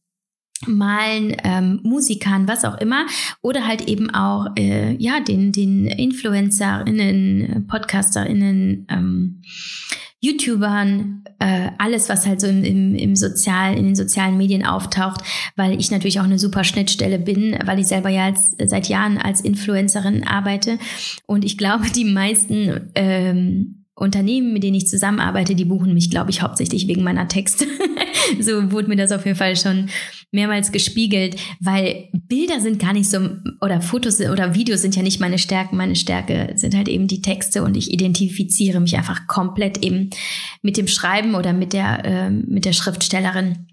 Malen, 0.67 1.35
ähm, 1.43 1.79
Musikern, 1.83 2.47
was 2.47 2.65
auch 2.65 2.77
immer, 2.79 3.05
oder 3.41 3.67
halt 3.67 3.87
eben 3.87 4.09
auch 4.09 4.47
äh, 4.57 4.95
ja 4.95 5.19
den 5.19 5.51
den 5.51 5.87
InfluencerInnen, 5.87 7.67
PodcasterInnen, 7.67 8.87
ähm, 8.89 9.41
YouTubern, 10.21 11.23
äh, 11.39 11.71
alles, 11.79 12.07
was 12.07 12.27
halt 12.27 12.39
so 12.41 12.47
im, 12.47 12.63
im, 12.63 12.95
im 12.95 13.15
Sozial, 13.15 13.75
in 13.75 13.85
den 13.85 13.95
sozialen 13.95 14.37
Medien 14.37 14.63
auftaucht, 14.63 15.21
weil 15.55 15.79
ich 15.79 15.89
natürlich 15.89 16.19
auch 16.19 16.25
eine 16.25 16.37
super 16.37 16.63
Schnittstelle 16.63 17.17
bin, 17.17 17.57
weil 17.65 17.79
ich 17.79 17.87
selber 17.87 18.09
ja 18.09 18.25
als, 18.25 18.55
seit 18.63 18.87
Jahren 18.87 19.17
als 19.17 19.41
Influencerin 19.41 20.23
arbeite. 20.23 20.77
Und 21.25 21.43
ich 21.43 21.57
glaube, 21.57 21.89
die 21.89 22.05
meisten 22.05 22.91
ähm, 22.93 23.80
Unternehmen, 24.01 24.51
mit 24.51 24.63
denen 24.63 24.75
ich 24.75 24.87
zusammenarbeite, 24.87 25.55
die 25.55 25.65
buchen 25.65 25.93
mich, 25.93 26.09
glaube 26.09 26.31
ich, 26.31 26.41
hauptsächlich 26.41 26.87
wegen 26.87 27.03
meiner 27.03 27.27
Texte. 27.27 27.65
so 28.39 28.71
wurde 28.71 28.87
mir 28.87 28.95
das 28.95 29.11
auf 29.11 29.25
jeden 29.25 29.37
Fall 29.37 29.55
schon 29.55 29.89
mehrmals 30.31 30.71
gespiegelt, 30.71 31.35
weil 31.59 32.09
Bilder 32.13 32.59
sind 32.59 32.79
gar 32.79 32.93
nicht 32.93 33.09
so, 33.09 33.19
oder 33.61 33.79
Fotos 33.79 34.19
oder 34.19 34.55
Videos 34.55 34.81
sind 34.81 34.95
ja 34.95 35.03
nicht 35.03 35.19
meine 35.19 35.37
Stärken. 35.37 35.77
Meine 35.77 35.95
Stärke 35.95 36.53
sind 36.55 36.75
halt 36.75 36.87
eben 36.87 37.07
die 37.07 37.21
Texte 37.21 37.63
und 37.63 37.77
ich 37.77 37.91
identifiziere 37.91 38.79
mich 38.79 38.97
einfach 38.97 39.27
komplett 39.27 39.83
eben 39.83 40.09
mit 40.61 40.77
dem 40.77 40.87
Schreiben 40.87 41.35
oder 41.35 41.53
mit 41.53 41.73
der, 41.73 42.03
äh, 42.03 42.29
mit 42.31 42.65
der 42.65 42.73
Schriftstellerin. 42.73 43.67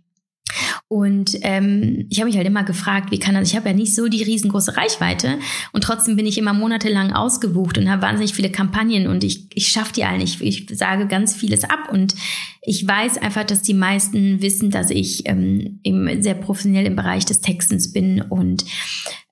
Und 0.88 1.36
ähm, 1.42 2.06
ich 2.10 2.18
habe 2.18 2.28
mich 2.28 2.36
halt 2.36 2.46
immer 2.46 2.64
gefragt, 2.64 3.10
wie 3.10 3.18
kann 3.18 3.34
das, 3.34 3.48
ich 3.48 3.56
habe 3.56 3.68
ja 3.68 3.74
nicht 3.74 3.94
so 3.94 4.08
die 4.08 4.22
riesengroße 4.22 4.76
Reichweite 4.76 5.38
und 5.72 5.84
trotzdem 5.84 6.16
bin 6.16 6.26
ich 6.26 6.38
immer 6.38 6.52
monatelang 6.52 7.12
ausgebucht 7.12 7.78
und 7.78 7.90
habe 7.90 8.02
wahnsinnig 8.02 8.34
viele 8.34 8.50
Kampagnen 8.50 9.06
und 9.06 9.24
ich, 9.24 9.46
ich 9.54 9.68
schaffe 9.68 9.92
die 9.92 10.04
alle 10.04 10.18
nicht. 10.18 10.40
Ich 10.40 10.66
sage 10.72 11.06
ganz 11.06 11.34
vieles 11.34 11.64
ab 11.64 11.90
und 11.92 12.14
ich 12.62 12.86
weiß 12.86 13.18
einfach, 13.18 13.44
dass 13.44 13.62
die 13.62 13.74
meisten 13.74 14.42
wissen, 14.42 14.70
dass 14.70 14.90
ich 14.90 15.26
ähm, 15.26 15.80
eben 15.84 16.22
sehr 16.22 16.34
professionell 16.34 16.86
im 16.86 16.96
Bereich 16.96 17.24
des 17.24 17.40
Textens 17.40 17.92
bin 17.92 18.20
und 18.22 18.64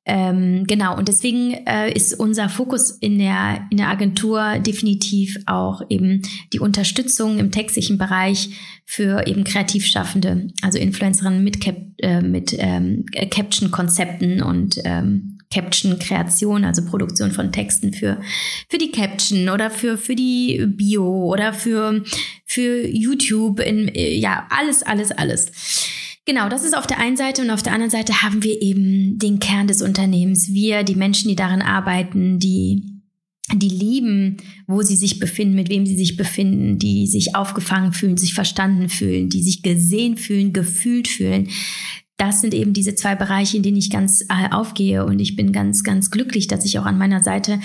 ähm, 0.09 0.65
genau, 0.69 0.97
und 0.97 1.09
deswegen 1.09 1.53
äh, 1.67 1.93
ist 1.93 2.15
unser 2.15 2.49
Fokus 2.49 2.93
in 2.93 3.19
der, 3.19 3.67
in 3.71 3.79
der 3.79 3.89
Agentur 3.89 4.61
definitiv 4.61 5.37
auch 5.47 5.83
eben 5.89 6.23
die 6.53 6.61
Unterstützung 6.61 7.41
im 7.41 7.51
textlichen 7.51 7.99
Bereich 7.99 8.51
für 8.85 9.27
eben 9.27 9.43
Kreativschaffende, 9.43 10.49
also 10.63 10.79
Influencerinnen 10.79 11.43
mit, 11.43 11.61
Cap, 11.61 11.77
äh, 11.99 12.21
mit 12.21 12.55
ähm, 12.57 13.05
Caption-Konzepten 13.31 14.43
und 14.43 14.79
ähm, 14.85 15.39
Caption-Kreation, 15.53 16.65
also 16.65 16.85
Produktion 16.85 17.33
von 17.33 17.51
Texten 17.51 17.93
für, 17.93 18.21
für 18.69 18.79
die 18.79 18.93
Caption 18.93 19.49
oder 19.49 19.71
für, 19.71 19.99
für 19.99 20.15
die 20.15 20.65
Bio 20.69 21.33
oder 21.33 21.53
für, 21.53 22.05
für 22.45 22.87
YouTube, 22.87 23.59
in, 23.59 23.91
ja, 23.93 24.47
alles, 24.51 24.85
alles, 24.85 25.11
alles. 25.11 25.51
Genau, 26.27 26.49
das 26.49 26.65
ist 26.65 26.77
auf 26.77 26.89
der 26.89 26.99
einen 26.99 27.17
Seite 27.17 27.43
und 27.43 27.51
auf 27.51 27.63
der 27.63 27.73
anderen 27.73 27.91
Seite 27.91 28.23
haben 28.23 28.43
wir 28.43 28.61
eben 28.61 29.17
den 29.17 29.39
Kern 29.39 29.69
des 29.69 29.81
Unternehmens. 29.81 30.53
Wir, 30.53 30.83
die 30.83 30.97
Menschen, 30.97 31.29
die 31.29 31.37
darin 31.37 31.63
arbeiten, 31.63 32.41
die 32.41 32.83
die 33.55 33.69
lieben, 33.69 34.39
wo 34.67 34.83
sie 34.83 34.97
sich 34.97 35.21
befinden, 35.21 35.55
mit 35.55 35.69
wem 35.69 35.87
sie 35.87 35.97
sich 35.97 36.17
befinden, 36.17 36.81
die 36.81 37.07
sich 37.07 37.37
aufgefangen 37.37 37.93
fühlen, 37.93 38.17
sich 38.17 38.35
verstanden 38.35 38.89
fühlen, 38.89 39.29
die 39.29 39.41
sich 39.41 39.63
gesehen 39.63 40.17
fühlen, 40.17 40.53
gefühlt 40.53 41.07
fühlen. 41.07 41.49
Das 42.17 42.41
sind 42.41 42.55
eben 42.55 42.73
diese 42.73 42.97
zwei 42.97 43.15
Bereiche, 43.15 43.59
in 43.59 43.63
denen 43.63 43.77
ich 43.77 43.91
ganz 43.91 44.23
äh, 44.23 44.51
aufgehe 44.51 45.07
und 45.07 45.21
ich 45.21 45.37
bin 45.37 45.53
ganz, 45.53 45.85
ganz 45.85 46.11
glücklich, 46.11 46.49
dass 46.49 46.65
ich 46.65 46.81
auch 46.81 46.87
an 46.87 46.99
meiner 46.99 47.23
Seite 47.23 47.61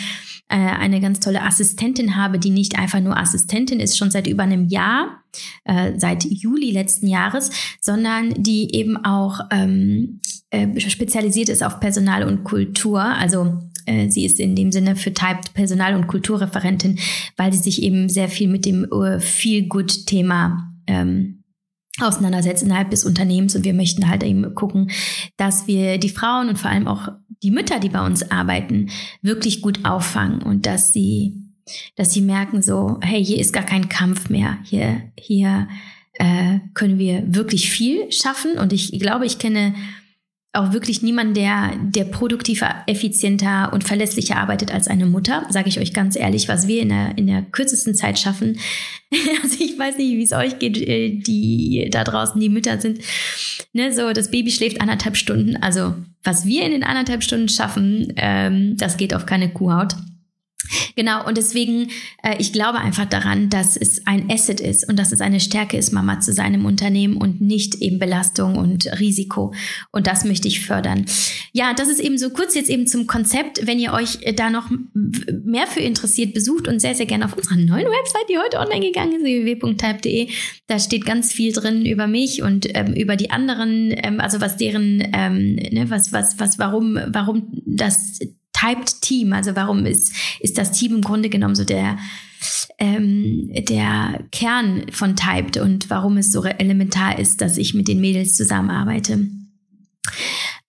äh, 0.51 0.55
eine 0.55 0.99
ganz 0.99 1.19
tolle 1.19 1.43
Assistentin 1.43 2.15
habe, 2.15 2.37
die 2.37 2.49
nicht 2.49 2.77
einfach 2.77 2.99
nur 2.99 3.17
Assistentin 3.17 3.79
ist, 3.79 3.97
schon 3.97 4.11
seit 4.11 4.27
über 4.27 4.43
einem 4.43 4.67
Jahr, 4.67 5.23
äh, 5.63 5.93
seit 5.97 6.25
Juli 6.25 6.71
letzten 6.71 7.07
Jahres, 7.07 7.51
sondern 7.79 8.33
die 8.35 8.75
eben 8.75 8.97
auch 8.97 9.39
ähm, 9.49 10.19
äh, 10.49 10.79
spezialisiert 10.79 11.49
ist 11.49 11.63
auf 11.63 11.79
Personal 11.79 12.23
und 12.23 12.43
Kultur. 12.43 13.01
Also 13.01 13.59
äh, 13.85 14.09
sie 14.09 14.25
ist 14.25 14.39
in 14.39 14.55
dem 14.55 14.71
Sinne 14.71 14.95
für 14.95 15.13
Typed 15.13 15.53
Personal- 15.53 15.95
und 15.95 16.07
Kulturreferentin, 16.07 16.99
weil 17.37 17.53
sie 17.53 17.59
sich 17.59 17.81
eben 17.81 18.09
sehr 18.09 18.27
viel 18.27 18.49
mit 18.49 18.65
dem 18.65 18.85
uh, 18.91 19.19
Feel-Good-Thema 19.19 20.73
ähm, 20.87 21.40
auseinandersetzt 22.01 22.63
innerhalb 22.63 22.89
des 22.89 23.05
Unternehmens. 23.05 23.55
Und 23.55 23.65
wir 23.65 23.73
möchten 23.73 24.07
halt 24.07 24.23
eben 24.23 24.55
gucken, 24.55 24.91
dass 25.37 25.67
wir 25.67 25.97
die 25.97 26.09
Frauen 26.09 26.49
und 26.49 26.57
vor 26.57 26.71
allem 26.71 26.87
auch 26.87 27.09
die 27.43 27.51
Mütter, 27.51 27.79
die 27.79 27.89
bei 27.89 28.05
uns 28.05 28.29
arbeiten, 28.29 28.89
wirklich 29.21 29.61
gut 29.61 29.83
auffangen 29.83 30.41
und 30.41 30.65
dass 30.65 30.93
sie, 30.93 31.41
dass 31.95 32.13
sie 32.13 32.21
merken 32.21 32.61
so, 32.61 32.99
hey, 33.01 33.23
hier 33.23 33.39
ist 33.39 33.53
gar 33.53 33.63
kein 33.63 33.89
Kampf 33.89 34.29
mehr, 34.29 34.59
hier, 34.63 35.01
hier 35.17 35.67
äh, 36.13 36.59
können 36.73 36.99
wir 36.99 37.23
wirklich 37.33 37.69
viel 37.69 38.11
schaffen. 38.11 38.57
Und 38.59 38.73
ich 38.73 38.91
glaube, 38.99 39.25
ich 39.25 39.39
kenne 39.39 39.73
auch 40.53 40.73
wirklich 40.73 41.01
niemand, 41.01 41.37
der, 41.37 41.71
der 41.81 42.03
produktiver, 42.03 42.83
effizienter 42.85 43.71
und 43.71 43.85
verlässlicher 43.85 44.35
arbeitet 44.35 44.73
als 44.73 44.89
eine 44.89 45.05
Mutter, 45.05 45.45
sage 45.49 45.69
ich 45.69 45.79
euch 45.79 45.93
ganz 45.93 46.17
ehrlich, 46.17 46.49
was 46.49 46.67
wir 46.67 46.81
in 46.81 46.89
der, 46.89 47.17
in 47.17 47.27
der 47.27 47.41
kürzesten 47.41 47.95
Zeit 47.95 48.19
schaffen. 48.19 48.59
also 49.43 49.55
ich 49.63 49.79
weiß 49.79 49.97
nicht, 49.97 50.11
wie 50.11 50.23
es 50.23 50.33
euch 50.33 50.59
geht, 50.59 50.77
äh, 50.77 51.11
die 51.11 51.87
da 51.89 52.03
draußen 52.03 52.39
die 52.39 52.49
Mütter 52.49 52.81
sind. 52.81 52.99
Ne, 53.71 53.93
so, 53.93 54.11
das 54.11 54.29
Baby 54.29 54.51
schläft 54.51 54.81
anderthalb 54.81 55.15
Stunden. 55.15 55.55
Also 55.55 55.95
was 56.23 56.45
wir 56.45 56.65
in 56.65 56.71
den 56.71 56.83
anderthalb 56.83 57.23
Stunden 57.23 57.47
schaffen, 57.47 58.11
ähm, 58.17 58.75
das 58.75 58.97
geht 58.97 59.13
auf 59.13 59.25
keine 59.25 59.49
Kuhhaut. 59.49 59.95
Genau, 60.95 61.25
und 61.25 61.37
deswegen, 61.37 61.89
äh, 62.23 62.35
ich 62.39 62.53
glaube 62.53 62.79
einfach 62.79 63.05
daran, 63.05 63.49
dass 63.49 63.77
es 63.77 64.05
ein 64.05 64.29
Asset 64.29 64.59
ist 64.59 64.87
und 64.87 64.97
dass 64.97 65.11
es 65.11 65.21
eine 65.21 65.39
Stärke 65.39 65.77
ist, 65.77 65.91
Mama 65.91 66.19
zu 66.19 66.33
sein 66.33 66.53
im 66.53 66.65
Unternehmen 66.65 67.17
und 67.17 67.41
nicht 67.41 67.75
eben 67.75 67.99
Belastung 67.99 68.55
und 68.55 68.85
Risiko. 68.99 69.53
Und 69.91 70.07
das 70.07 70.25
möchte 70.25 70.47
ich 70.47 70.65
fördern. 70.65 71.05
Ja, 71.53 71.73
das 71.73 71.87
ist 71.87 71.99
eben 71.99 72.17
so 72.17 72.29
kurz 72.29 72.55
jetzt 72.55 72.69
eben 72.69 72.87
zum 72.87 73.07
Konzept. 73.07 73.67
Wenn 73.67 73.79
ihr 73.79 73.93
euch 73.93 74.19
da 74.35 74.49
noch 74.49 74.69
mehr 74.93 75.67
für 75.67 75.79
interessiert, 75.79 76.33
besucht 76.33 76.67
uns 76.67 76.81
sehr, 76.81 76.95
sehr 76.95 77.05
gerne 77.05 77.25
auf 77.25 77.35
unserer 77.35 77.55
neuen 77.55 77.87
Website, 77.87 78.29
die 78.29 78.37
heute 78.37 78.59
online 78.59 78.85
gegangen 78.85 79.13
ist, 79.13 79.23
www.type.de. 79.23 80.29
Da 80.67 80.79
steht 80.79 81.05
ganz 81.05 81.33
viel 81.33 81.51
drin 81.51 81.85
über 81.85 82.07
mich 82.07 82.41
und 82.41 82.67
ähm, 82.75 82.93
über 82.93 83.15
die 83.15 83.31
anderen, 83.31 83.93
ähm, 83.97 84.19
also 84.19 84.41
was 84.41 84.57
deren, 84.57 85.03
ähm, 85.13 85.55
ne, 85.55 85.89
was, 85.89 86.13
was, 86.13 86.39
was, 86.39 86.59
warum, 86.59 86.99
warum 87.07 87.47
das 87.65 88.19
Typed 88.61 89.01
Team? 89.01 89.33
Also 89.33 89.55
warum 89.55 89.85
ist, 89.85 90.13
ist 90.39 90.57
das 90.57 90.71
Team 90.71 90.95
im 90.95 91.01
Grunde 91.01 91.29
genommen 91.29 91.55
so 91.55 91.63
der, 91.63 91.97
ähm, 92.77 93.49
der 93.53 94.23
Kern 94.31 94.85
von 94.91 95.15
Typed 95.15 95.57
und 95.57 95.89
warum 95.89 96.17
es 96.17 96.31
so 96.31 96.43
elementar 96.43 97.17
ist, 97.19 97.41
dass 97.41 97.57
ich 97.57 97.73
mit 97.73 97.87
den 97.87 98.01
Mädels 98.01 98.35
zusammenarbeite? 98.35 99.27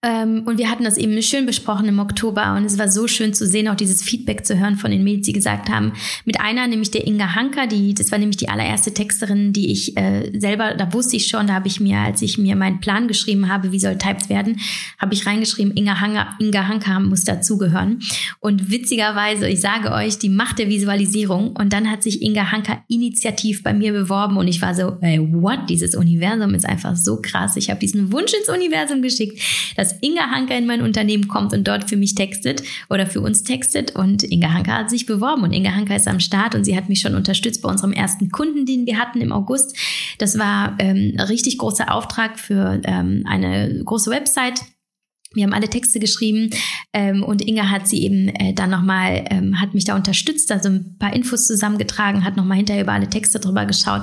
Ähm, 0.05 0.43
und 0.47 0.59
wir 0.59 0.69
hatten 0.69 0.83
das 0.83 0.97
eben 0.97 1.21
schön 1.23 1.47
besprochen 1.47 1.87
im 1.87 2.01
Oktober 2.01 2.55
und 2.57 2.65
es 2.65 2.77
war 2.77 2.91
so 2.91 3.07
schön 3.07 3.35
zu 3.35 3.47
sehen, 3.47 3.69
auch 3.69 3.77
dieses 3.77 4.03
Feedback 4.03 4.45
zu 4.45 4.59
hören 4.59 4.75
von 4.75 4.91
den 4.91 5.05
Mädels, 5.05 5.27
die 5.27 5.33
gesagt 5.33 5.69
haben, 5.69 5.93
mit 6.25 6.41
einer, 6.41 6.67
nämlich 6.67 6.91
der 6.91 7.07
Inga 7.07 7.37
Hanker, 7.37 7.69
die, 7.69 7.95
das 7.95 8.11
war 8.11 8.19
nämlich 8.19 8.37
die 8.37 8.49
allererste 8.49 8.93
Texterin, 8.93 9.53
die 9.53 9.71
ich 9.71 9.97
äh, 9.97 10.33
selber, 10.37 10.75
da 10.75 10.93
wusste 10.93 11.15
ich 11.15 11.29
schon, 11.29 11.47
da 11.47 11.55
habe 11.55 11.69
ich 11.69 11.79
mir, 11.79 11.99
als 11.99 12.21
ich 12.21 12.37
mir 12.37 12.57
meinen 12.57 12.81
Plan 12.81 13.07
geschrieben 13.07 13.49
habe, 13.49 13.71
wie 13.71 13.79
soll 13.79 13.97
Typed 13.97 14.29
werden, 14.29 14.59
habe 14.99 15.15
ich 15.15 15.25
reingeschrieben, 15.25 15.77
Inga 15.77 16.01
Hanker, 16.01 16.35
Inga 16.41 16.67
Hanker 16.67 16.99
muss 16.99 17.23
dazugehören. 17.23 18.01
Und 18.41 18.73
witzigerweise, 18.73 19.49
ich 19.49 19.61
sage 19.61 19.93
euch, 19.93 20.19
die 20.19 20.31
Macht 20.31 20.59
der 20.59 20.69
Visualisierung 20.69 21.55
und 21.55 21.73
dann 21.73 21.89
hat 21.89 22.03
sich 22.03 22.23
Inga 22.23 22.51
Hanker 22.51 22.83
initiativ 22.89 23.63
bei 23.63 23.73
mir 23.73 23.93
beworben 23.93 24.37
und 24.37 24.49
ich 24.49 24.61
war 24.61 24.75
so, 24.75 24.97
ey, 25.01 25.21
what, 25.33 25.69
dieses 25.69 25.95
Universum 25.95 26.55
ist 26.55 26.67
einfach 26.67 26.97
so 26.97 27.23
krass. 27.23 27.55
Ich 27.55 27.71
habe 27.71 27.79
diesen 27.79 28.11
Wunsch 28.11 28.33
ins 28.33 28.49
Universum 28.49 29.01
geschickt, 29.01 29.41
dass 29.77 29.92
Inga 30.01 30.31
Hanker 30.31 30.57
in 30.57 30.67
mein 30.67 30.83
Unternehmen 30.83 31.29
kommt 31.29 31.53
und 31.53 31.67
dort 31.67 31.89
für 31.89 31.97
mich 31.97 32.15
textet 32.15 32.63
oder 32.91 33.07
für 33.07 33.21
uns 33.21 33.43
textet. 33.43 33.95
Und 33.95 34.23
Inga 34.23 34.53
Hanker 34.53 34.79
hat 34.79 34.91
sich 34.91 35.07
beworben 35.07 35.43
und 35.43 35.53
Inga 35.53 35.75
Hanker 35.75 35.97
ist 35.97 36.09
am 36.09 36.21
Start 36.21 36.55
und 36.55 36.65
sie 36.65 36.77
hat 36.77 36.89
mich 36.89 37.01
schon 37.01 37.15
unterstützt 37.15 37.63
bei 37.63 37.69
unserem 37.69 37.93
ersten 37.93 38.31
Kunden, 38.31 38.67
den 38.67 38.87
wir 38.87 38.99
hatten 38.99 39.21
im 39.21 39.33
August. 39.33 39.77
Das 40.19 40.39
war 40.39 40.77
ähm, 40.79 41.15
ein 41.17 41.21
richtig 41.21 41.59
großer 41.59 41.93
Auftrag 41.93 42.39
für 42.39 42.81
ähm, 42.85 43.25
eine 43.27 43.83
große 43.85 44.11
Website 44.11 44.63
wir 45.35 45.45
haben 45.45 45.53
alle 45.53 45.69
Texte 45.69 45.99
geschrieben 45.99 46.51
ähm, 46.93 47.23
und 47.23 47.47
Inga 47.47 47.71
hat 47.71 47.89
sie 47.89 48.03
eben 48.05 48.29
äh, 48.29 48.53
dann 48.53 48.71
nochmal, 48.71 49.25
ähm, 49.31 49.61
hat 49.61 49.75
mich 49.75 49.85
da 49.85 49.97
unterstützt, 49.97 50.53
also 50.53 50.69
ein 50.69 50.97
paar 50.99 51.15
Infos 51.15 51.47
zusammengetragen, 51.47 52.25
hat 52.25 52.37
nochmal 52.37 52.59
hinterher 52.59 52.83
über 52.83 52.93
alle 52.93 53.09
Texte 53.09 53.41
drüber 53.41 53.65
geschaut 53.65 54.03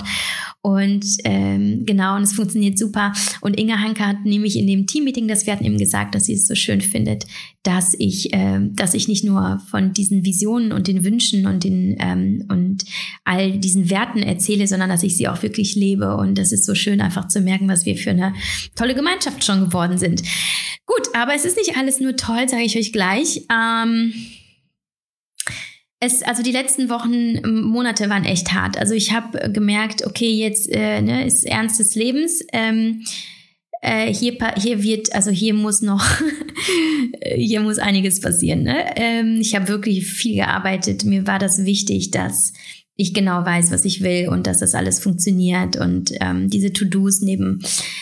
Und 0.61 1.05
ähm, 1.23 1.85
genau, 1.85 2.17
und 2.17 2.23
es 2.23 2.33
funktioniert 2.33 2.77
super. 2.77 3.13
Und 3.39 3.57
Inga 3.57 3.79
Hanke 3.79 4.05
hat 4.05 4.25
nämlich 4.25 4.57
in 4.57 4.67
dem 4.67 4.87
Teammeeting, 4.87 5.27
das 5.27 5.45
wir 5.45 5.53
hatten, 5.53 5.63
eben 5.63 5.77
gesagt, 5.77 6.15
dass 6.15 6.25
sie 6.25 6.33
es 6.33 6.47
so 6.47 6.55
schön 6.55 6.81
findet, 6.81 7.25
dass 7.63 7.95
ich, 7.97 8.33
äh, 8.33 8.59
dass 8.73 8.93
ich 8.93 9.07
nicht 9.07 9.23
nur 9.23 9.61
von 9.69 9.93
diesen 9.93 10.25
Visionen 10.25 10.73
und 10.73 10.87
den 10.87 11.05
Wünschen 11.05 11.45
und 11.45 11.63
den 11.63 11.95
ähm, 11.99 12.45
und 12.49 12.83
all 13.23 13.57
diesen 13.57 13.89
Werten 13.89 14.19
erzähle, 14.19 14.67
sondern 14.67 14.89
dass 14.89 15.03
ich 15.03 15.15
sie 15.15 15.29
auch 15.29 15.41
wirklich 15.43 15.75
lebe. 15.75 16.17
Und 16.17 16.37
das 16.37 16.51
ist 16.51 16.65
so 16.65 16.75
schön, 16.75 16.99
einfach 16.99 17.29
zu 17.29 17.39
merken, 17.39 17.69
was 17.69 17.85
wir 17.85 17.95
für 17.95 18.09
eine 18.09 18.33
tolle 18.75 18.95
Gemeinschaft 18.95 19.45
schon 19.45 19.61
geworden 19.61 19.97
sind. 19.97 20.23
Gut, 20.85 21.07
aber 21.13 21.35
es 21.35 21.45
ist 21.45 21.55
nicht 21.55 21.77
alles 21.77 22.01
nur 22.01 22.17
toll, 22.17 22.49
sage 22.49 22.63
ich 22.63 22.77
euch 22.77 22.91
gleich. 22.91 23.45
Ähm, 23.49 24.11
es, 25.99 26.23
also 26.23 26.43
die 26.43 26.51
letzten 26.51 26.89
Wochen, 26.89 27.41
Monate 27.63 28.09
waren 28.09 28.23
echt 28.23 28.53
hart. 28.53 28.77
Also 28.77 28.93
ich 28.93 29.11
habe 29.11 29.51
gemerkt, 29.51 30.05
okay, 30.05 30.29
jetzt 30.29 30.69
äh, 30.69 31.01
ne, 31.01 31.25
ist 31.25 31.45
Ernst 31.45 31.79
des 31.79 31.95
Lebens. 31.95 32.41
Ähm, 32.53 33.03
äh, 33.81 34.13
hier, 34.13 34.37
hier 34.57 34.81
wird, 34.81 35.13
also 35.13 35.29
hier 35.31 35.53
muss 35.53 35.81
noch, 35.81 36.05
hier 37.35 37.59
muss 37.59 37.79
einiges 37.79 38.21
passieren. 38.21 38.63
Ne? 38.63 38.77
Ähm, 38.95 39.39
ich 39.41 39.55
habe 39.55 39.67
wirklich 39.67 40.05
viel 40.05 40.35
gearbeitet. 40.35 41.03
Mir 41.03 41.27
war 41.27 41.39
das 41.39 41.65
wichtig, 41.65 42.11
dass 42.11 42.53
ich 42.95 43.13
genau 43.13 43.45
weiß, 43.45 43.71
was 43.71 43.85
ich 43.85 44.01
will 44.01 44.27
und 44.27 44.45
dass 44.45 44.59
das 44.59 44.75
alles 44.75 44.99
funktioniert 44.99 45.77
und 45.77 46.11
ähm, 46.19 46.49
diese 46.49 46.73
To-Dos 46.73 47.21
neben 47.21 47.61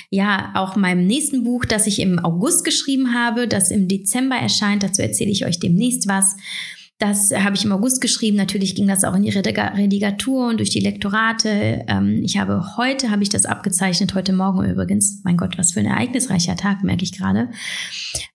ja 0.10 0.52
auch 0.56 0.76
meinem 0.76 1.06
nächsten 1.06 1.44
Buch, 1.44 1.66
das 1.66 1.86
ich 1.86 2.00
im 2.00 2.18
August 2.18 2.64
geschrieben 2.64 3.14
habe, 3.14 3.48
das 3.48 3.70
im 3.70 3.88
Dezember 3.88 4.36
erscheint. 4.36 4.82
Dazu 4.82 5.04
erzähle 5.04 5.30
ich 5.30 5.46
euch 5.46 5.60
demnächst 5.60 6.08
was. 6.08 6.36
Das 7.00 7.32
habe 7.32 7.56
ich 7.56 7.64
im 7.64 7.72
August 7.72 8.02
geschrieben. 8.02 8.38
Natürlich 8.38 8.74
ging 8.74 8.88
das 8.88 9.04
auch 9.04 9.14
in 9.14 9.22
die 9.22 9.30
Redigatur 9.30 10.48
und 10.48 10.58
durch 10.58 10.72
die 10.72 10.80
Lektorate. 10.80 11.86
Ähm, 11.88 12.24
ich 12.24 12.40
habe 12.40 12.76
heute, 12.76 13.12
habe 13.12 13.22
ich 13.22 13.30
das 13.30 13.46
abgezeichnet, 13.46 14.16
heute 14.16 14.34
Morgen 14.34 14.68
übrigens. 14.68 15.22
Mein 15.24 15.38
Gott, 15.38 15.60
was 15.60 15.74
für 15.74 15.80
ein 15.80 15.86
ereignisreicher 15.86 16.56
Tag, 16.56 16.84
merke 16.84 17.04
ich 17.04 17.16
gerade. 17.16 17.52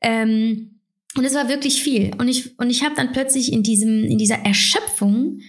Ähm, 0.00 0.78
und 1.16 1.24
es 1.24 1.34
war 1.34 1.48
wirklich 1.48 1.82
viel. 1.82 2.12
Und 2.18 2.28
ich, 2.28 2.56
und 2.58 2.70
ich 2.70 2.84
habe 2.84 2.94
dann 2.94 3.12
plötzlich 3.12 3.52
in 3.52 3.64
diesem, 3.64 4.04
in 4.04 4.16
dieser 4.16 4.44
Erschöpfung, 4.44 5.40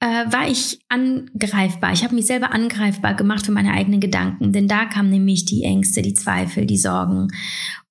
äh, 0.00 0.32
war 0.32 0.48
ich 0.48 0.80
angreifbar. 0.88 1.92
Ich 1.92 2.02
habe 2.04 2.14
mich 2.14 2.26
selber 2.26 2.52
angreifbar 2.52 3.14
gemacht 3.14 3.44
für 3.44 3.52
meine 3.52 3.72
eigenen 3.72 4.00
Gedanken, 4.00 4.52
denn 4.52 4.66
da 4.66 4.86
kamen 4.86 5.10
nämlich 5.10 5.44
die 5.44 5.62
Ängste, 5.62 6.00
die 6.00 6.14
Zweifel, 6.14 6.64
die 6.64 6.78
Sorgen. 6.78 7.28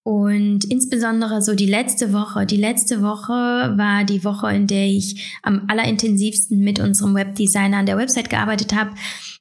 Und 0.04 0.64
insbesondere 0.66 1.42
so 1.42 1.56
die 1.56 1.66
letzte 1.66 2.14
Woche. 2.14 2.46
Die 2.46 2.58
letzte 2.58 3.02
Woche 3.02 3.74
war 3.78 4.06
die 4.06 4.24
Woche, 4.24 4.50
in 4.54 4.66
der 4.66 4.86
ich 4.86 5.38
am 5.44 5.66
allerintensivsten 5.68 6.60
mit 6.60 6.80
unserem 6.80 7.16
Webdesigner 7.16 7.78
an 7.78 7.86
der 7.86 7.98
Website 7.98 8.30
gearbeitet 8.30 8.74
habe. 8.74 8.92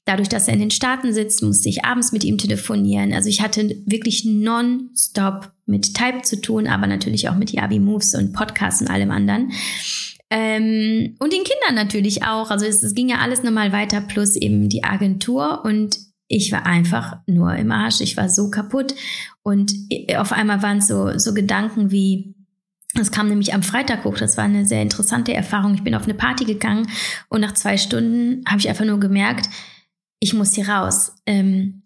Dadurch, 0.04 0.28
dass 0.28 0.48
er 0.48 0.54
in 0.54 0.60
den 0.60 0.70
Staaten 0.70 1.12
sitzt, 1.12 1.42
musste 1.42 1.68
ich 1.68 1.84
abends 1.84 2.12
mit 2.12 2.24
ihm 2.24 2.38
telefonieren. 2.38 3.12
Also 3.12 3.28
ich 3.28 3.40
hatte 3.40 3.76
wirklich 3.86 4.24
non-stop 4.24 5.52
mit 5.66 5.94
Type 5.94 6.22
zu 6.22 6.40
tun, 6.40 6.66
aber 6.66 6.86
natürlich 6.86 7.28
auch 7.28 7.36
mit 7.36 7.52
Yavi 7.52 7.78
Moves 7.78 8.14
und 8.14 8.32
Podcasts 8.32 8.80
und 8.80 8.88
allem 8.88 9.10
anderen. 9.10 9.52
Ähm, 10.30 11.14
und 11.18 11.32
den 11.32 11.44
Kindern 11.44 11.74
natürlich 11.74 12.24
auch. 12.24 12.50
Also 12.50 12.66
es, 12.66 12.82
es 12.82 12.94
ging 12.94 13.08
ja 13.08 13.18
alles 13.18 13.42
nochmal 13.42 13.72
weiter, 13.72 14.00
plus 14.00 14.36
eben 14.36 14.68
die 14.68 14.82
Agentur. 14.82 15.62
Und 15.64 15.98
ich 16.28 16.52
war 16.52 16.66
einfach 16.66 17.18
nur 17.26 17.54
im 17.54 17.72
Arsch. 17.72 18.00
Ich 18.00 18.16
war 18.16 18.28
so 18.28 18.50
kaputt. 18.50 18.94
Und 19.42 19.72
auf 20.16 20.32
einmal 20.32 20.62
waren 20.62 20.78
es 20.78 20.86
so, 20.86 21.18
so 21.18 21.32
Gedanken 21.34 21.90
wie, 21.90 22.34
das 22.94 23.10
kam 23.10 23.28
nämlich 23.28 23.54
am 23.54 23.62
Freitag 23.62 24.04
hoch. 24.04 24.18
Das 24.18 24.36
war 24.36 24.44
eine 24.44 24.66
sehr 24.66 24.82
interessante 24.82 25.32
Erfahrung. 25.32 25.74
Ich 25.74 25.82
bin 25.82 25.94
auf 25.94 26.04
eine 26.04 26.14
Party 26.14 26.44
gegangen 26.44 26.88
und 27.28 27.40
nach 27.40 27.54
zwei 27.54 27.78
Stunden 27.78 28.44
habe 28.46 28.60
ich 28.60 28.68
einfach 28.68 28.84
nur 28.84 29.00
gemerkt, 29.00 29.48
ich 30.20 30.34
muss 30.34 30.54
hier 30.54 30.68
raus. 30.68 31.14
Ähm, 31.26 31.82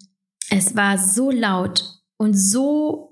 es 0.50 0.74
war 0.74 0.98
so 0.98 1.30
laut 1.30 2.02
und 2.16 2.34
so 2.34 3.11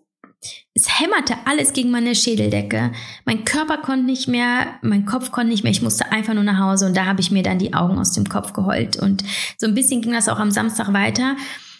es 0.74 1.00
hämmerte 1.00 1.34
alles 1.44 1.72
gegen 1.72 1.90
meine 1.90 2.14
Schädeldecke. 2.14 2.92
Mein 3.24 3.44
Körper 3.44 3.78
konnte 3.78 4.06
nicht 4.06 4.28
mehr, 4.28 4.78
mein 4.82 5.04
Kopf 5.04 5.30
konnte 5.32 5.50
nicht 5.50 5.62
mehr. 5.62 5.72
Ich 5.72 5.82
musste 5.82 6.10
einfach 6.12 6.32
nur 6.32 6.44
nach 6.44 6.58
Hause 6.58 6.86
und 6.86 6.96
da 6.96 7.04
habe 7.04 7.20
ich 7.20 7.30
mir 7.30 7.42
dann 7.42 7.58
die 7.58 7.74
Augen 7.74 7.98
aus 7.98 8.12
dem 8.12 8.28
Kopf 8.28 8.52
geheult. 8.52 8.96
Und 8.96 9.22
so 9.58 9.66
ein 9.66 9.74
bisschen 9.74 10.00
ging 10.00 10.12
das 10.12 10.28
auch 10.28 10.38
am 10.38 10.50
Samstag 10.50 10.92
weiter. 10.92 11.36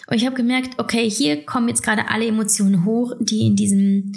Und 0.08 0.16
ich 0.16 0.26
habe 0.26 0.36
gemerkt, 0.36 0.78
okay, 0.78 1.08
hier 1.08 1.46
kommen 1.46 1.68
jetzt 1.68 1.82
gerade 1.82 2.08
alle 2.08 2.26
Emotionen 2.26 2.84
hoch, 2.84 3.12
die 3.20 3.46
in 3.46 3.56
diesem, 3.56 4.12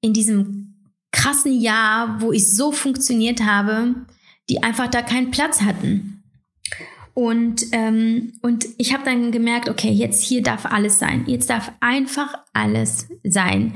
in 0.00 0.12
diesem 0.12 0.94
krassen 1.12 1.60
Jahr, 1.60 2.20
wo 2.20 2.32
ich 2.32 2.50
so 2.50 2.72
funktioniert 2.72 3.42
habe, 3.42 3.94
die 4.48 4.62
einfach 4.62 4.88
da 4.88 5.02
keinen 5.02 5.30
Platz 5.30 5.60
hatten. 5.60 6.19
Und, 7.14 7.64
ähm, 7.72 8.32
und 8.42 8.66
ich 8.78 8.92
habe 8.92 9.04
dann 9.04 9.32
gemerkt, 9.32 9.68
okay, 9.68 9.90
jetzt 9.90 10.22
hier 10.22 10.42
darf 10.42 10.66
alles 10.66 10.98
sein. 10.98 11.24
Jetzt 11.26 11.50
darf 11.50 11.72
einfach 11.80 12.34
alles 12.52 13.08
sein. 13.24 13.74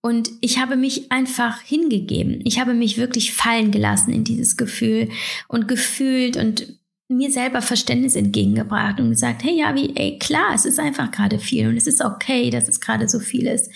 Und 0.00 0.30
ich 0.40 0.58
habe 0.58 0.76
mich 0.76 1.12
einfach 1.12 1.60
hingegeben. 1.60 2.40
Ich 2.44 2.58
habe 2.58 2.74
mich 2.74 2.98
wirklich 2.98 3.32
fallen 3.32 3.70
gelassen 3.70 4.12
in 4.12 4.24
dieses 4.24 4.56
Gefühl 4.56 5.10
und 5.46 5.68
gefühlt 5.68 6.36
und 6.36 6.80
mir 7.08 7.30
selber 7.30 7.62
Verständnis 7.62 8.16
entgegengebracht 8.16 8.98
und 8.98 9.10
gesagt, 9.10 9.44
hey, 9.44 9.58
ja, 9.58 9.74
wie, 9.74 9.94
ey, 9.94 10.18
klar, 10.18 10.54
es 10.54 10.64
ist 10.64 10.80
einfach 10.80 11.10
gerade 11.10 11.38
viel 11.38 11.68
und 11.68 11.76
es 11.76 11.86
ist 11.86 12.02
okay, 12.02 12.50
dass 12.50 12.68
es 12.68 12.80
gerade 12.80 13.08
so 13.08 13.20
viel 13.20 13.46
ist. 13.46 13.70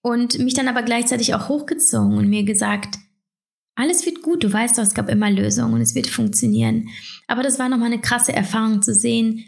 Und 0.00 0.38
mich 0.38 0.54
dann 0.54 0.68
aber 0.68 0.82
gleichzeitig 0.82 1.34
auch 1.34 1.48
hochgezogen 1.48 2.16
und 2.16 2.28
mir 2.28 2.44
gesagt, 2.44 2.98
alles 3.78 4.04
wird 4.04 4.22
gut, 4.22 4.42
du 4.42 4.52
weißt 4.52 4.76
doch, 4.76 4.82
es 4.82 4.92
gab 4.92 5.08
immer 5.08 5.30
Lösungen 5.30 5.72
und 5.72 5.80
es 5.80 5.94
wird 5.94 6.08
funktionieren. 6.08 6.88
Aber 7.28 7.44
das 7.44 7.60
war 7.60 7.68
nochmal 7.68 7.92
eine 7.92 8.00
krasse 8.00 8.32
Erfahrung 8.32 8.82
zu 8.82 8.92
sehen, 8.92 9.44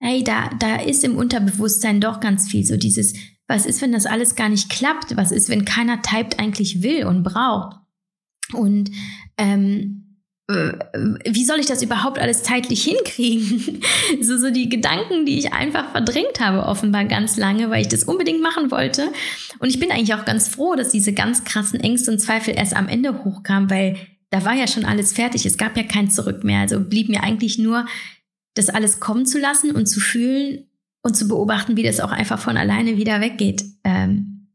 hey, 0.00 0.24
da, 0.24 0.50
da 0.58 0.76
ist 0.76 1.04
im 1.04 1.16
Unterbewusstsein 1.16 2.00
doch 2.00 2.18
ganz 2.18 2.50
viel 2.50 2.66
so 2.66 2.76
dieses, 2.76 3.14
was 3.46 3.66
ist, 3.66 3.80
wenn 3.80 3.92
das 3.92 4.04
alles 4.04 4.34
gar 4.34 4.48
nicht 4.48 4.68
klappt? 4.68 5.16
Was 5.16 5.30
ist, 5.30 5.48
wenn 5.48 5.64
keiner 5.64 6.02
typt 6.02 6.40
eigentlich 6.40 6.82
will 6.82 7.06
und 7.06 7.22
braucht? 7.22 7.76
Und 8.52 8.90
ähm, 9.36 10.07
äh, 10.07 10.07
wie 10.50 11.44
soll 11.44 11.60
ich 11.60 11.66
das 11.66 11.82
überhaupt 11.82 12.18
alles 12.18 12.42
zeitlich 12.42 12.82
hinkriegen? 12.82 13.82
so, 14.22 14.38
so 14.38 14.50
die 14.50 14.70
Gedanken, 14.70 15.26
die 15.26 15.38
ich 15.38 15.52
einfach 15.52 15.90
verdrängt 15.90 16.40
habe, 16.40 16.64
offenbar 16.64 17.04
ganz 17.04 17.36
lange, 17.36 17.68
weil 17.68 17.82
ich 17.82 17.88
das 17.88 18.04
unbedingt 18.04 18.40
machen 18.40 18.70
wollte. 18.70 19.08
Und 19.58 19.68
ich 19.68 19.78
bin 19.78 19.90
eigentlich 19.90 20.14
auch 20.14 20.24
ganz 20.24 20.48
froh, 20.48 20.74
dass 20.74 20.88
diese 20.88 21.12
ganz 21.12 21.44
krassen 21.44 21.80
Ängste 21.80 22.10
und 22.10 22.18
Zweifel 22.18 22.54
erst 22.56 22.74
am 22.74 22.88
Ende 22.88 23.24
hochkamen, 23.24 23.68
weil 23.68 23.96
da 24.30 24.44
war 24.46 24.54
ja 24.54 24.66
schon 24.66 24.86
alles 24.86 25.12
fertig. 25.12 25.44
Es 25.44 25.58
gab 25.58 25.76
ja 25.76 25.82
kein 25.82 26.10
Zurück 26.10 26.44
mehr. 26.44 26.60
Also 26.60 26.80
blieb 26.80 27.10
mir 27.10 27.22
eigentlich 27.22 27.58
nur, 27.58 27.84
das 28.54 28.70
alles 28.70 29.00
kommen 29.00 29.26
zu 29.26 29.38
lassen 29.38 29.72
und 29.72 29.86
zu 29.86 30.00
fühlen 30.00 30.66
und 31.02 31.14
zu 31.14 31.28
beobachten, 31.28 31.76
wie 31.76 31.82
das 31.82 32.00
auch 32.00 32.10
einfach 32.10 32.38
von 32.38 32.56
alleine 32.56 32.96
wieder 32.96 33.20
weggeht. 33.20 33.64
Ähm, 33.84 34.48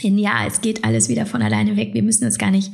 ja, 0.00 0.44
es 0.46 0.60
geht 0.60 0.84
alles 0.84 1.08
wieder 1.08 1.24
von 1.24 1.42
alleine 1.42 1.76
weg. 1.76 1.94
Wir 1.94 2.02
müssen 2.02 2.26
es 2.26 2.38
gar 2.38 2.50
nicht 2.50 2.72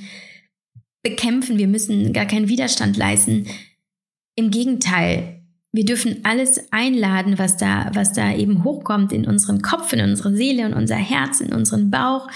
bekämpfen, 1.04 1.58
wir 1.58 1.68
müssen 1.68 2.12
gar 2.12 2.26
keinen 2.26 2.48
Widerstand 2.48 2.96
leisten. 2.96 3.46
Im 4.34 4.50
Gegenteil, 4.50 5.42
wir 5.70 5.84
dürfen 5.84 6.20
alles 6.24 6.72
einladen, 6.72 7.38
was 7.38 7.56
da, 7.56 7.90
was 7.94 8.12
da 8.12 8.34
eben 8.34 8.64
hochkommt 8.64 9.12
in 9.12 9.26
unseren 9.26 9.62
Kopf, 9.62 9.92
in 9.92 10.00
unsere 10.00 10.34
Seele, 10.34 10.66
in 10.66 10.72
unser 10.72 10.96
Herz, 10.96 11.40
in 11.40 11.52
unseren 11.52 11.90
Bauch. 11.90 12.26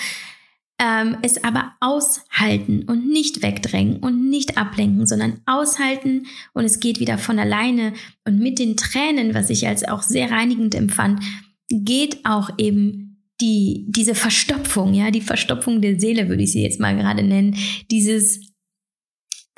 Ähm, 0.81 1.17
es 1.23 1.43
aber 1.43 1.73
aushalten 1.81 2.85
und 2.85 3.09
nicht 3.09 3.43
wegdrängen 3.43 3.97
und 3.97 4.29
nicht 4.29 4.59
ablenken, 4.59 5.07
sondern 5.07 5.41
aushalten 5.47 6.27
und 6.53 6.65
es 6.65 6.79
geht 6.79 7.01
wieder 7.01 7.19
von 7.19 7.41
alleine. 7.41 7.95
Und 8.25 8.39
mit 8.39 8.61
den 8.61 8.77
Tränen, 8.77 9.35
was 9.35 9.51
ich 9.51 9.67
als 9.67 9.87
auch 9.87 10.03
sehr 10.03 10.31
reinigend 10.31 10.77
empfand, 10.77 11.21
geht 11.69 12.25
auch 12.25 12.51
eben 12.59 13.09
die, 13.41 13.87
diese 13.89 14.15
Verstopfung, 14.15 14.95
ja, 14.95 15.11
die 15.11 15.21
Verstopfung 15.21 15.81
der 15.81 15.99
Seele, 15.99 16.29
würde 16.29 16.43
ich 16.43 16.53
sie 16.53 16.63
jetzt 16.63 16.81
mal 16.81 16.97
gerade 16.97 17.23
nennen, 17.23 17.57
dieses 17.91 18.48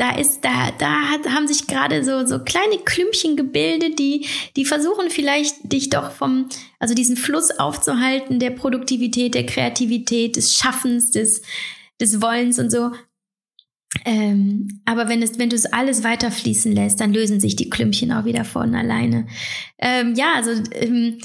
da 0.00 0.16
ist, 0.16 0.42
da, 0.42 0.70
da 0.78 1.10
hat, 1.10 1.28
haben 1.28 1.46
sich 1.46 1.66
gerade 1.66 2.02
so, 2.02 2.24
so 2.24 2.38
kleine 2.38 2.78
Klümpchen 2.78 3.36
gebildet, 3.36 3.98
die, 3.98 4.26
die 4.56 4.64
versuchen 4.64 5.10
vielleicht 5.10 5.70
dich 5.70 5.90
doch 5.90 6.10
vom, 6.10 6.48
also 6.78 6.94
diesen 6.94 7.18
Fluss 7.18 7.50
aufzuhalten, 7.50 8.38
der 8.38 8.48
Produktivität, 8.50 9.34
der 9.34 9.44
Kreativität, 9.44 10.36
des 10.36 10.56
Schaffens, 10.56 11.10
des, 11.10 11.42
des 12.00 12.22
Wollens 12.22 12.58
und 12.58 12.70
so. 12.70 12.92
Ähm, 14.06 14.80
aber 14.86 15.10
wenn 15.10 15.20
es, 15.22 15.38
wenn 15.38 15.50
du 15.50 15.56
es 15.56 15.66
alles 15.66 16.02
weiter 16.02 16.30
fließen 16.30 16.72
lässt, 16.72 17.00
dann 17.00 17.12
lösen 17.12 17.38
sich 17.38 17.56
die 17.56 17.68
Klümpchen 17.68 18.10
auch 18.10 18.24
wieder 18.24 18.46
von 18.46 18.74
alleine. 18.74 19.26
Ähm, 19.78 20.14
ja, 20.14 20.32
also 20.34 20.52
ähm, 20.72 21.18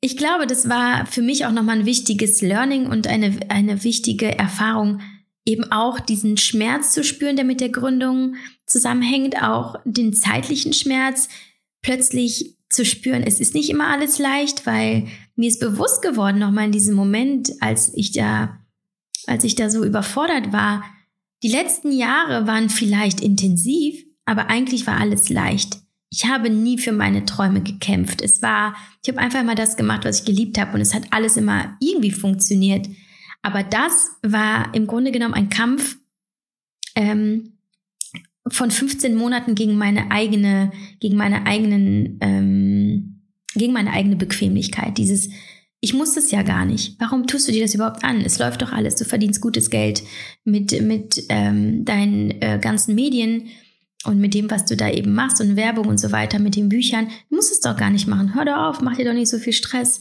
ich 0.00 0.16
glaube, 0.16 0.46
das 0.46 0.68
war 0.70 1.04
für 1.04 1.20
mich 1.20 1.44
auch 1.44 1.52
nochmal 1.52 1.80
ein 1.80 1.86
wichtiges 1.86 2.40
Learning 2.40 2.86
und 2.86 3.06
eine, 3.06 3.38
eine 3.50 3.84
wichtige 3.84 4.38
Erfahrung, 4.38 5.02
eben 5.46 5.70
auch 5.70 6.00
diesen 6.00 6.36
Schmerz 6.36 6.92
zu 6.92 7.04
spüren, 7.04 7.36
der 7.36 7.44
mit 7.44 7.60
der 7.60 7.68
Gründung 7.70 8.34
zusammenhängt, 8.66 9.42
auch 9.42 9.76
den 9.84 10.12
zeitlichen 10.12 10.72
Schmerz 10.72 11.28
plötzlich 11.82 12.56
zu 12.68 12.84
spüren. 12.84 13.22
Es 13.22 13.40
ist 13.40 13.54
nicht 13.54 13.70
immer 13.70 13.88
alles 13.88 14.18
leicht, 14.18 14.66
weil 14.66 15.06
mir 15.36 15.48
ist 15.48 15.60
bewusst 15.60 16.02
geworden, 16.02 16.40
nochmal 16.40 16.66
in 16.66 16.72
diesem 16.72 16.96
Moment, 16.96 17.52
als 17.60 17.94
ich 17.94 18.10
da, 18.12 18.58
als 19.26 19.44
ich 19.44 19.54
da 19.54 19.70
so 19.70 19.84
überfordert 19.84 20.52
war, 20.52 20.82
die 21.42 21.48
letzten 21.48 21.92
Jahre 21.92 22.46
waren 22.46 22.68
vielleicht 22.70 23.20
intensiv, 23.20 24.04
aber 24.24 24.48
eigentlich 24.48 24.86
war 24.86 24.98
alles 24.98 25.28
leicht. 25.28 25.78
ich 26.10 26.24
habe 26.26 26.50
nie 26.50 26.78
für 26.78 26.92
meine 26.92 27.24
Träume 27.24 27.62
gekämpft. 27.62 28.22
Es 28.22 28.40
war, 28.40 28.74
ich 29.02 29.08
habe 29.08 29.20
einfach 29.20 29.42
mal 29.42 29.54
das 29.54 29.76
gemacht, 29.76 30.04
was 30.04 30.20
ich 30.20 30.24
geliebt 30.24 30.58
habe 30.58 30.72
und 30.74 30.80
es 30.80 30.94
hat 30.94 31.02
alles 31.10 31.36
immer 31.36 31.76
irgendwie 31.80 32.12
funktioniert. 32.12 32.88
Aber 33.46 33.62
das 33.62 34.10
war 34.22 34.74
im 34.74 34.88
Grunde 34.88 35.12
genommen 35.12 35.34
ein 35.34 35.50
Kampf 35.50 35.98
ähm, 36.96 37.52
von 38.48 38.72
15 38.72 39.14
Monaten 39.14 39.54
gegen 39.54 39.78
meine 39.78 40.10
eigene, 40.10 40.72
gegen 40.98 41.16
meine 41.16 41.46
eigenen, 41.46 42.18
ähm, 42.22 43.22
gegen 43.54 43.72
meine 43.72 43.92
eigene 43.92 44.16
Bequemlichkeit. 44.16 44.98
Dieses, 44.98 45.28
ich 45.78 45.94
muss 45.94 46.14
das 46.14 46.32
ja 46.32 46.42
gar 46.42 46.64
nicht. 46.64 46.96
Warum 46.98 47.28
tust 47.28 47.46
du 47.46 47.52
dir 47.52 47.62
das 47.62 47.72
überhaupt 47.72 48.02
an? 48.02 48.20
Es 48.20 48.40
läuft 48.40 48.62
doch 48.62 48.72
alles. 48.72 48.96
Du 48.96 49.04
verdienst 49.04 49.40
gutes 49.40 49.70
Geld 49.70 50.02
mit, 50.42 50.82
mit 50.82 51.22
ähm, 51.28 51.84
deinen 51.84 52.32
äh, 52.42 52.58
ganzen 52.60 52.96
Medien 52.96 53.46
und 54.06 54.18
mit 54.18 54.34
dem, 54.34 54.50
was 54.50 54.66
du 54.66 54.76
da 54.76 54.90
eben 54.90 55.14
machst 55.14 55.40
und 55.40 55.54
Werbung 55.54 55.86
und 55.86 55.98
so 55.98 56.10
weiter, 56.10 56.40
mit 56.40 56.56
den 56.56 56.68
Büchern. 56.68 57.10
Du 57.30 57.36
musst 57.36 57.52
es 57.52 57.60
doch 57.60 57.76
gar 57.76 57.90
nicht 57.90 58.08
machen. 58.08 58.34
Hör 58.34 58.44
doch 58.44 58.56
auf, 58.56 58.80
mach 58.80 58.96
dir 58.96 59.04
doch 59.04 59.12
nicht 59.12 59.30
so 59.30 59.38
viel 59.38 59.52
Stress. 59.52 60.00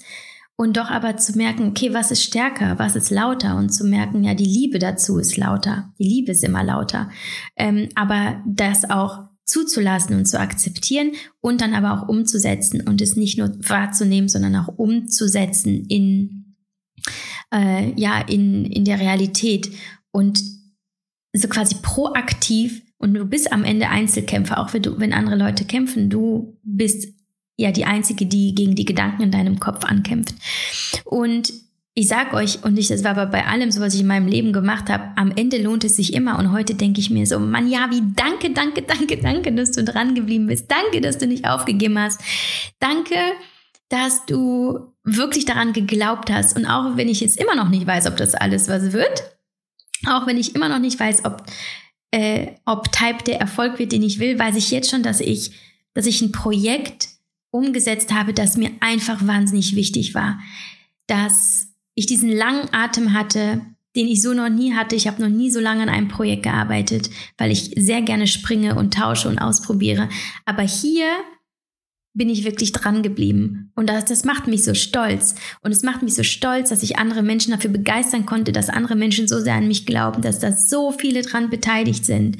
Und 0.57 0.77
doch 0.77 0.89
aber 0.89 1.17
zu 1.17 1.37
merken, 1.37 1.67
okay, 1.67 1.93
was 1.93 2.11
ist 2.11 2.23
stärker, 2.23 2.79
was 2.79 2.95
ist 2.95 3.09
lauter 3.09 3.57
und 3.57 3.71
zu 3.71 3.85
merken, 3.85 4.23
ja, 4.23 4.33
die 4.33 4.45
Liebe 4.45 4.79
dazu 4.79 5.17
ist 5.17 5.35
lauter. 5.35 5.93
Die 5.99 6.07
Liebe 6.07 6.31
ist 6.31 6.43
immer 6.45 6.63
lauter. 6.63 7.09
Ähm, 7.57 7.89
aber 7.95 8.41
das 8.45 8.89
auch 8.89 9.25
zuzulassen 9.43 10.15
und 10.15 10.25
zu 10.25 10.39
akzeptieren 10.39 11.11
und 11.41 11.61
dann 11.61 11.73
aber 11.73 11.93
auch 11.93 12.07
umzusetzen 12.07 12.81
und 12.81 13.01
es 13.01 13.15
nicht 13.15 13.37
nur 13.37 13.51
wahrzunehmen, 13.67 14.29
sondern 14.29 14.55
auch 14.55 14.69
umzusetzen 14.77 15.85
in, 15.85 16.55
äh, 17.53 17.91
ja, 17.99 18.21
in, 18.21 18.65
in 18.65 18.85
der 18.85 18.99
Realität 18.99 19.69
und 20.11 20.41
so 21.33 21.47
quasi 21.49 21.75
proaktiv 21.81 22.81
und 22.97 23.13
du 23.13 23.25
bist 23.25 23.51
am 23.51 23.63
Ende 23.63 23.89
Einzelkämpfer, 23.89 24.59
auch 24.59 24.73
wenn, 24.73 24.81
du, 24.81 24.99
wenn 24.99 25.13
andere 25.13 25.35
Leute 25.35 25.65
kämpfen, 25.65 26.09
du 26.09 26.57
bist 26.63 27.13
ja 27.57 27.71
die 27.71 27.85
Einzige, 27.85 28.25
die 28.25 28.53
gegen 28.53 28.75
die 28.75 28.85
Gedanken 28.85 29.23
in 29.23 29.31
deinem 29.31 29.59
Kopf 29.59 29.85
ankämpft. 29.85 30.35
Und 31.05 31.53
ich 31.97 32.09
sag 32.09 32.33
euch, 32.33 32.61
und 32.63 32.77
ich, 32.77 32.89
das 32.89 33.05
war 33.05 33.11
aber 33.11 33.27
bei 33.27 33.45
allem 33.45 33.71
so, 33.71 33.79
was 33.79 33.93
ich 33.93 34.01
in 34.01 34.07
meinem 34.07 34.27
Leben 34.27 34.51
gemacht 34.51 34.89
habe, 34.89 35.11
am 35.15 35.31
Ende 35.31 35.61
lohnt 35.61 35.85
es 35.85 35.95
sich 35.95 36.13
immer. 36.13 36.37
Und 36.37 36.51
heute 36.51 36.75
denke 36.75 36.99
ich 36.99 37.09
mir 37.09 37.25
so, 37.25 37.39
Mann, 37.39 37.69
ja, 37.69 37.89
wie 37.89 38.01
danke, 38.15 38.51
danke, 38.51 38.81
danke, 38.81 39.17
danke, 39.17 39.53
dass 39.53 39.71
du 39.71 39.83
dran 39.83 40.13
geblieben 40.13 40.47
bist. 40.47 40.69
Danke, 40.69 40.99
dass 40.99 41.17
du 41.17 41.25
nicht 41.25 41.47
aufgegeben 41.47 41.97
hast. 41.97 42.19
Danke, 42.79 43.15
dass 43.87 44.25
du 44.25 44.91
wirklich 45.05 45.45
daran 45.45 45.71
geglaubt 45.71 46.29
hast. 46.29 46.57
Und 46.57 46.65
auch 46.65 46.97
wenn 46.97 47.07
ich 47.07 47.21
jetzt 47.21 47.39
immer 47.39 47.55
noch 47.55 47.69
nicht 47.69 47.87
weiß, 47.87 48.07
ob 48.07 48.17
das 48.17 48.35
alles 48.35 48.67
was 48.67 48.91
wird, 48.91 49.23
auch 50.05 50.27
wenn 50.27 50.37
ich 50.37 50.53
immer 50.53 50.67
noch 50.67 50.79
nicht 50.79 50.99
weiß, 50.99 51.23
ob, 51.23 51.43
äh, 52.11 52.47
ob 52.65 52.91
Type 52.91 53.23
der 53.25 53.39
Erfolg 53.39 53.79
wird, 53.79 53.93
den 53.93 54.03
ich 54.03 54.19
will, 54.19 54.37
weiß 54.37 54.57
ich 54.57 54.69
jetzt 54.69 54.89
schon, 54.89 55.01
dass 55.01 55.21
ich, 55.21 55.51
dass 55.93 56.05
ich 56.05 56.21
ein 56.21 56.33
Projekt 56.33 57.14
umgesetzt 57.55 58.13
habe, 58.13 58.33
das 58.33 58.57
mir 58.57 58.71
einfach 58.79 59.25
wahnsinnig 59.25 59.75
wichtig 59.75 60.13
war. 60.13 60.39
Dass 61.07 61.69
ich 61.95 62.05
diesen 62.05 62.29
langen 62.29 62.67
Atem 62.73 63.13
hatte, 63.13 63.61
den 63.95 64.07
ich 64.07 64.21
so 64.21 64.33
noch 64.33 64.49
nie 64.49 64.73
hatte. 64.73 64.95
Ich 64.95 65.07
habe 65.07 65.21
noch 65.21 65.29
nie 65.29 65.49
so 65.49 65.59
lange 65.59 65.83
an 65.83 65.89
einem 65.89 66.09
Projekt 66.09 66.43
gearbeitet, 66.43 67.09
weil 67.37 67.51
ich 67.51 67.71
sehr 67.77 68.01
gerne 68.01 68.27
springe 68.27 68.75
und 68.75 68.93
tausche 68.93 69.29
und 69.29 69.39
ausprobiere. 69.39 70.09
Aber 70.45 70.63
hier 70.63 71.07
bin 72.13 72.29
ich 72.29 72.45
wirklich 72.45 72.71
dran 72.71 73.03
geblieben. 73.03 73.71
Und 73.75 73.89
das, 73.89 74.05
das 74.05 74.23
macht 74.23 74.47
mich 74.47 74.63
so 74.63 74.73
stolz. 74.73 75.35
Und 75.61 75.71
es 75.71 75.83
macht 75.83 76.01
mich 76.01 76.15
so 76.15 76.23
stolz, 76.23 76.69
dass 76.69 76.83
ich 76.83 76.97
andere 76.97 77.23
Menschen 77.23 77.51
dafür 77.51 77.71
begeistern 77.71 78.25
konnte, 78.25 78.51
dass 78.51 78.69
andere 78.69 78.95
Menschen 78.95 79.27
so 79.27 79.39
sehr 79.39 79.55
an 79.55 79.67
mich 79.67 79.85
glauben, 79.85 80.21
dass 80.21 80.39
da 80.39 80.53
so 80.53 80.91
viele 80.91 81.21
dran 81.21 81.49
beteiligt 81.49 82.05
sind. 82.05 82.37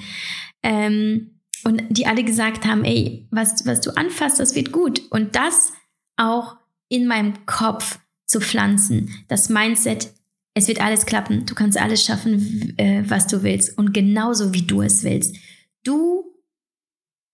Ähm, 0.63 1.34
und 1.66 1.84
die 1.89 2.05
alle 2.05 2.24
gesagt 2.24 2.66
haben, 2.66 2.84
ey, 2.84 3.28
was, 3.32 3.66
was 3.66 3.82
du 3.82 3.89
anfasst, 3.97 4.39
das 4.39 4.53
wird 4.53 4.72
gut. 4.72 5.01
Und 5.09 5.36
das 5.36 5.74
auch 6.16 6.57
in 6.89 7.07
meinem 7.07 7.45
Kopf 7.47 7.99
zu 8.28 8.39
pflanzen. 8.39 9.09
Das 9.28 9.49
Mindset, 9.49 10.13
es 10.53 10.68
wird 10.68 10.80
alles 10.80 11.07
klappen. 11.07 11.47
Du 11.47 11.55
kannst 11.55 11.78
alles 11.80 12.05
schaffen, 12.05 12.78
äh, 12.78 13.03
was 13.07 13.26
du 13.26 13.41
willst. 13.41 13.78
Und 13.80 13.93
genauso 13.93 14.53
wie 14.53 14.61
du 14.61 14.84
es 14.84 15.03
willst. 15.03 15.36
Du 15.84 16.26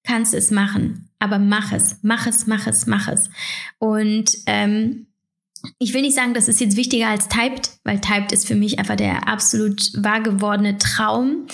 kannst 0.03 0.33
es 0.33 0.49
machen, 0.49 1.09
aber 1.19 1.37
mach 1.37 1.73
es, 1.73 1.97
mach 2.01 2.25
es, 2.25 2.47
mach 2.47 2.67
es, 2.67 2.87
mach 2.87 3.09
es. 3.09 3.29
Und 3.79 4.31
ähm, 4.45 5.07
ich 5.77 5.93
will 5.93 6.01
nicht 6.01 6.15
sagen, 6.15 6.33
das 6.33 6.47
ist 6.47 6.61
jetzt 6.61 6.77
wichtiger 6.77 7.09
als 7.09 7.27
Typed, 7.27 7.79
weil 7.83 7.99
Typed 7.99 8.31
ist 8.31 8.47
für 8.47 8.55
mich 8.55 8.79
einfach 8.79 8.95
der 8.95 9.27
absolut 9.27 9.91
wahr 10.01 10.21
gewordene 10.21 10.77
Traum. 10.77 11.47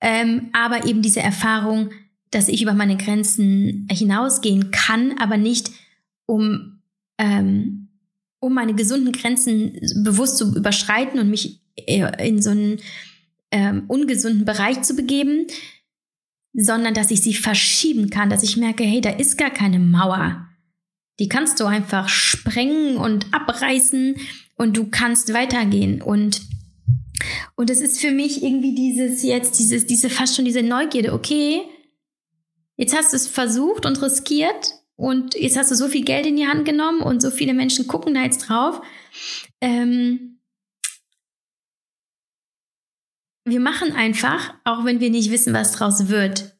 Ähm, 0.00 0.50
aber 0.52 0.86
eben 0.86 1.02
diese 1.02 1.20
Erfahrung, 1.20 1.90
dass 2.30 2.48
ich 2.48 2.62
über 2.62 2.74
meine 2.74 2.96
Grenzen 2.96 3.86
hinausgehen 3.90 4.70
kann, 4.70 5.18
aber 5.18 5.36
nicht 5.36 5.70
um, 6.26 6.82
ähm, 7.18 7.88
um 8.40 8.54
meine 8.54 8.74
gesunden 8.74 9.12
Grenzen 9.12 9.78
bewusst 10.04 10.36
zu 10.36 10.54
überschreiten 10.54 11.18
und 11.18 11.30
mich 11.30 11.60
in 11.86 12.42
so 12.42 12.50
einen 12.50 12.78
ähm, 13.50 13.84
ungesunden 13.88 14.44
Bereich 14.44 14.82
zu 14.82 14.94
begeben, 14.94 15.46
sondern 16.52 16.94
dass 16.94 17.10
ich 17.10 17.22
sie 17.22 17.34
verschieben 17.34 18.10
kann, 18.10 18.30
dass 18.30 18.42
ich 18.42 18.56
merke, 18.56 18.84
hey, 18.84 19.00
da 19.00 19.10
ist 19.10 19.38
gar 19.38 19.50
keine 19.50 19.78
Mauer. 19.78 20.48
Die 21.20 21.28
kannst 21.28 21.60
du 21.60 21.64
einfach 21.64 22.08
sprengen 22.08 22.96
und 22.96 23.26
abreißen 23.32 24.16
und 24.56 24.76
du 24.76 24.88
kannst 24.90 25.32
weitergehen 25.32 26.02
und 26.02 26.42
und 27.56 27.70
es 27.70 27.80
ist 27.80 28.00
für 28.00 28.12
mich 28.12 28.44
irgendwie 28.44 28.74
dieses 28.74 29.24
jetzt 29.24 29.58
dieses 29.58 29.86
diese 29.86 30.08
fast 30.10 30.36
schon 30.36 30.44
diese 30.44 30.62
Neugierde, 30.62 31.12
okay, 31.12 31.62
Jetzt 32.78 32.96
hast 32.96 33.12
du 33.12 33.16
es 33.16 33.26
versucht 33.26 33.84
und 33.84 34.00
riskiert 34.00 34.74
und 34.94 35.34
jetzt 35.34 35.56
hast 35.56 35.70
du 35.72 35.74
so 35.74 35.88
viel 35.88 36.04
Geld 36.04 36.26
in 36.26 36.36
die 36.36 36.46
Hand 36.46 36.64
genommen 36.64 37.02
und 37.02 37.20
so 37.20 37.30
viele 37.30 37.52
Menschen 37.52 37.88
gucken 37.88 38.14
da 38.14 38.22
jetzt 38.22 38.48
drauf. 38.48 38.80
Ähm, 39.60 40.38
wir 43.44 43.58
machen 43.58 43.92
einfach, 43.92 44.54
auch 44.64 44.84
wenn 44.84 45.00
wir 45.00 45.10
nicht 45.10 45.32
wissen, 45.32 45.52
was 45.52 45.72
draus 45.72 46.08
wird. 46.08 46.56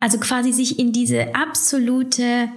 Also 0.00 0.18
quasi 0.18 0.52
sich 0.52 0.78
in 0.80 0.92
diese 0.92 1.34
absolute, 1.36 2.48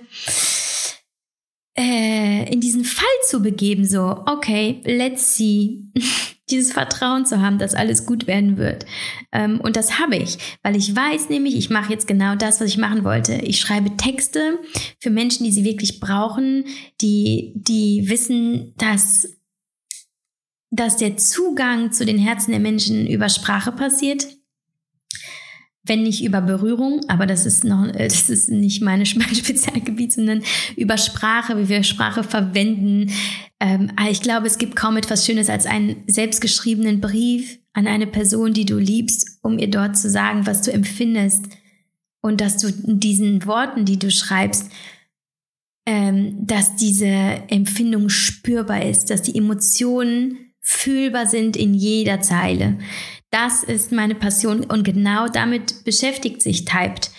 äh, 1.78 2.52
in 2.52 2.62
diesen 2.62 2.84
Fall 2.84 3.06
zu 3.28 3.42
begeben, 3.44 3.86
so, 3.86 4.24
okay, 4.26 4.82
let's 4.86 5.36
see. 5.36 5.84
dieses 6.50 6.74
Vertrauen 6.74 7.26
zu 7.26 7.42
haben, 7.42 7.58
dass 7.58 7.74
alles 7.74 8.06
gut 8.06 8.28
werden 8.28 8.58
wird. 8.58 8.86
Ähm, 9.32 9.62
und 9.62 9.76
das 9.76 10.00
habe 10.00 10.18
ich, 10.18 10.38
weil 10.62 10.76
ich 10.76 10.96
weiß 10.96 11.30
nämlich, 11.30 11.56
ich 11.56 11.70
mache 11.70 11.92
jetzt 11.92 12.08
genau 12.08 12.36
das, 12.36 12.60
was 12.60 12.68
ich 12.68 12.78
machen 12.78 13.04
wollte. 13.04 13.36
Ich 13.36 13.60
schreibe 13.60 13.96
Texte 13.96 14.60
für 15.00 15.10
Menschen, 15.10 15.46
die 15.46 15.52
sie 15.52 15.64
wirklich 15.64 16.00
brauchen, 16.00 16.66
die, 17.02 17.54
die 17.56 18.10
wissen, 18.10 18.74
dass, 18.78 19.38
dass 20.70 20.98
der 20.98 21.18
Zugang 21.18 21.92
zu 21.92 22.06
den 22.06 22.18
Herzen 22.18 22.52
der 22.52 22.60
Menschen 22.60 23.08
über 23.08 23.30
Sprache 23.30 23.72
passiert 23.72 24.26
wenn 25.86 26.04
nicht 26.04 26.24
über 26.24 26.42
Berührung, 26.42 27.02
aber 27.10 27.26
das 27.26 27.46
ist 27.46 27.64
noch, 27.64 27.88
äh, 27.88 28.08
das 28.08 28.30
ist 28.30 28.50
nicht 28.50 28.82
meine, 28.82 29.04
mein 29.16 29.36
Spezialgebiet, 29.36 30.14
sondern 30.14 30.42
über 30.76 30.98
Sprache, 30.98 31.58
wie 31.58 31.70
wir 31.70 31.84
Sprache 31.84 32.24
verwenden. 32.24 33.12
Ähm, 33.60 33.92
ich 34.10 34.22
glaube, 34.22 34.48
es 34.48 34.58
gibt 34.58 34.76
kaum 34.76 34.98
etwas 34.98 35.26
Schönes 35.26 35.50
als 35.50 35.66
einen 35.66 36.04
selbstgeschriebenen 36.08 37.02
Brief 37.02 37.60
an 37.74 37.88
eine 37.88 38.08
Person, 38.08 38.54
die 38.54 38.66
du 38.66 38.78
liebst, 38.78 39.40
um 39.42 39.60
ihr 39.60 39.70
dort 39.70 39.98
zu 39.98 40.10
sagen, 40.10 40.46
was 40.46 40.62
du 40.62 40.72
empfindest 40.72 41.46
und 42.22 42.40
dass 42.40 42.58
du 42.58 42.68
in 42.68 43.00
diesen 43.00 43.46
Worten, 43.46 43.84
die 43.84 44.00
du 44.00 44.10
schreibst, 44.10 44.72
ähm, 45.86 46.48
dass 46.48 46.78
diese 46.78 47.08
Empfindung 47.50 48.08
spürbar 48.08 48.86
ist, 48.86 49.10
dass 49.10 49.22
die 49.22 49.36
Emotionen 49.38 50.38
fühlbar 50.62 51.28
sind 51.28 51.58
in 51.58 51.74
jeder 51.74 52.22
Zeile. 52.22 52.78
Das 53.34 53.64
ist 53.64 53.92
meine 53.92 54.14
Passion 54.14 54.64
und 54.64 54.84
genau 54.84 55.28
damit 55.28 55.84
beschäftigt 55.86 56.44
sich 56.44 56.66
Typed. 56.66 57.10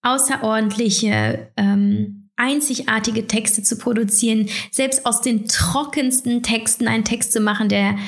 Außerordentliche, 0.00 1.52
ähm, 1.58 2.30
einzigartige 2.36 3.26
Texte 3.26 3.62
zu 3.62 3.76
produzieren, 3.76 4.48
selbst 4.70 5.04
aus 5.04 5.20
den 5.20 5.46
trockensten 5.48 6.42
Texten 6.42 6.88
einen 6.88 7.04
Text 7.04 7.34
zu 7.34 7.40
machen, 7.40 7.68
der, 7.68 7.98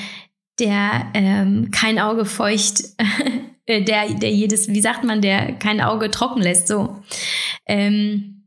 der 0.59 1.11
ähm, 1.13 1.71
kein 1.71 1.99
Auge 1.99 2.25
feucht, 2.25 2.83
äh, 3.67 3.83
der, 3.83 4.15
der 4.15 4.31
jedes, 4.31 4.69
wie 4.69 4.81
sagt 4.81 5.05
man, 5.05 5.21
der 5.21 5.53
kein 5.53 5.83
Auge 5.83 6.11
trocken 6.11 6.41
lässt, 6.41 6.67
so. 6.67 7.03
Ähm, 7.67 8.47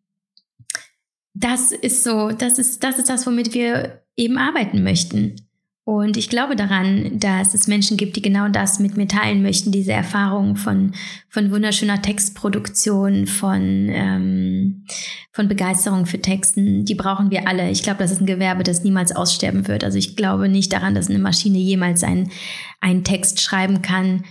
das 1.35 1.71
ist 1.71 2.03
so, 2.03 2.31
das 2.31 2.57
ist, 2.57 2.83
das 2.83 2.97
ist 2.97 3.09
das, 3.09 3.27
womit 3.27 3.53
wir 3.53 4.01
eben 4.15 4.39
arbeiten 4.39 4.81
möchten. 4.81 5.46
Und 5.88 6.17
ich 6.17 6.27
glaube 6.27 6.57
daran, 6.57 7.17
dass 7.17 7.53
es 7.53 7.69
Menschen 7.69 7.95
gibt, 7.95 8.17
die 8.17 8.21
genau 8.21 8.49
das 8.49 8.77
mit 8.77 8.97
mir 8.97 9.07
teilen 9.07 9.41
möchten, 9.41 9.71
diese 9.71 9.93
Erfahrung 9.93 10.57
von, 10.57 10.91
von 11.29 11.49
wunderschöner 11.49 12.01
Textproduktion, 12.01 13.25
von, 13.25 13.88
ähm, 13.89 14.83
von 15.31 15.47
Begeisterung 15.47 16.05
für 16.05 16.19
Texten. 16.19 16.83
Die 16.83 16.93
brauchen 16.93 17.31
wir 17.31 17.47
alle. 17.47 17.71
Ich 17.71 17.83
glaube, 17.83 17.99
das 17.99 18.11
ist 18.11 18.19
ein 18.19 18.25
Gewerbe, 18.25 18.63
das 18.63 18.83
niemals 18.83 19.15
aussterben 19.15 19.69
wird. 19.69 19.85
Also 19.85 19.97
ich 19.97 20.17
glaube 20.17 20.49
nicht 20.49 20.73
daran, 20.73 20.93
dass 20.93 21.09
eine 21.09 21.19
Maschine 21.19 21.57
jemals 21.57 22.03
ein, 22.03 22.31
einen 22.81 23.05
Text 23.05 23.39
schreiben 23.39 23.81
kann 23.81 24.25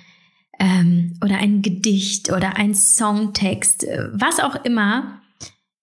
ähm, 0.60 1.14
oder 1.24 1.38
ein 1.38 1.62
Gedicht 1.62 2.30
oder 2.30 2.58
ein 2.58 2.74
Songtext, 2.74 3.86
was 4.12 4.40
auch 4.40 4.62
immer 4.66 5.22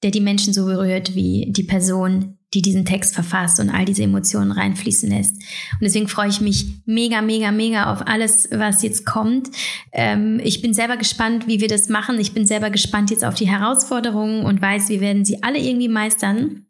der 0.04 0.12
die 0.12 0.22
Menschen 0.22 0.54
so 0.54 0.66
berührt 0.66 1.16
wie 1.16 1.48
die 1.52 1.64
Person, 1.64 2.38
die 2.54 2.62
diesen 2.62 2.86
Text 2.86 3.14
verfasst 3.14 3.60
und 3.60 3.70
all 3.70 3.86
diese 3.86 4.04
Emotionen 4.04 4.52
reinfließen 4.52 5.10
lässt. 5.10 5.34
Und 5.34 5.82
deswegen 5.82 6.08
freue 6.08 6.30
ich 6.30 6.42
mich 6.42 6.66
mega, 6.86 7.22
mega, 7.22 7.52
mega 7.52 7.92
auf 7.92 8.08
alles, 8.08 8.50
was 8.52 8.84
jetzt 8.84 9.06
kommt. 9.06 9.50
Ähm, 9.92 10.40
ich 10.44 10.62
bin 10.62 10.74
selber 10.74 10.98
gespannt, 10.98 11.48
wie 11.48 11.60
wir 11.60 11.68
das 11.68 11.90
machen. 11.90 12.20
Ich 12.20 12.34
bin 12.34 12.46
selber 12.46 12.70
gespannt 12.70 13.12
jetzt 13.12 13.26
auf 13.26 13.36
die 13.36 13.50
Herausforderungen 13.50 14.46
und 14.46 14.62
weiß, 14.62 14.90
wir 14.90 15.02
werden 15.02 15.26
sie 15.26 15.42
alle 15.44 15.60
irgendwie 15.60 15.90
meistern. 15.90 16.66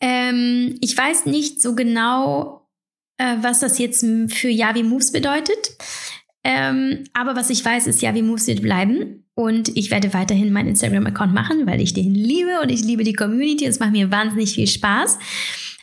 Ähm, 0.00 0.76
ich 0.80 0.96
weiß 0.96 1.26
nicht 1.26 1.60
so 1.60 1.74
genau, 1.74 2.68
äh, 3.16 3.36
was 3.40 3.60
das 3.60 3.78
jetzt 3.78 4.04
für 4.28 4.48
Yavi 4.48 4.82
Moves 4.82 5.12
bedeutet. 5.12 5.76
Ähm, 6.44 7.04
aber 7.12 7.36
was 7.36 7.50
ich 7.50 7.64
weiß, 7.64 7.86
ist, 7.86 8.00
Yavi 8.00 8.22
Moves 8.22 8.46
wird 8.46 8.62
bleiben. 8.62 9.27
Und 9.38 9.76
ich 9.76 9.92
werde 9.92 10.14
weiterhin 10.14 10.52
meinen 10.52 10.70
Instagram-Account 10.70 11.32
machen, 11.32 11.64
weil 11.64 11.80
ich 11.80 11.94
den 11.94 12.12
liebe 12.12 12.58
und 12.60 12.72
ich 12.72 12.82
liebe 12.82 13.04
die 13.04 13.12
Community. 13.12 13.66
Es 13.66 13.78
macht 13.78 13.92
mir 13.92 14.10
wahnsinnig 14.10 14.54
viel 14.54 14.66
Spaß. 14.66 15.16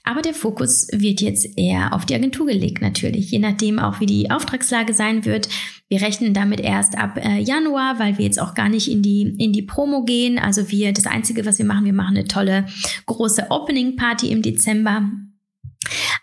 Aber 0.03 0.21
der 0.21 0.33
Fokus 0.33 0.89
wird 0.91 1.21
jetzt 1.21 1.57
eher 1.57 1.93
auf 1.93 2.05
die 2.05 2.15
Agentur 2.15 2.47
gelegt, 2.47 2.81
natürlich, 2.81 3.31
je 3.31 3.39
nachdem 3.39 3.79
auch, 3.79 4.01
wie 4.01 4.07
die 4.07 4.29
Auftragslage 4.29 4.93
sein 4.93 5.23
wird. 5.23 5.47
Wir 5.87 6.01
rechnen 6.01 6.33
damit 6.33 6.59
erst 6.59 6.97
ab 6.97 7.17
äh, 7.17 7.39
Januar, 7.39 7.97
weil 7.97 8.17
wir 8.17 8.25
jetzt 8.25 8.41
auch 8.41 8.55
gar 8.55 8.67
nicht 8.67 8.91
in 8.91 9.01
die, 9.01 9.21
in 9.37 9.53
die 9.53 9.61
Promo 9.61 10.03
gehen. 10.03 10.37
Also 10.37 10.69
wir, 10.69 10.91
das 10.91 11.07
Einzige, 11.07 11.45
was 11.45 11.57
wir 11.57 11.65
machen, 11.65 11.85
wir 11.85 11.93
machen 11.93 12.17
eine 12.17 12.27
tolle 12.27 12.65
große 13.05 13.51
Opening 13.51 13.95
Party 13.95 14.31
im 14.31 14.41
Dezember. 14.41 15.09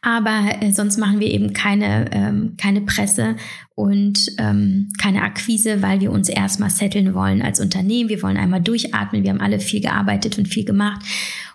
Aber 0.02 0.56
äh, 0.60 0.72
sonst 0.72 0.98
machen 0.98 1.20
wir 1.20 1.28
eben 1.28 1.52
keine, 1.52 2.10
ähm, 2.12 2.56
keine 2.56 2.80
Presse 2.82 3.36
und 3.74 4.26
ähm, 4.38 4.92
keine 5.00 5.22
Akquise, 5.22 5.82
weil 5.82 6.00
wir 6.00 6.12
uns 6.12 6.28
erstmal 6.28 6.70
setteln 6.70 7.14
wollen 7.14 7.42
als 7.42 7.60
Unternehmen. 7.60 8.08
Wir 8.08 8.22
wollen 8.22 8.36
einmal 8.36 8.60
durchatmen. 8.60 9.22
Wir 9.22 9.30
haben 9.30 9.40
alle 9.40 9.60
viel 9.60 9.80
gearbeitet 9.80 10.38
und 10.38 10.48
viel 10.48 10.64
gemacht. 10.64 11.02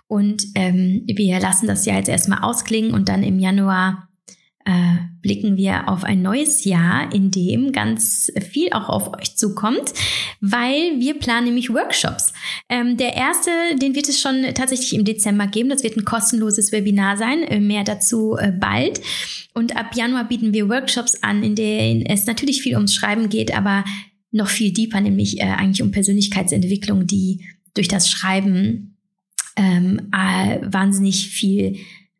Und 0.06 0.42
ähm, 0.54 1.02
wir 1.06 1.38
lassen 1.38 1.66
das 1.66 1.84
Jahr 1.84 1.98
jetzt 1.98 2.08
erstmal 2.08 2.40
ausklingen 2.40 2.92
und 2.92 3.08
dann 3.10 3.22
im 3.22 3.38
Januar 3.38 4.07
äh, 4.68 4.98
blicken 5.22 5.56
wir 5.56 5.88
auf 5.88 6.04
ein 6.04 6.20
neues 6.20 6.64
Jahr, 6.64 7.10
in 7.14 7.30
dem 7.30 7.72
ganz 7.72 8.30
viel 8.50 8.70
auch 8.72 8.90
auf 8.90 9.18
euch 9.18 9.34
zukommt, 9.34 9.94
weil 10.42 11.00
wir 11.00 11.18
planen 11.18 11.46
nämlich 11.46 11.70
Workshops. 11.70 12.34
Ähm, 12.68 12.98
der 12.98 13.14
erste, 13.14 13.50
den 13.80 13.94
wird 13.94 14.10
es 14.10 14.20
schon 14.20 14.42
tatsächlich 14.54 14.94
im 14.94 15.06
Dezember 15.06 15.46
geben. 15.46 15.70
Das 15.70 15.84
wird 15.84 15.96
ein 15.96 16.04
kostenloses 16.04 16.70
Webinar 16.70 17.16
sein. 17.16 17.44
Äh, 17.44 17.60
mehr 17.60 17.82
dazu 17.82 18.36
äh, 18.36 18.52
bald. 18.52 19.00
Und 19.54 19.74
ab 19.74 19.96
Januar 19.96 20.24
bieten 20.28 20.52
wir 20.52 20.68
Workshops 20.68 21.22
an, 21.22 21.42
in 21.42 21.54
denen 21.54 22.04
es 22.04 22.26
natürlich 22.26 22.60
viel 22.60 22.74
ums 22.74 22.94
Schreiben 22.94 23.30
geht, 23.30 23.56
aber 23.56 23.84
noch 24.32 24.48
viel 24.48 24.70
deeper, 24.74 25.00
nämlich 25.00 25.40
äh, 25.40 25.44
eigentlich 25.44 25.80
um 25.80 25.92
Persönlichkeitsentwicklung, 25.92 27.06
die 27.06 27.46
durch 27.72 27.88
das 27.88 28.10
Schreiben 28.10 28.98
ähm, 29.56 30.10
äh, 30.12 30.58
wahnsinnig 30.62 31.30
viel 31.30 31.78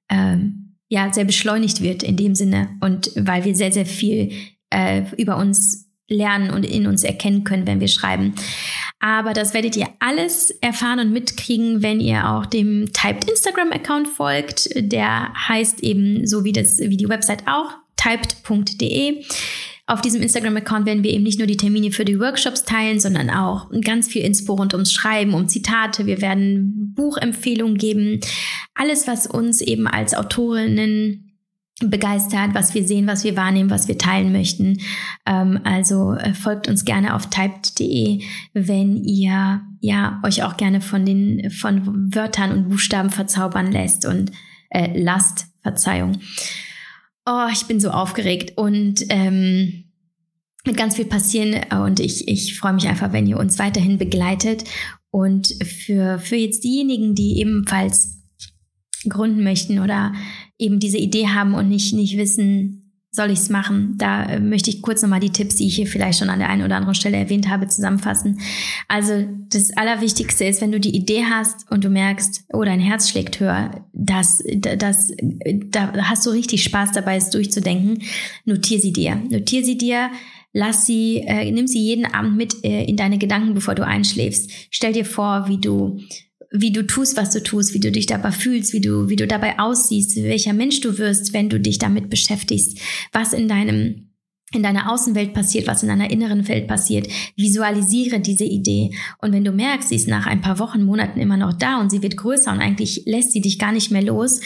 ähm, 0.09 0.68
ja 0.89 1.13
sehr 1.13 1.25
beschleunigt 1.25 1.83
wird 1.83 2.03
in 2.03 2.17
dem 2.17 2.35
Sinne 2.35 2.71
und 2.81 3.11
weil 3.17 3.45
wir 3.45 3.55
sehr, 3.55 3.73
sehr 3.73 3.87
viel 3.87 4.33
äh, 4.71 5.03
über 5.17 5.37
uns 5.37 5.89
lernen 6.09 6.51
und 6.51 6.65
in 6.65 6.87
uns 6.87 7.05
erkennen 7.05 7.45
können, 7.45 7.67
wenn 7.67 7.81
wir 7.81 7.89
schreiben. 7.89 8.35
Aber 8.99 9.33
das 9.33 9.55
werdet 9.55 9.77
ihr 9.77 9.89
alles 10.01 10.51
erfahren 10.51 11.01
und 11.01 11.13
mitkriegen, 11.13 11.83
wenn 11.83 12.01
ihr 12.01 12.29
auch 12.29 12.47
dem 12.47 12.91
Typed 12.93 13.29
Instagram-Account 13.31 14.09
folgt. 14.09 14.71
Der 14.75 15.33
heißt 15.35 15.81
eben 15.81 16.27
so 16.27 16.45
wie 16.45 16.53
das, 16.53 16.79
wie 16.79 16.97
die 16.97 17.09
Website 17.09 17.47
auch, 17.47 17.71
typed.de. 17.97 19.23
Auf 19.89 20.03
diesem 20.03 20.21
Instagram-Account 20.21 20.85
werden 20.85 21.03
wir 21.03 21.13
eben 21.13 21.23
nicht 21.23 21.39
nur 21.39 21.47
die 21.47 21.57
Termine 21.57 21.93
für 21.93 22.05
die 22.05 22.21
Workshops 22.21 22.65
teilen, 22.65 23.01
sondern 23.01 23.31
auch 23.31 23.71
ganz 23.83 24.07
viel 24.07 24.21
Inspo 24.23 24.53
rund 24.53 24.75
ums 24.75 24.93
Schreiben, 24.93 25.33
um 25.33 25.49
Zitate. 25.49 26.05
Wir 26.05 26.21
werden 26.21 26.93
Buchempfehlungen 26.95 27.79
geben. 27.79 28.21
Alles, 28.75 29.07
was 29.07 29.27
uns 29.27 29.63
eben 29.63 29.87
als 29.87 30.13
Autorinnen 30.13 31.29
begeistert, 31.81 32.51
was 32.53 32.75
wir 32.75 32.85
sehen, 32.85 33.07
was 33.07 33.25
wir 33.25 33.35
wahrnehmen, 33.35 33.71
was 33.71 33.89
wir 33.89 33.97
teilen 33.97 34.31
möchten. 34.31 34.79
Ähm, 35.25 35.61
also 35.65 36.13
äh, 36.13 36.35
folgt 36.35 36.69
uns 36.69 36.85
gerne 36.85 37.15
auf 37.15 37.31
typed.de, 37.31 38.21
wenn 38.53 38.97
ihr 38.97 39.63
ja 39.81 40.21
euch 40.23 40.43
auch 40.43 40.59
gerne 40.59 40.83
von 40.83 41.07
den 41.07 41.51
von 41.51 42.15
Wörtern 42.15 42.53
und 42.53 42.69
Buchstaben 42.69 43.09
verzaubern 43.09 43.73
lässt 43.73 44.05
und 44.05 44.33
äh, 44.69 44.91
lasst, 45.01 45.47
Verzeihung. 45.63 46.19
Oh, 47.31 47.47
ich 47.53 47.67
bin 47.67 47.79
so 47.79 47.91
aufgeregt 47.91 48.57
und 48.57 49.05
ähm, 49.11 49.85
mit 50.65 50.79
ganz 50.79 50.97
viel 50.97 51.05
passieren 51.05 51.61
und 51.85 52.01
ich, 52.01 52.27
ich 52.27 52.59
freue 52.59 52.73
mich 52.73 52.89
einfach, 52.89 53.13
wenn 53.13 53.27
ihr 53.27 53.37
uns 53.39 53.59
weiterhin 53.59 53.99
begleitet. 53.99 54.65
Und 55.11 55.49
für, 55.63 56.19
für 56.19 56.37
jetzt 56.37 56.65
diejenigen, 56.65 57.15
die 57.15 57.39
ebenfalls 57.39 58.23
gründen 59.11 59.43
möchten 59.43 59.79
oder 59.79 60.15
eben 60.59 60.81
diese 60.81 60.97
Idee 60.97 61.29
haben 61.29 61.53
und 61.53 61.69
nicht, 61.69 61.93
nicht 61.93 62.17
wissen, 62.17 62.78
soll 63.19 63.33
ich 63.33 63.41
es 63.41 63.51
machen? 63.51 63.95
Da 63.99 64.25
äh, 64.25 64.41
möchte 64.41 64.71
ich 64.71 64.81
kurz 64.81 65.03
nochmal 65.03 65.19
die 65.19 65.33
Tipps, 65.33 65.57
die 65.57 65.67
ich 65.67 65.75
hier 65.75 65.89
vielleicht 65.89 66.21
schon 66.21 66.31
an 66.31 66.39
der 66.39 66.49
einen 66.49 66.63
oder 66.63 66.77
anderen 66.77 66.95
Stelle 66.95 67.17
erwähnt 67.17 67.49
habe, 67.49 67.67
zusammenfassen. 67.67 68.41
Also 68.87 69.27
das 69.51 69.77
Allerwichtigste 69.77 70.45
ist, 70.45 70.63
wenn 70.63 70.71
du 70.71 70.79
die 70.79 70.95
Idee 70.95 71.25
hast 71.29 71.71
und 71.71 71.85
du 71.85 71.91
merkst, 71.91 72.45
oh, 72.53 72.63
dein 72.63 72.79
Herz 72.79 73.11
schlägt 73.11 73.41
höher, 73.41 73.85
das, 73.93 74.41
das, 74.57 75.13
da 75.67 75.93
hast 76.09 76.25
du 76.27 76.31
richtig 76.31 76.63
Spaß 76.63 76.93
dabei, 76.93 77.17
es 77.17 77.31
durchzudenken, 77.31 78.05
notier 78.45 78.81
sie 78.81 78.93
dir. 78.93 79.17
Notier 79.17 79.65
sie 79.65 79.77
dir, 79.77 80.11
lass 80.53 80.87
sie, 80.87 81.25
äh, 81.27 81.51
nimm 81.51 81.67
sie 81.67 81.83
jeden 81.83 82.07
Abend 82.07 82.37
mit 82.37 82.65
äh, 82.65 82.85
in 82.85 82.97
deine 82.97 83.19
Gedanken, 83.19 83.55
bevor 83.55 83.75
du 83.75 83.85
einschläfst. 83.85 84.51
Stell 84.71 84.93
dir 84.93 85.05
vor, 85.05 85.49
wie 85.49 85.59
du 85.59 85.99
wie 86.51 86.73
du 86.73 86.87
tust, 86.87 87.17
was 87.17 87.31
du 87.31 87.43
tust, 87.43 87.75
wie 87.75 87.81
du 87.81 87.93
dich 87.93 88.07
dabei 88.07 88.33
fühlst, 88.33 88.73
wie 88.73 88.81
du, 88.81 89.09
wie 89.09 89.17
du 89.17 89.27
dabei 89.27 89.59
aussiehst, 89.59 90.17
welcher 90.17 90.53
Mensch 90.53 90.81
du 90.81 90.99
wirst, 90.99 91.33
wenn 91.33 91.49
du 91.49 91.61
dich 91.61 91.79
damit 91.79 92.09
beschäftigst, 92.11 92.79
was 93.13 93.33
in 93.33 93.49
deinem 93.49 94.05
in 94.51 94.63
deiner 94.63 94.91
Außenwelt 94.91 95.35
passiert, 95.35 95.67
was 95.67 95.83
in 95.83 95.91
deiner 95.91 96.11
inneren 96.11 96.49
Welt 96.49 96.69
passiert. 96.69 97.07
Visualisiere 97.37 98.21
diese 98.21 98.45
Idee. 98.45 98.93
Und 99.19 99.33
wenn 99.33 99.45
du 99.45 99.53
merkst, 99.53 99.91
sie 99.91 99.97
ist 99.97 100.09
nach 100.09 100.27
ein 100.27 100.41
paar 100.41 100.59
Wochen, 100.59 100.85
Monaten 100.85 101.21
immer 101.21 101.37
noch 101.37 101.53
da 101.53 101.79
und 101.79 101.91
sie 101.91 102.03
wird 102.03 102.17
größer 102.17 102.51
und 102.53 102.61
eigentlich 102.61 103.03
lässt 103.05 103.33
sie 103.33 103.43
dich 103.43 103.59
gar 103.59 103.73
nicht 103.73 103.91
mehr 103.91 104.03
los, 104.03 104.41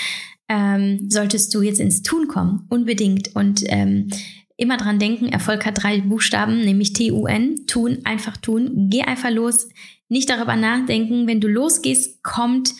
ähm, 0.48 1.06
solltest 1.08 1.54
du 1.54 1.62
jetzt 1.62 1.78
ins 1.78 2.02
Tun 2.02 2.26
kommen. 2.26 2.66
Unbedingt. 2.68 3.36
Und 3.36 3.62
ähm, 3.66 4.08
immer 4.56 4.76
dran 4.76 4.98
denken, 4.98 5.28
Erfolg 5.28 5.64
hat 5.64 5.82
drei 5.82 6.00
Buchstaben, 6.00 6.64
nämlich 6.64 6.94
T-U-N, 6.94 7.66
tun, 7.66 7.98
einfach 8.02 8.36
tun. 8.36 8.88
Geh 8.90 9.02
einfach 9.02 9.30
los, 9.30 9.68
nicht 10.12 10.28
darüber 10.28 10.56
nachdenken, 10.56 11.26
wenn 11.26 11.40
du 11.40 11.48
losgehst, 11.48 12.22
kommt 12.22 12.74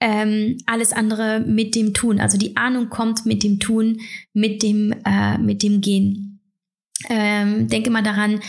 ähm, 0.00 0.56
alles 0.66 0.92
andere 0.92 1.40
mit 1.40 1.74
dem 1.74 1.94
Tun. 1.94 2.20
Also 2.20 2.38
die 2.38 2.56
Ahnung 2.56 2.90
kommt 2.90 3.26
mit 3.26 3.42
dem 3.42 3.58
Tun, 3.58 4.00
mit 4.32 4.62
dem, 4.62 4.94
äh, 5.04 5.36
mit 5.38 5.62
dem 5.62 5.80
Gehen. 5.80 6.40
Ähm, 7.10 7.68
denke 7.68 7.90
mal 7.90 8.02
daran, 8.02 8.40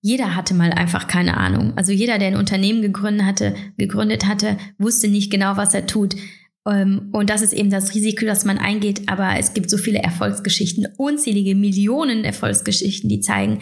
jeder 0.00 0.36
hatte 0.36 0.54
mal 0.54 0.70
einfach 0.70 1.08
keine 1.08 1.36
Ahnung. 1.36 1.72
Also 1.76 1.90
jeder, 1.90 2.18
der 2.18 2.28
ein 2.28 2.36
Unternehmen 2.36 2.80
gegründet 2.80 3.26
hatte, 3.26 3.56
gegründet 3.76 4.26
hatte, 4.26 4.56
wusste 4.78 5.08
nicht 5.08 5.30
genau, 5.30 5.56
was 5.56 5.74
er 5.74 5.86
tut. 5.86 6.14
Ähm, 6.64 7.08
und 7.12 7.28
das 7.28 7.42
ist 7.42 7.52
eben 7.52 7.70
das 7.70 7.92
Risiko, 7.92 8.24
das 8.24 8.44
man 8.44 8.58
eingeht. 8.58 9.08
Aber 9.08 9.36
es 9.36 9.52
gibt 9.52 9.68
so 9.68 9.78
viele 9.78 9.98
Erfolgsgeschichten, 9.98 10.86
unzählige 10.96 11.56
Millionen 11.56 12.24
Erfolgsgeschichten, 12.24 13.08
die 13.10 13.20
zeigen, 13.20 13.58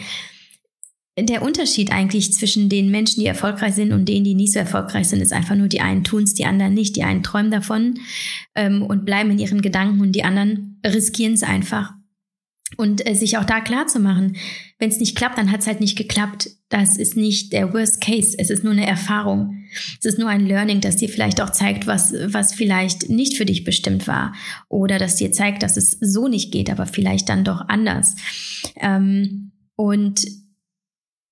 der 1.25 1.41
Unterschied 1.41 1.91
eigentlich 1.91 2.31
zwischen 2.31 2.69
den 2.69 2.91
Menschen, 2.91 3.21
die 3.21 3.25
erfolgreich 3.25 3.73
sind 3.73 3.91
und 3.91 4.05
denen, 4.05 4.23
die 4.23 4.35
nicht 4.35 4.53
so 4.53 4.59
erfolgreich 4.59 5.07
sind, 5.07 5.21
ist 5.21 5.33
einfach 5.33 5.55
nur, 5.55 5.67
die 5.67 5.81
einen 5.81 6.03
tun 6.03 6.23
es, 6.23 6.35
die 6.35 6.45
anderen 6.45 6.75
nicht. 6.75 6.95
Die 6.95 7.03
einen 7.03 7.23
träumen 7.23 7.49
davon 7.49 7.99
ähm, 8.53 8.83
und 8.83 9.03
bleiben 9.03 9.31
in 9.31 9.39
ihren 9.39 9.61
Gedanken 9.61 9.99
und 9.99 10.11
die 10.11 10.23
anderen 10.23 10.79
riskieren 10.85 11.33
es 11.33 11.41
einfach. 11.41 11.93
Und 12.75 13.07
äh, 13.07 13.15
sich 13.15 13.37
auch 13.37 13.45
da 13.45 13.61
klar 13.61 13.87
zu 13.87 13.99
machen, 13.99 14.35
wenn 14.77 14.89
es 14.89 14.99
nicht 14.99 15.15
klappt, 15.15 15.37
dann 15.37 15.51
hat 15.51 15.61
es 15.61 15.67
halt 15.67 15.79
nicht 15.79 15.97
geklappt. 15.97 16.49
Das 16.69 16.97
ist 16.97 17.15
nicht 17.15 17.53
der 17.53 17.73
Worst 17.73 18.01
Case. 18.01 18.35
Es 18.37 18.49
ist 18.49 18.63
nur 18.63 18.73
eine 18.73 18.85
Erfahrung. 18.85 19.63
Es 19.97 20.05
ist 20.05 20.19
nur 20.19 20.29
ein 20.29 20.45
Learning, 20.45 20.81
das 20.81 20.97
dir 20.97 21.09
vielleicht 21.09 21.41
auch 21.41 21.51
zeigt, 21.51 21.87
was, 21.87 22.13
was 22.25 22.53
vielleicht 22.53 23.09
nicht 23.09 23.37
für 23.37 23.45
dich 23.45 23.63
bestimmt 23.63 24.05
war. 24.05 24.33
Oder 24.67 24.99
das 24.99 25.15
dir 25.15 25.31
zeigt, 25.31 25.63
dass 25.63 25.77
es 25.77 25.91
so 25.91 26.27
nicht 26.27 26.51
geht, 26.51 26.69
aber 26.69 26.85
vielleicht 26.85 27.29
dann 27.29 27.43
doch 27.43 27.61
anders. 27.69 28.15
Ähm, 28.75 29.53
und 29.75 30.27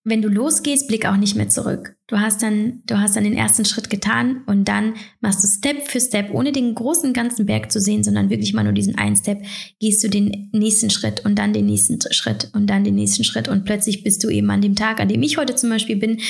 wenn 0.07 0.21
du 0.21 0.29
losgehst, 0.29 0.87
blick 0.87 1.07
auch 1.07 1.17
nicht 1.17 1.35
mehr 1.35 1.49
zurück. 1.49 1.95
Du 2.05 2.19
hast 2.19 2.43
dann, 2.43 2.83
du 2.85 2.99
hast 2.99 3.15
dann 3.15 3.23
den 3.23 3.35
ersten 3.35 3.65
Schritt 3.65 3.89
getan 3.89 4.43
und 4.45 4.67
dann 4.67 4.93
machst 5.19 5.43
du 5.43 5.47
Step 5.47 5.87
für 5.89 5.99
Step, 5.99 6.31
ohne 6.31 6.51
den 6.51 6.75
großen 6.75 7.11
ganzen 7.11 7.47
Berg 7.47 7.71
zu 7.71 7.81
sehen, 7.81 8.03
sondern 8.03 8.29
wirklich 8.29 8.53
mal 8.53 8.63
nur 8.63 8.73
diesen 8.73 8.99
einen 8.99 9.15
Step, 9.15 9.41
gehst 9.79 10.03
du 10.03 10.07
den 10.07 10.49
nächsten 10.53 10.91
Schritt 10.91 11.25
und 11.25 11.39
dann 11.39 11.53
den 11.53 11.65
nächsten 11.65 11.99
Schritt 12.11 12.51
und 12.53 12.67
dann 12.67 12.83
den 12.83 12.93
nächsten 12.93 13.23
Schritt 13.23 13.47
und 13.47 13.65
plötzlich 13.65 14.03
bist 14.03 14.23
du 14.23 14.29
eben 14.29 14.49
an 14.51 14.61
dem 14.61 14.75
Tag, 14.75 14.99
an 14.99 15.09
dem 15.09 15.23
ich 15.23 15.37
heute 15.37 15.55
zum 15.55 15.71
Beispiel 15.71 15.95
bin, 15.95 16.21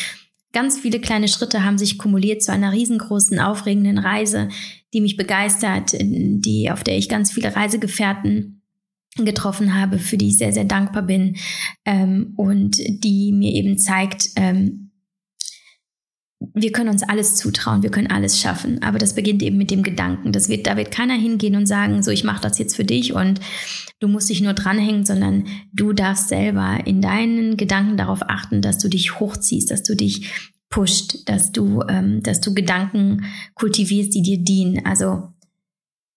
ganz 0.54 0.80
viele 0.80 1.02
kleine 1.02 1.28
Schritte 1.28 1.66
haben 1.66 1.78
sich 1.78 1.98
kumuliert 1.98 2.42
zu 2.42 2.54
einer 2.54 2.72
riesengroßen, 2.72 3.42
aufregenden 3.42 3.98
Reise, 3.98 4.48
die 4.94 5.02
mich 5.02 5.18
begeistert, 5.18 5.92
die, 6.00 6.72
auf 6.72 6.86
der 6.86 6.98
ich 6.98 7.10
ganz 7.10 7.34
viele 7.34 7.54
Reisegefährten 7.54 8.55
getroffen 9.18 9.80
habe, 9.80 10.00
für 10.00 10.18
die 10.18 10.30
ich 10.30 10.38
sehr, 10.38 10.52
sehr 10.52 10.66
dankbar 10.66 11.04
bin 11.04 11.38
ähm, 11.86 12.34
und 12.36 12.78
die 12.78 13.32
mir 13.32 13.54
eben 13.54 13.78
zeigt, 13.78 14.30
ähm, 14.36 14.92
wir 16.54 16.72
können 16.72 16.90
uns 16.90 17.02
alles 17.02 17.36
zutrauen, 17.36 17.82
wir 17.82 17.92
können 17.92 18.12
alles 18.12 18.40
schaffen, 18.40 18.84
aber 18.84 18.98
das 18.98 19.16
beginnt 19.16 19.42
eben 19.42 19.58
mit 19.58 19.72
dem 19.72 19.84
Gedanken. 19.84 20.32
Das 20.32 20.50
wird, 20.50 20.68
da 20.68 20.76
wird 20.76 20.92
keiner 20.92 21.16
hingehen 21.16 21.56
und 21.56 21.66
sagen, 21.66 22.04
so 22.04 22.12
ich 22.12 22.24
mache 22.24 22.42
das 22.42 22.60
jetzt 22.60 22.76
für 22.76 22.84
dich 22.84 23.14
und 23.14 23.40
du 24.00 24.08
musst 24.08 24.30
dich 24.30 24.42
nur 24.42 24.54
dranhängen, 24.54 25.06
sondern 25.06 25.46
du 25.74 25.94
darfst 25.94 26.28
selber 26.28 26.80
in 26.86 27.02
deinen 27.02 27.58
Gedanken 27.58 27.98
darauf 27.98 28.22
achten, 28.22 28.62
dass 28.62 28.78
du 28.78 28.90
dich 28.90 29.20
hochziehst, 29.20 29.72
dass 29.72 29.84
du 29.84 29.96
dich 29.96 30.52
pusht, 30.70 31.30
dass 31.30 31.52
du, 31.52 31.84
ähm, 31.88 32.22
dass 32.22 32.42
du 32.42 32.54
Gedanken 32.54 33.26
kultivierst, 33.54 34.14
die 34.14 34.22
dir 34.22 34.38
dienen. 34.38 34.86
Also 34.86 35.30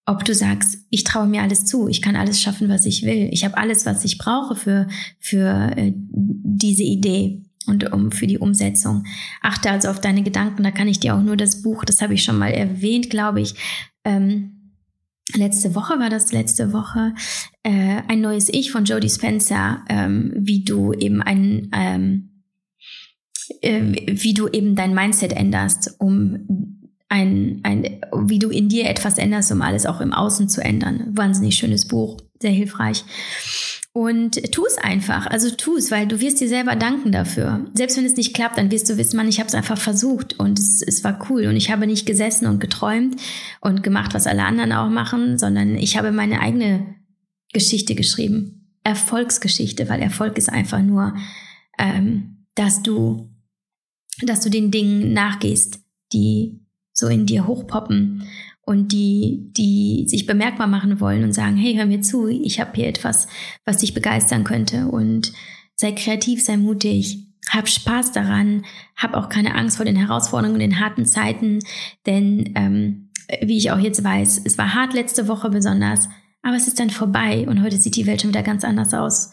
ob 0.09 0.25
du 0.25 0.35
sagst, 0.35 0.79
ich 0.91 1.05
traue 1.05 1.27
mir 1.27 1.43
alles 1.43 1.67
zu, 1.67 1.87
ich 1.89 2.01
kann 2.01 2.17
alles 2.17 2.41
schaffen, 2.41 2.69
was 2.69 2.87
ich 2.87 3.03
will, 3.03 3.29
ich 3.31 3.45
habe 3.45 3.59
alles, 3.59 3.85
was 3.85 4.05
ich 4.05 4.17
brauche 4.17 4.57
für, 4.57 4.89
für 5.19 5.73
äh, 5.77 5.93
diese 5.95 6.83
Idee 6.83 7.43
und 7.67 7.93
um 7.93 8.11
für 8.11 8.27
die 8.27 8.39
Umsetzung. 8.39 9.05
Achte 9.43 9.71
also 9.71 9.89
auf 9.89 10.01
deine 10.01 10.23
Gedanken. 10.23 10.63
Da 10.63 10.71
kann 10.71 10.89
ich 10.89 11.01
dir 11.01 11.15
auch 11.15 11.23
nur 11.23 11.37
das 11.37 11.63
Buch, 11.63 11.85
das 11.85 12.01
habe 12.01 12.15
ich 12.15 12.25
schon 12.25 12.39
mal 12.39 12.51
erwähnt, 12.51 13.11
glaube 13.11 13.43
ich. 13.43 13.55
Ähm, 14.05 14.73
letzte 15.35 15.75
Woche 15.75 15.99
war 15.99 16.09
das 16.09 16.33
letzte 16.33 16.73
Woche 16.73 17.15
äh, 17.63 18.01
ein 18.09 18.23
neues 18.23 18.49
Ich 18.49 18.73
von 18.73 18.87
Jodie 18.87 19.11
Spencer, 19.11 19.85
ähm, 19.91 20.33
wie 20.35 20.65
du 20.65 20.95
eben 20.95 21.21
ein 21.21 21.69
ähm, 21.75 22.45
äh, 23.61 23.83
wie 24.07 24.35
du 24.35 24.49
eben 24.49 24.75
dein 24.75 24.95
Mindset 24.95 25.33
änderst, 25.33 25.97
um 25.99 26.78
ein, 27.09 27.61
ein, 27.63 28.01
wie 28.27 28.39
du 28.39 28.51
in 28.51 28.69
dir 28.69 28.89
etwas 28.89 29.19
änderst, 29.19 29.51
um 29.53 29.63
alles 29.63 29.87
auch 29.87 30.01
im 30.01 30.13
Außen 30.13 30.49
zu 30.49 30.63
ändern. 30.63 31.09
Wahnsinnig 31.13 31.57
schönes 31.57 31.89
Buch, 31.89 32.19
sehr 32.41 32.51
hilfreich. 32.51 33.05
Und 33.93 34.53
tu 34.53 34.65
es 34.67 34.79
einfach, 34.79 35.27
also 35.27 35.51
tu 35.51 35.77
es, 35.77 35.91
weil 35.91 36.07
du 36.07 36.21
wirst 36.21 36.41
dir 36.41 36.49
selber 36.49 36.77
danken 36.77 37.11
dafür. 37.11 37.67
Selbst 37.75 37.97
wenn 37.97 38.05
es 38.05 38.17
nicht 38.17 38.35
klappt, 38.35 38.59
dann 38.59 38.71
wirst 38.71 38.89
du 38.89 38.97
wissen, 38.97 39.17
man, 39.17 39.29
ich 39.29 39.41
habe 39.41 39.49
es 39.49 39.55
einfach 39.55 39.79
versucht 39.79 40.39
und 40.39 40.59
es, 40.59 40.83
es 40.83 41.03
war 41.03 41.27
cool 41.29 41.47
und 41.47 41.57
ich 41.57 41.71
habe 41.71 41.87
nicht 41.87 42.07
gesessen 42.07 42.47
und 42.47 42.61
geträumt 42.61 43.17
und 43.61 43.83
gemacht, 43.83 44.15
was 44.15 44.27
alle 44.27 44.45
anderen 44.45 44.73
auch 44.73 44.91
machen, 44.91 45.39
sondern 45.39 45.75
ich 45.77 45.97
habe 45.97 46.13
meine 46.13 46.41
eigene 46.41 46.95
Geschichte 47.53 47.95
geschrieben, 47.95 48.77
Erfolgsgeschichte, 48.85 49.89
weil 49.89 50.01
Erfolg 50.01 50.39
ist 50.39 50.51
einfach 50.51 50.83
nur, 50.83 51.17
ähm, 51.79 52.45
dass 52.55 52.83
du, 52.83 53.31
dass 54.23 54.41
du 54.41 54.51
den 54.51 54.71
Dingen 54.71 55.13
nachgehst, 55.13 55.81
die 56.13 56.61
so 56.99 57.07
in 57.07 57.27
dir 57.27 57.47
hochpoppen 57.47 58.25
und 58.63 58.93
die, 58.93 59.51
die 59.57 60.05
sich 60.09 60.27
bemerkbar 60.27 60.67
machen 60.67 61.01
wollen 61.01 61.25
und 61.25 61.33
sagen, 61.33 61.57
hey, 61.57 61.75
hör 61.77 61.87
mir 61.87 62.03
zu, 62.03 62.29
ich 62.29 62.61
habe 62.61 62.73
hier 62.75 62.89
etwas, 62.89 63.29
was 63.65 63.79
dich 63.79 63.95
begeistern 63.95 64.45
könnte 64.45 64.89
und 64.89 65.33
sei 65.75 65.93
kreativ, 65.93 66.45
sei 66.45 66.57
mutig, 66.57 67.29
hab 67.49 67.69
Spaß 67.69 68.13
daran, 68.13 68.65
hab 68.97 69.15
auch 69.15 69.29
keine 69.29 69.55
Angst 69.55 69.77
vor 69.77 69.87
den 69.87 69.97
Herausforderungen 69.97 70.61
den 70.61 70.81
harten 70.81 71.07
Zeiten, 71.07 71.61
denn 72.05 72.53
ähm, 72.57 73.11
wie 73.43 73.57
ich 73.57 73.71
auch 73.71 73.79
jetzt 73.79 74.03
weiß, 74.03 74.43
es 74.45 74.59
war 74.59 74.75
hart 74.75 74.93
letzte 74.93 75.29
Woche 75.29 75.51
besonders, 75.51 76.09
aber 76.43 76.57
es 76.57 76.67
ist 76.67 76.81
dann 76.81 76.91
vorbei 76.91 77.47
und 77.49 77.63
heute 77.63 77.77
sieht 77.77 77.97
die 77.97 78.07
Welt 78.07 78.23
schon 78.23 78.31
wieder 78.31 78.43
ganz 78.43 78.65
anders 78.65 78.93
aus. 78.93 79.31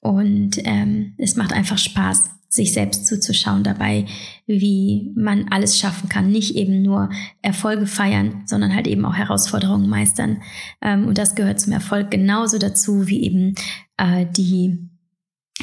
Und 0.00 0.58
ähm, 0.64 1.14
es 1.18 1.36
macht 1.36 1.52
einfach 1.52 1.78
Spaß 1.78 2.24
sich 2.52 2.74
selbst 2.74 3.06
zuzuschauen 3.06 3.64
dabei, 3.64 4.04
wie 4.46 5.10
man 5.16 5.48
alles 5.48 5.78
schaffen 5.78 6.10
kann. 6.10 6.30
Nicht 6.30 6.54
eben 6.54 6.82
nur 6.82 7.08
Erfolge 7.40 7.86
feiern, 7.86 8.42
sondern 8.44 8.74
halt 8.74 8.86
eben 8.86 9.06
auch 9.06 9.14
Herausforderungen 9.14 9.88
meistern. 9.88 10.42
Ähm, 10.82 11.06
und 11.06 11.16
das 11.16 11.34
gehört 11.34 11.60
zum 11.60 11.72
Erfolg 11.72 12.10
genauso 12.10 12.58
dazu, 12.58 13.08
wie 13.08 13.22
eben 13.22 13.54
äh, 13.96 14.26
die 14.26 14.90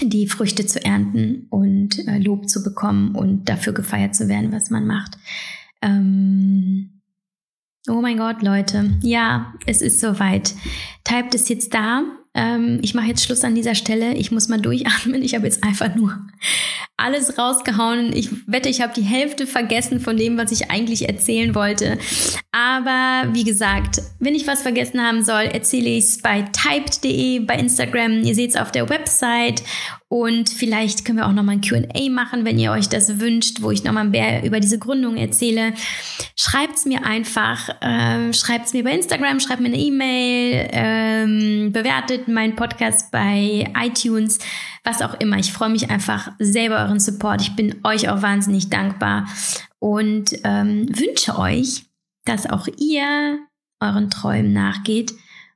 die 0.01 0.27
Früchte 0.27 0.65
zu 0.65 0.83
ernten 0.83 1.47
und 1.49 2.07
äh, 2.07 2.19
Lob 2.19 2.49
zu 2.49 2.63
bekommen 2.63 3.15
und 3.15 3.49
dafür 3.49 3.73
gefeiert 3.73 4.15
zu 4.15 4.27
werden, 4.27 4.51
was 4.51 4.69
man 4.69 4.87
macht. 4.87 5.17
Ähm, 5.81 7.01
oh 7.87 7.99
mein 8.01 8.17
Gott, 8.17 8.41
Leute, 8.41 8.91
ja, 9.01 9.53
es 9.65 9.81
ist 9.81 9.99
soweit. 9.99 10.55
Typed 11.03 11.35
ist 11.35 11.49
jetzt 11.49 11.73
da. 11.73 12.03
Ähm, 12.35 12.79
ich 12.81 12.93
mache 12.93 13.07
jetzt 13.07 13.23
Schluss 13.23 13.43
an 13.43 13.55
dieser 13.55 13.75
Stelle. 13.75 14.13
Ich 14.13 14.31
muss 14.31 14.47
mal 14.47 14.61
durchatmen. 14.61 15.21
Ich 15.23 15.35
habe 15.35 15.45
jetzt 15.45 15.63
einfach 15.63 15.95
nur 15.95 16.19
alles 16.97 17.37
rausgehauen. 17.37 18.13
Ich 18.13 18.29
wette, 18.45 18.69
ich 18.69 18.81
habe 18.81 18.93
die 18.93 19.01
Hälfte 19.01 19.47
vergessen 19.47 19.99
von 19.99 20.17
dem, 20.17 20.37
was 20.37 20.51
ich 20.51 20.69
eigentlich 20.69 21.07
erzählen 21.07 21.55
wollte. 21.55 21.97
Aber 22.51 23.29
wie 23.33 23.43
gesagt, 23.43 24.01
wenn 24.19 24.35
ich 24.35 24.47
was 24.47 24.61
vergessen 24.61 25.01
haben 25.01 25.23
soll, 25.23 25.43
erzähle 25.43 25.89
ich 25.89 26.05
es 26.05 26.21
bei 26.21 26.41
typed.de, 26.41 27.39
bei 27.39 27.55
Instagram. 27.55 28.23
Ihr 28.23 28.35
seht 28.35 28.51
es 28.51 28.55
auf 28.55 28.71
der 28.71 28.89
Website. 28.89 29.63
Und 30.09 30.49
vielleicht 30.49 31.05
können 31.05 31.19
wir 31.19 31.27
auch 31.27 31.33
nochmal 31.33 31.55
ein 31.55 31.61
QA 31.61 32.09
machen, 32.09 32.43
wenn 32.43 32.57
ihr 32.57 32.71
euch 32.71 32.89
das 32.89 33.19
wünscht, 33.19 33.61
wo 33.61 33.69
ich 33.69 33.83
nochmal 33.83 34.05
mehr 34.05 34.43
über 34.43 34.59
diese 34.59 34.79
Gründung 34.79 35.17
erzähle. 35.17 35.73
Schreibt 36.35 36.77
es 36.77 36.85
mir 36.85 37.05
einfach, 37.05 37.69
ähm, 37.81 38.33
schreibt 38.33 38.65
es 38.65 38.73
mir 38.73 38.83
bei 38.83 38.91
Instagram, 38.91 39.39
schreibt 39.39 39.61
mir 39.61 39.67
eine 39.67 39.77
E-Mail, 39.77 40.67
ähm, 40.71 41.71
bewertet 41.71 42.27
meinen 42.27 42.55
Podcast 42.55 43.11
bei 43.11 43.71
iTunes 43.79 44.39
was 44.83 45.01
auch 45.01 45.19
immer. 45.19 45.37
Ich 45.37 45.51
freue 45.51 45.69
mich 45.69 45.89
einfach 45.89 46.31
sehr 46.39 46.67
über 46.67 46.79
euren 46.79 46.99
Support. 46.99 47.41
Ich 47.41 47.55
bin 47.55 47.75
euch 47.83 48.09
auch 48.09 48.21
wahnsinnig 48.21 48.69
dankbar 48.69 49.27
und 49.79 50.31
ähm, 50.43 50.87
wünsche 50.89 51.37
euch, 51.37 51.85
dass 52.25 52.49
auch 52.49 52.67
ihr 52.77 53.39
euren 53.79 54.09
Träumen 54.09 54.53
nachgeht 54.53 55.13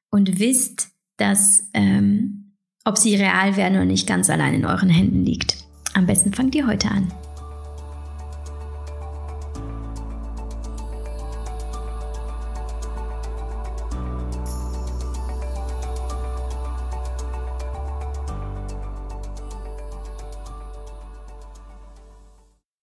und 0.10 0.39
wisst, 0.39 0.89
dass 1.18 1.70
ähm, 1.74 2.43
ob 2.86 2.97
sie 2.97 3.15
real 3.15 3.55
werden 3.55 3.75
oder 3.75 3.86
nicht 3.86 4.07
ganz 4.07 4.29
allein 4.29 4.53
in 4.53 4.65
euren 4.65 4.89
Händen 4.89 5.25
liegt. 5.25 5.57
Am 5.93 6.05
besten 6.05 6.34
fangt 6.34 6.55
ihr 6.55 6.67
heute 6.67 6.89
an. 6.89 7.11